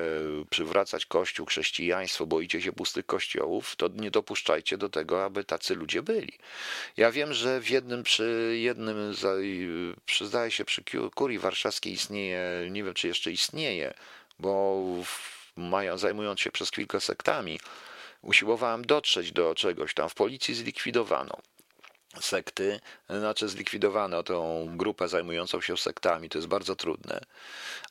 przywracać 0.51 1.07
kościół, 1.07 1.47
chrześcijaństwo, 1.47 2.27
boicie 2.27 2.63
się 2.63 2.73
pustych 2.73 3.07
kościołów, 3.07 3.77
to 3.77 3.89
nie 3.89 4.11
dopuszczajcie 4.11 4.79
do 4.79 4.89
tego, 4.89 5.25
aby 5.25 5.45
tacy 5.45 5.75
ludzie 5.75 6.03
byli. 6.03 6.33
Ja 6.97 7.13
wiem, 7.13 7.33
że 7.33 7.61
w 7.61 7.71
jednym 7.71 8.03
przy 8.03 8.57
jednym, 8.61 9.15
przy, 10.07 10.27
zdaje 10.27 10.51
się 10.51 10.65
przy 10.65 10.83
kurii 11.15 11.39
warszawskiej 11.39 11.93
istnieje, 11.93 12.69
nie 12.71 12.85
wiem 12.85 12.95
czy 12.95 13.09
jeszcze 13.09 13.33
istnieje, 13.33 13.95
bo 14.39 14.83
mają, 15.57 15.99
zajmując 15.99 16.41
się 16.41 16.53
przez 16.53 16.71
chwilkę 16.71 17.01
sektami, 17.01 17.61
usiłowałem 18.23 18.85
dotrzeć 18.85 19.33
do 19.33 19.55
czegoś 19.55 19.95
tam, 19.95 20.09
w 20.09 20.15
policji 20.15 20.55
zlikwidowano 20.55 21.39
sekty, 22.21 22.81
znaczy 23.11 23.49
zlikwidowano 23.49 24.23
tą 24.23 24.67
grupę 24.77 25.09
zajmującą 25.09 25.61
się 25.61 25.77
sektami, 25.77 26.29
to 26.29 26.39
jest 26.39 26.49
bardzo 26.49 26.77
trudne. 26.77 27.21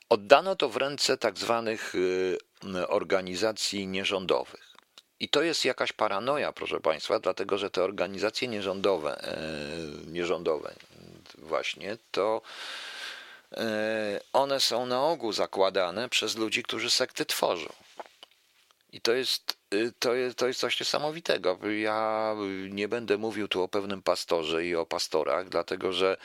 Oddano 0.08 0.56
to 0.56 0.68
w 0.68 0.76
ręce 0.76 1.16
tak 1.16 1.38
zwanych 1.38 1.94
y, 1.94 2.38
organizacji 2.88 3.86
nierządowych. 3.86 4.74
I 5.20 5.28
to 5.28 5.42
jest 5.42 5.64
jakaś 5.64 5.92
paranoja, 5.92 6.52
proszę 6.52 6.80
Państwa, 6.80 7.18
dlatego 7.18 7.58
że 7.58 7.70
te 7.70 7.82
organizacje 7.82 8.48
nierządowe, 8.48 9.22
e, 9.22 9.38
nierządowe 10.06 10.74
właśnie, 11.38 11.96
to 12.10 12.42
e, 13.52 14.20
one 14.32 14.60
są 14.60 14.86
na 14.86 15.02
ogół 15.06 15.32
zakładane 15.32 16.08
przez 16.08 16.36
ludzi, 16.36 16.62
którzy 16.62 16.90
sekty 16.90 17.26
tworzą. 17.26 17.72
I 18.92 19.00
to 19.00 19.12
jest, 19.12 19.56
to 19.98 20.14
jest, 20.14 20.36
to 20.36 20.46
jest 20.46 20.60
coś 20.60 20.80
niesamowitego. 20.80 21.58
Ja 21.80 22.34
nie 22.70 22.88
będę 22.88 23.18
mówił 23.18 23.48
tu 23.48 23.62
o 23.62 23.68
pewnym 23.68 24.02
pastorze 24.02 24.66
i 24.66 24.74
o 24.74 24.86
pastorach, 24.86 25.48
dlatego 25.48 25.92
że 25.92 26.16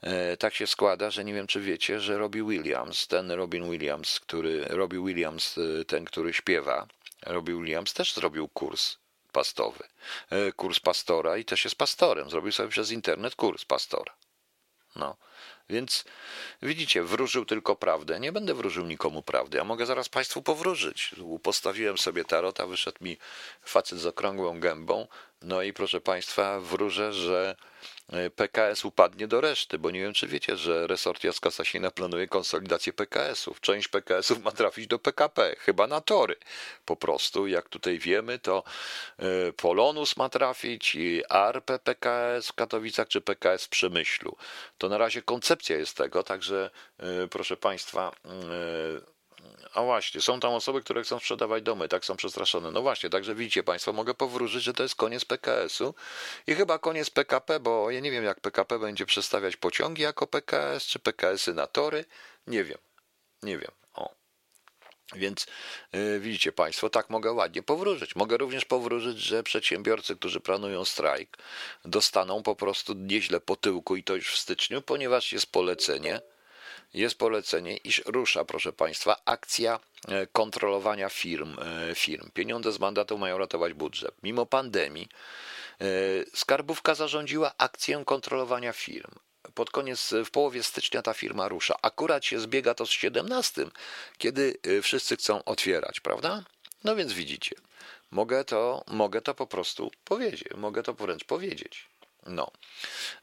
e, 0.00 0.36
tak 0.36 0.54
się 0.54 0.66
składa, 0.66 1.10
że 1.10 1.24
nie 1.24 1.34
wiem, 1.34 1.46
czy 1.46 1.60
wiecie, 1.60 2.00
że 2.00 2.18
Robbie 2.18 2.44
Williams, 2.44 3.06
ten 3.06 3.30
Robin 3.30 3.70
Williams, 3.70 4.20
który, 4.20 4.64
Robbie 4.64 5.04
Williams, 5.04 5.58
y, 5.58 5.84
ten, 5.84 6.04
który 6.04 6.32
śpiewa, 6.32 6.86
Robbie 7.26 7.54
Williams 7.54 7.92
też 7.94 8.14
zrobił 8.14 8.48
kurs 8.48 8.96
pastowy, 9.32 9.84
e, 10.30 10.52
kurs 10.52 10.80
pastora 10.80 11.36
i 11.36 11.44
też 11.44 11.64
jest 11.64 11.76
pastorem. 11.76 12.30
Zrobił 12.30 12.52
sobie 12.52 12.68
przez 12.68 12.90
internet 12.90 13.34
kurs 13.34 13.64
pastora. 13.64 14.14
No. 14.96 15.16
Więc 15.70 16.04
widzicie, 16.62 17.02
wróżył 17.02 17.44
tylko 17.44 17.76
prawdę. 17.76 18.20
Nie 18.20 18.32
będę 18.32 18.54
wróżył 18.54 18.86
nikomu 18.86 19.22
prawdy. 19.22 19.58
Ja 19.58 19.64
mogę 19.64 19.86
zaraz 19.86 20.08
Państwu 20.08 20.42
powróżyć. 20.42 21.14
Postawiłem 21.42 21.98
sobie 21.98 22.24
tarota, 22.24 22.66
wyszedł 22.66 23.04
mi 23.04 23.16
facet 23.62 23.98
z 23.98 24.06
okrągłą 24.06 24.60
gębą. 24.60 25.06
No 25.42 25.62
i 25.62 25.72
proszę 25.72 26.00
Państwa, 26.00 26.60
wróżę, 26.60 27.12
że 27.12 27.56
PKS 28.36 28.84
upadnie 28.84 29.28
do 29.28 29.40
reszty, 29.40 29.78
bo 29.78 29.90
nie 29.90 30.00
wiem, 30.00 30.14
czy 30.14 30.26
wiecie, 30.26 30.56
że 30.56 30.86
resort 30.86 31.24
Jacka 31.24 31.50
Sasina 31.50 31.90
planuje 31.90 32.28
konsolidację 32.28 32.92
PKS-ów. 32.92 33.60
Część 33.60 33.88
PKS-ów 33.88 34.44
ma 34.44 34.50
trafić 34.50 34.86
do 34.86 34.98
PKP, 34.98 35.56
chyba 35.58 35.86
na 35.86 36.00
tory. 36.00 36.36
Po 36.84 36.96
prostu, 36.96 37.46
jak 37.46 37.68
tutaj 37.68 37.98
wiemy, 37.98 38.38
to 38.38 38.64
e, 39.18 39.52
Polonus 39.52 40.16
ma 40.16 40.28
trafić 40.28 40.94
i 40.94 41.22
ARP 41.28 41.78
PKS 41.84 42.48
w 42.48 42.52
Katowicach 42.52 43.08
czy 43.08 43.20
PKS 43.20 43.64
w 43.64 43.68
Przemyślu. 43.68 44.36
To 44.78 44.88
na 44.88 44.98
razie 44.98 45.22
koncepcja 45.22 45.76
jest 45.76 45.96
tego, 45.96 46.22
także 46.22 46.70
e, 46.98 47.28
proszę 47.28 47.56
Państwa, 47.56 48.12
a 49.78 49.82
właśnie, 49.82 50.20
są 50.20 50.40
tam 50.40 50.52
osoby, 50.52 50.80
które 50.80 51.02
chcą 51.02 51.18
sprzedawać 51.18 51.62
domy, 51.62 51.88
tak 51.88 52.04
są 52.04 52.16
przestraszone. 52.16 52.70
No 52.70 52.82
właśnie, 52.82 53.10
także 53.10 53.34
widzicie 53.34 53.62
Państwo, 53.62 53.92
mogę 53.92 54.14
powróżyć, 54.14 54.62
że 54.62 54.74
to 54.74 54.82
jest 54.82 54.94
koniec 54.94 55.24
PKS-u 55.24 55.94
i 56.46 56.54
chyba 56.54 56.78
koniec 56.78 57.10
PKP, 57.10 57.60
bo 57.60 57.90
ja 57.90 58.00
nie 58.00 58.10
wiem, 58.10 58.24
jak 58.24 58.40
PKP 58.40 58.78
będzie 58.78 59.06
przestawiać 59.06 59.56
pociągi 59.56 60.02
jako 60.02 60.26
PKS, 60.26 60.86
czy 60.86 60.98
PKS-y 60.98 61.54
na 61.54 61.66
tory. 61.66 62.04
Nie 62.46 62.64
wiem, 62.64 62.78
nie 63.42 63.58
wiem. 63.58 63.70
O. 63.94 64.14
Więc 65.14 65.46
yy, 65.92 66.20
widzicie 66.20 66.52
Państwo, 66.52 66.90
tak 66.90 67.10
mogę 67.10 67.32
ładnie 67.32 67.62
powróżyć. 67.62 68.16
Mogę 68.16 68.36
również 68.36 68.64
powróżyć, 68.64 69.18
że 69.18 69.42
przedsiębiorcy, 69.42 70.16
którzy 70.16 70.40
planują 70.40 70.84
strajk, 70.84 71.38
dostaną 71.84 72.42
po 72.42 72.56
prostu 72.56 72.94
nieźle 72.94 73.40
po 73.40 73.56
tyłku 73.56 73.96
i 73.96 74.04
to 74.04 74.14
już 74.14 74.32
w 74.32 74.38
styczniu, 74.38 74.82
ponieważ 74.82 75.32
jest 75.32 75.52
polecenie 75.52 76.20
jest 76.94 77.18
polecenie, 77.18 77.76
iż 77.76 78.02
rusza, 78.06 78.44
proszę 78.44 78.72
Państwa, 78.72 79.16
akcja 79.24 79.80
e, 80.08 80.26
kontrolowania 80.26 81.08
firm. 81.08 81.56
E, 81.60 81.94
firm. 81.94 82.30
Pieniądze 82.30 82.72
z 82.72 82.80
mandatu 82.80 83.18
mają 83.18 83.38
ratować 83.38 83.72
budżet. 83.74 84.14
Mimo 84.22 84.46
pandemii 84.46 85.08
e, 85.80 85.84
Skarbówka 86.34 86.94
zarządziła 86.94 87.52
akcję 87.58 88.02
kontrolowania 88.06 88.72
firm. 88.72 89.10
Pod 89.54 89.70
koniec, 89.70 90.14
w 90.24 90.30
połowie 90.30 90.62
stycznia 90.62 91.02
ta 91.02 91.14
firma 91.14 91.48
rusza. 91.48 91.74
Akurat 91.82 92.24
się 92.24 92.40
zbiega 92.40 92.74
to 92.74 92.86
z 92.86 92.90
17, 92.90 93.66
kiedy 94.18 94.54
wszyscy 94.82 95.16
chcą 95.16 95.44
otwierać, 95.44 96.00
prawda? 96.00 96.44
No 96.84 96.96
więc 96.96 97.12
widzicie, 97.12 97.56
mogę 98.10 98.44
to, 98.44 98.84
mogę 98.86 99.20
to 99.20 99.34
po 99.34 99.46
prostu 99.46 99.90
powiedzieć, 100.04 100.44
mogę 100.56 100.82
to 100.82 100.94
wręcz 100.94 101.24
powiedzieć. 101.24 101.88
No. 102.28 102.50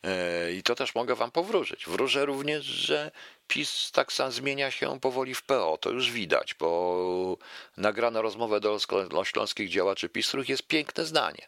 E, 0.03 0.53
I 0.53 0.63
to 0.63 0.75
też 0.75 0.95
mogę 0.95 1.15
wam 1.15 1.31
powróżyć. 1.31 1.85
Wróżę 1.85 2.25
również, 2.25 2.65
że 2.65 3.11
PiS 3.47 3.91
tak 3.91 4.13
sam 4.13 4.31
zmienia 4.31 4.71
się 4.71 4.99
powoli 4.99 5.35
w 5.35 5.43
PO. 5.43 5.77
To 5.81 5.89
już 5.89 6.11
widać, 6.11 6.53
bo 6.53 7.37
nagrana 7.77 8.21
rozmowę 8.21 8.59
do 8.59 8.79
śląskich 9.23 9.69
działaczy 9.69 10.09
PiS, 10.09 10.27
których 10.27 10.49
jest 10.49 10.67
piękne 10.67 11.05
zdanie. 11.05 11.47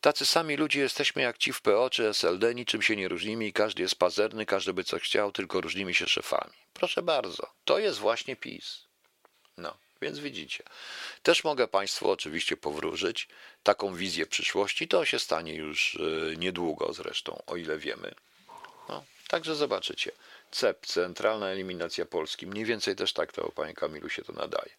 Tacy 0.00 0.26
sami 0.26 0.56
ludzie 0.56 0.80
jesteśmy 0.80 1.22
jak 1.22 1.38
ci 1.38 1.52
w 1.52 1.60
PO 1.60 1.90
czy 1.90 2.08
SLD, 2.08 2.54
niczym 2.54 2.82
się 2.82 2.96
nie 2.96 3.08
różnimy 3.08 3.46
i 3.46 3.52
każdy 3.52 3.82
jest 3.82 3.94
pazerny, 3.94 4.46
każdy 4.46 4.72
by 4.72 4.84
co 4.84 4.98
chciał, 4.98 5.32
tylko 5.32 5.60
różnimy 5.60 5.94
się 5.94 6.06
szefami. 6.06 6.52
Proszę 6.72 7.02
bardzo, 7.02 7.46
to 7.64 7.78
jest 7.78 7.98
właśnie 7.98 8.36
PiS. 8.36 8.86
No. 9.56 9.81
Więc 10.02 10.18
widzicie. 10.18 10.64
Też 11.22 11.44
mogę 11.44 11.68
Państwu 11.68 12.10
oczywiście 12.10 12.56
powróżyć 12.56 13.28
taką 13.62 13.94
wizję 13.94 14.26
przyszłości. 14.26 14.88
To 14.88 15.04
się 15.04 15.18
stanie 15.18 15.54
już 15.54 15.98
e, 16.32 16.36
niedługo 16.36 16.92
zresztą, 16.92 17.42
o 17.46 17.56
ile 17.56 17.78
wiemy. 17.78 18.14
No, 18.88 19.04
także 19.28 19.54
zobaczycie. 19.54 20.12
CEP, 20.50 20.86
Centralna 20.86 21.46
Eliminacja 21.48 22.06
Polski. 22.06 22.46
Mniej 22.46 22.64
więcej 22.64 22.96
też 22.96 23.12
tak 23.12 23.32
to, 23.32 23.52
Panie 23.52 23.74
Kamilu, 23.74 24.08
się 24.08 24.22
to 24.22 24.32
nadaje. 24.32 24.70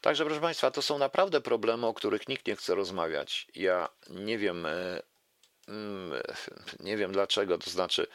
Także, 0.00 0.24
proszę 0.24 0.40
Państwa, 0.40 0.70
to 0.70 0.82
są 0.82 0.98
naprawdę 0.98 1.40
problemy, 1.40 1.86
o 1.86 1.94
których 1.94 2.28
nikt 2.28 2.46
nie 2.46 2.56
chce 2.56 2.74
rozmawiać. 2.74 3.46
Ja 3.54 3.88
nie 4.10 4.38
wiem, 4.38 4.66
e, 4.66 5.02
mm, 5.68 6.22
nie 6.80 6.96
wiem 6.96 7.12
dlaczego, 7.12 7.58
to 7.58 7.70
znaczy, 7.70 8.06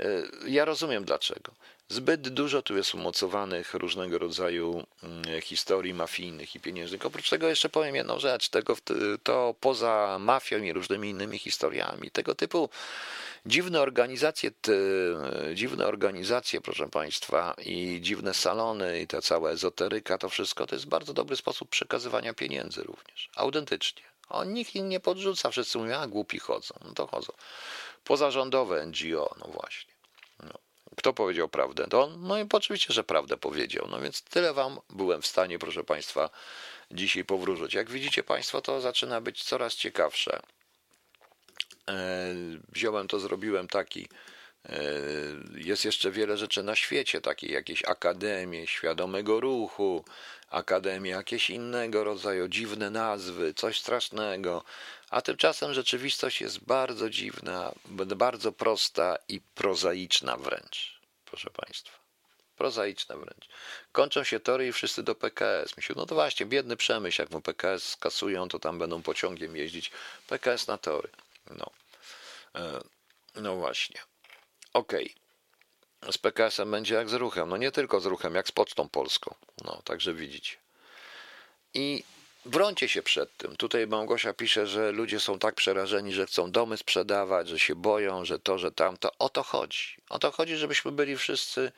e, 0.00 0.22
ja 0.46 0.64
rozumiem 0.64 1.04
dlaczego. 1.04 1.52
Zbyt 1.88 2.28
dużo 2.28 2.62
tu 2.62 2.76
jest 2.76 2.94
umocowanych 2.94 3.74
różnego 3.74 4.18
rodzaju 4.18 4.86
mm, 5.02 5.40
historii 5.40 5.94
mafijnych 5.94 6.54
i 6.54 6.60
pieniężnych. 6.60 7.06
Oprócz 7.06 7.30
tego 7.30 7.48
jeszcze 7.48 7.68
powiem 7.68 7.94
jedną 7.94 8.18
rzecz, 8.18 8.48
tego, 8.48 8.76
to 9.22 9.54
poza 9.60 10.16
mafią 10.20 10.62
i 10.62 10.72
różnymi 10.72 11.10
innymi 11.10 11.38
historiami, 11.38 12.10
tego 12.10 12.34
typu 12.34 12.68
dziwne 13.46 13.80
organizacje, 13.80 14.50
dziwne 15.54 15.86
organizacje, 15.86 16.60
proszę 16.60 16.88
Państwa, 16.88 17.54
i 17.64 17.98
dziwne 18.02 18.34
salony, 18.34 19.00
i 19.00 19.06
ta 19.06 19.22
cała 19.22 19.50
ezoteryka, 19.50 20.18
to 20.18 20.28
wszystko 20.28 20.66
to 20.66 20.74
jest 20.74 20.86
bardzo 20.86 21.14
dobry 21.14 21.36
sposób 21.36 21.68
przekazywania 21.68 22.34
pieniędzy 22.34 22.82
również, 22.82 23.30
autentycznie. 23.36 24.02
O, 24.28 24.44
nikt 24.44 24.74
im 24.74 24.88
nie 24.88 25.00
podrzuca, 25.00 25.50
wszyscy 25.50 25.78
mówią, 25.78 25.96
a 25.96 26.06
głupi 26.06 26.38
chodzą, 26.38 26.74
no 26.84 26.92
to 26.92 27.06
chodzą. 27.06 27.32
Pozarządowe 28.04 28.86
NGO, 28.86 29.34
no 29.38 29.46
właśnie. 29.46 29.95
Kto 30.96 31.12
powiedział 31.12 31.48
prawdę? 31.48 31.86
To 31.90 32.02
on? 32.02 32.22
No 32.22 32.38
i 32.38 32.46
oczywiście, 32.52 32.94
że 32.94 33.04
prawdę 33.04 33.36
powiedział. 33.36 33.88
No 33.90 34.00
więc 34.00 34.22
tyle 34.22 34.54
wam 34.54 34.78
byłem 34.90 35.22
w 35.22 35.26
stanie, 35.26 35.58
proszę 35.58 35.84
Państwa, 35.84 36.30
dzisiaj 36.90 37.24
powróżyć. 37.24 37.74
Jak 37.74 37.90
widzicie 37.90 38.22
Państwo, 38.22 38.62
to 38.62 38.80
zaczyna 38.80 39.20
być 39.20 39.44
coraz 39.44 39.74
ciekawsze. 39.74 40.40
E, 41.88 42.34
wziąłem 42.68 43.08
to, 43.08 43.20
zrobiłem 43.20 43.68
taki. 43.68 44.08
E, 44.68 44.78
jest 45.54 45.84
jeszcze 45.84 46.10
wiele 46.10 46.36
rzeczy 46.36 46.62
na 46.62 46.76
świecie, 46.76 47.20
takie 47.20 47.46
jakieś 47.46 47.84
akademie 47.84 48.66
świadomego 48.66 49.40
ruchu, 49.40 50.04
akademie 50.48 51.10
jakieś 51.10 51.50
innego 51.50 52.04
rodzaju, 52.04 52.48
dziwne 52.48 52.90
nazwy, 52.90 53.54
coś 53.54 53.80
strasznego. 53.80 54.64
A 55.10 55.22
tymczasem 55.22 55.74
rzeczywistość 55.74 56.40
jest 56.40 56.58
bardzo 56.58 57.10
dziwna, 57.10 57.72
bardzo 58.16 58.52
prosta 58.52 59.18
i 59.28 59.40
prozaiczna 59.40 60.36
wręcz, 60.36 61.00
proszę 61.24 61.50
Państwa. 61.50 61.98
Prozaiczna 62.56 63.16
wręcz. 63.16 63.48
Kończą 63.92 64.24
się 64.24 64.40
tory 64.40 64.66
i 64.66 64.72
wszyscy 64.72 65.02
do 65.02 65.14
PKS. 65.14 65.76
Myślę, 65.76 65.94
no 65.98 66.06
to 66.06 66.14
właśnie, 66.14 66.46
biedny 66.46 66.76
przemysł, 66.76 67.22
jak 67.22 67.30
mu 67.30 67.40
PKS 67.40 67.88
skasują, 67.88 68.48
to 68.48 68.58
tam 68.58 68.78
będą 68.78 69.02
pociągiem 69.02 69.56
jeździć. 69.56 69.90
PKS 70.26 70.66
na 70.66 70.78
tory. 70.78 71.08
No, 71.50 71.70
e, 72.54 72.80
no 73.34 73.56
właśnie. 73.56 74.00
Okej. 74.72 75.14
Okay. 76.00 76.12
Z 76.12 76.18
PKS-em 76.18 76.70
będzie 76.70 76.94
jak 76.94 77.08
z 77.08 77.12
ruchem. 77.12 77.48
No 77.48 77.56
nie 77.56 77.72
tylko 77.72 78.00
z 78.00 78.06
ruchem, 78.06 78.34
jak 78.34 78.48
z 78.48 78.52
Pocztą 78.52 78.88
Polską. 78.88 79.34
No, 79.64 79.82
także 79.84 80.14
widzicie. 80.14 80.56
I 81.74 82.04
Brońcie 82.46 82.88
się 82.88 83.02
przed 83.02 83.36
tym. 83.36 83.56
Tutaj 83.56 83.86
Małgosia 83.86 84.32
pisze, 84.32 84.66
że 84.66 84.92
ludzie 84.92 85.20
są 85.20 85.38
tak 85.38 85.54
przerażeni, 85.54 86.12
że 86.12 86.26
chcą 86.26 86.50
domy 86.50 86.76
sprzedawać, 86.76 87.48
że 87.48 87.58
się 87.58 87.74
boją, 87.74 88.24
że 88.24 88.38
to, 88.38 88.58
że 88.58 88.72
tamto. 88.72 89.10
O 89.18 89.28
to 89.28 89.42
chodzi. 89.42 89.96
O 90.10 90.18
to 90.18 90.30
chodzi, 90.30 90.56
żebyśmy 90.56 90.92
byli 90.92 91.16
wszyscy. 91.16 91.72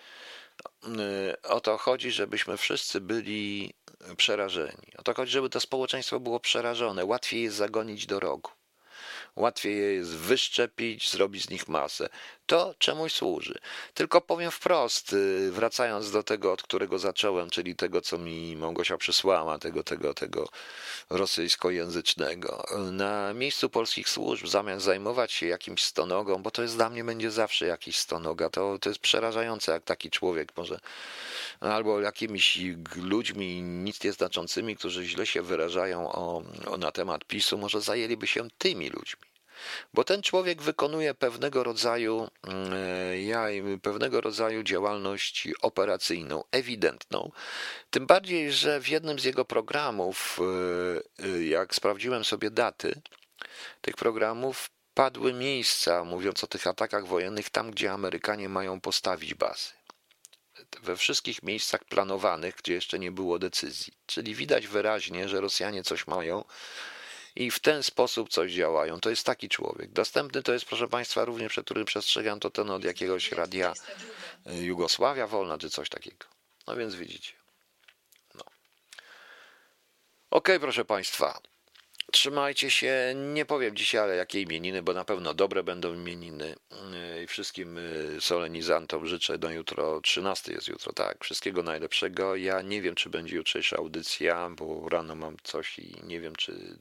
Y, 0.85 1.43
o 1.43 1.61
to 1.61 1.79
chodzi, 1.79 2.11
żebyśmy 2.11 2.57
wszyscy 2.57 3.01
byli 3.01 3.75
przerażeni. 4.17 4.93
O 4.99 5.03
to 5.03 5.15
chodzi, 5.15 5.33
żeby 5.33 5.51
to 5.51 5.61
społeczeństwo 5.61 6.21
było 6.21 6.41
przerażone. 6.41 7.05
Łatwiej 7.05 7.43
jest 7.43 7.57
zagonić 7.57 8.07
do 8.07 8.21
rogu. 8.21 8.51
Łatwiej 9.37 9.77
je 9.77 9.95
jest 9.95 10.17
wyszczepić, 10.17 11.11
zrobić 11.11 11.45
z 11.45 11.51
nich 11.51 11.69
masę. 11.69 12.09
To 12.49 12.75
czemuś 12.79 13.13
służy. 13.13 13.59
Tylko 13.95 14.21
powiem 14.21 14.51
wprost, 14.51 15.13
y, 15.13 15.51
wracając 15.53 16.11
do 16.11 16.23
tego, 16.23 16.53
od 16.53 16.63
którego 16.63 16.99
zacząłem, 16.99 17.51
czyli 17.51 17.77
tego, 17.77 18.01
co 18.01 18.19
mi 18.19 18.57
Małgosia 18.57 18.97
przysłała, 18.97 19.59
tego, 19.59 19.85
tego, 19.85 20.15
tego 20.15 20.49
rosyjskojęzycznego. 21.11 22.65
Na 22.93 23.35
miejscu 23.35 23.71
polskich 23.71 24.09
służb, 24.09 24.47
zamiast 24.47 24.85
zajmować 24.85 25.33
się 25.33 25.47
jakimś 25.47 25.85
stonogą, 25.85 26.43
bo 26.43 26.51
to 26.51 26.63
jest 26.63 26.77
dla 26.77 26.91
mnie 26.91 27.05
będzie 27.05 27.31
zawsze 27.31 27.67
jakiś 27.67 27.99
stonoga, 27.99 28.51
to, 28.51 28.79
to 28.79 28.89
jest 28.91 29.01
przerażające, 29.01 29.73
jak 29.73 29.85
taki 29.85 30.11
człowiek 30.11 30.53
może, 30.57 30.81
albo 31.61 32.01
jakimiś 32.01 32.59
ludźmi 32.97 33.63
nic 33.63 34.05
nieznaczącymi, 34.05 34.77
którzy 34.77 35.05
źle 35.05 35.27
się 35.27 35.43
wyrażają 35.43 36.13
o, 36.13 36.43
o, 36.67 36.77
na 36.77 36.93
temat 36.93 37.25
PiSu, 37.25 37.59
może 37.59 37.81
zajęliby 37.81 38.27
się 38.27 38.49
tymi 38.59 38.91
ludźmi. 38.91 39.28
Bo 39.95 40.05
ten 40.05 40.23
człowiek 40.23 40.63
wykonuje 40.63 41.15
pewnego 41.15 41.65
rodzaju, 41.65 42.29
mm, 42.43 42.73
ja, 43.23 43.47
pewnego 43.83 44.21
rodzaju 44.21 44.63
działalność 44.63 45.49
operacyjną, 45.63 46.45
ewidentną. 46.51 47.31
Tym 47.91 48.07
bardziej, 48.07 48.53
że 48.53 48.81
w 48.81 48.89
jednym 48.89 49.19
z 49.19 49.25
jego 49.25 49.45
programów, 49.45 50.41
y, 51.21 51.25
y, 51.25 51.45
jak 51.45 51.75
sprawdziłem 51.75 52.25
sobie 52.25 52.51
daty 52.51 53.01
tych 53.81 53.97
programów, 53.97 54.71
padły 54.95 55.33
miejsca, 55.33 56.05
mówiąc 56.05 56.45
o 56.45 56.47
tych 56.47 56.67
atakach 56.67 57.07
wojennych, 57.07 57.51
tam 57.51 57.71
gdzie 57.71 57.93
Amerykanie 57.93 58.49
mają 58.49 58.81
postawić 58.81 59.35
bazy. 59.35 59.71
We 60.83 60.97
wszystkich 60.97 61.43
miejscach 61.43 61.85
planowanych, 61.85 62.55
gdzie 62.57 62.75
jeszcze 62.75 62.99
nie 62.99 63.11
było 63.11 63.39
decyzji. 63.39 63.93
Czyli 64.07 64.35
widać 64.35 64.67
wyraźnie, 64.67 65.29
że 65.29 65.41
Rosjanie 65.41 65.83
coś 65.83 66.07
mają 66.07 66.45
i 67.39 67.51
w 67.51 67.59
ten 67.59 67.83
sposób 67.83 68.29
coś 68.29 68.53
działają. 68.53 69.01
To 69.01 69.11
jest 69.11 69.27
taki 69.27 69.49
człowiek. 69.49 69.91
Dostępny 69.91 70.43
to 70.43 70.53
jest, 70.53 70.65
proszę 70.65 70.89
Państwa, 70.89 71.25
również 71.25 71.53
przed 71.53 71.65
którym 71.65 71.85
przestrzegam, 71.85 72.41
to 72.41 72.51
ten 72.51 72.71
od 72.71 72.85
jakiegoś 72.85 73.33
radia 73.33 73.75
Jugosławia 74.47 75.27
Wolna, 75.27 75.59
czy 75.59 75.71
coś 75.71 75.89
takiego. 75.89 76.27
No 76.67 76.77
więc 76.77 76.95
widzicie. 76.95 77.33
No. 78.35 78.41
Okej, 78.41 78.53
okay, 80.31 80.61
proszę 80.61 80.85
Państwa. 80.85 81.41
Trzymajcie 82.13 82.71
się, 82.71 83.15
nie 83.17 83.45
powiem 83.45 83.77
dzisiaj, 83.77 84.01
ale 84.01 84.17
jakie 84.17 84.43
imieniny, 84.43 84.83
bo 84.83 84.93
na 84.93 85.05
pewno 85.05 85.35
dobre 85.35 85.63
będą 85.63 85.95
imieniny. 85.95 86.55
I 87.25 87.27
wszystkim 87.27 87.79
y, 87.79 88.17
solenizantom 88.21 89.07
życzę, 89.07 89.39
no 89.41 89.51
jutro, 89.51 90.01
13 90.01 90.53
jest 90.53 90.69
jutro, 90.69 90.93
tak, 90.93 91.25
wszystkiego 91.25 91.63
najlepszego. 91.63 92.37
Ja 92.37 92.63
nie 92.63 92.83
wiem, 92.83 92.95
czy 92.95 93.11
będzie 93.11 93.37
jutrzejsza 93.37 93.77
audycja, 93.77 94.51
bo 94.51 94.89
rano 94.89 95.15
mam 95.15 95.37
coś 95.43 95.79
i 95.79 95.95
nie 96.07 96.21
wiem, 96.21 96.37
czy 96.37 96.79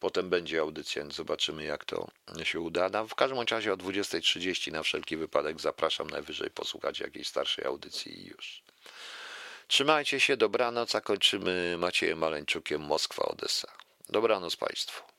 potem 0.00 0.30
będzie 0.30 0.60
audycja, 0.60 1.04
zobaczymy, 1.10 1.64
jak 1.64 1.84
to 1.84 2.08
się 2.42 2.60
uda. 2.60 2.88
No, 2.88 3.06
w 3.06 3.14
każdym 3.14 3.38
razie 3.50 3.72
o 3.72 3.76
20.30 3.76 4.72
na 4.72 4.82
wszelki 4.82 5.16
wypadek 5.16 5.60
zapraszam 5.60 6.10
najwyżej 6.10 6.50
posłuchać 6.50 7.00
jakiejś 7.00 7.28
starszej 7.28 7.64
audycji 7.64 8.20
i 8.20 8.26
już. 8.26 8.62
Trzymajcie 9.68 10.20
się, 10.20 10.36
dobranoc, 10.36 10.94
a 10.94 11.00
kończymy 11.00 11.76
Maciejem 11.78 12.18
Maleńczukiem 12.18 12.80
Moskwa, 12.80 13.24
Odessa. 13.24 13.72
Dobranoc 14.08 14.56
Państwu. 14.56 15.15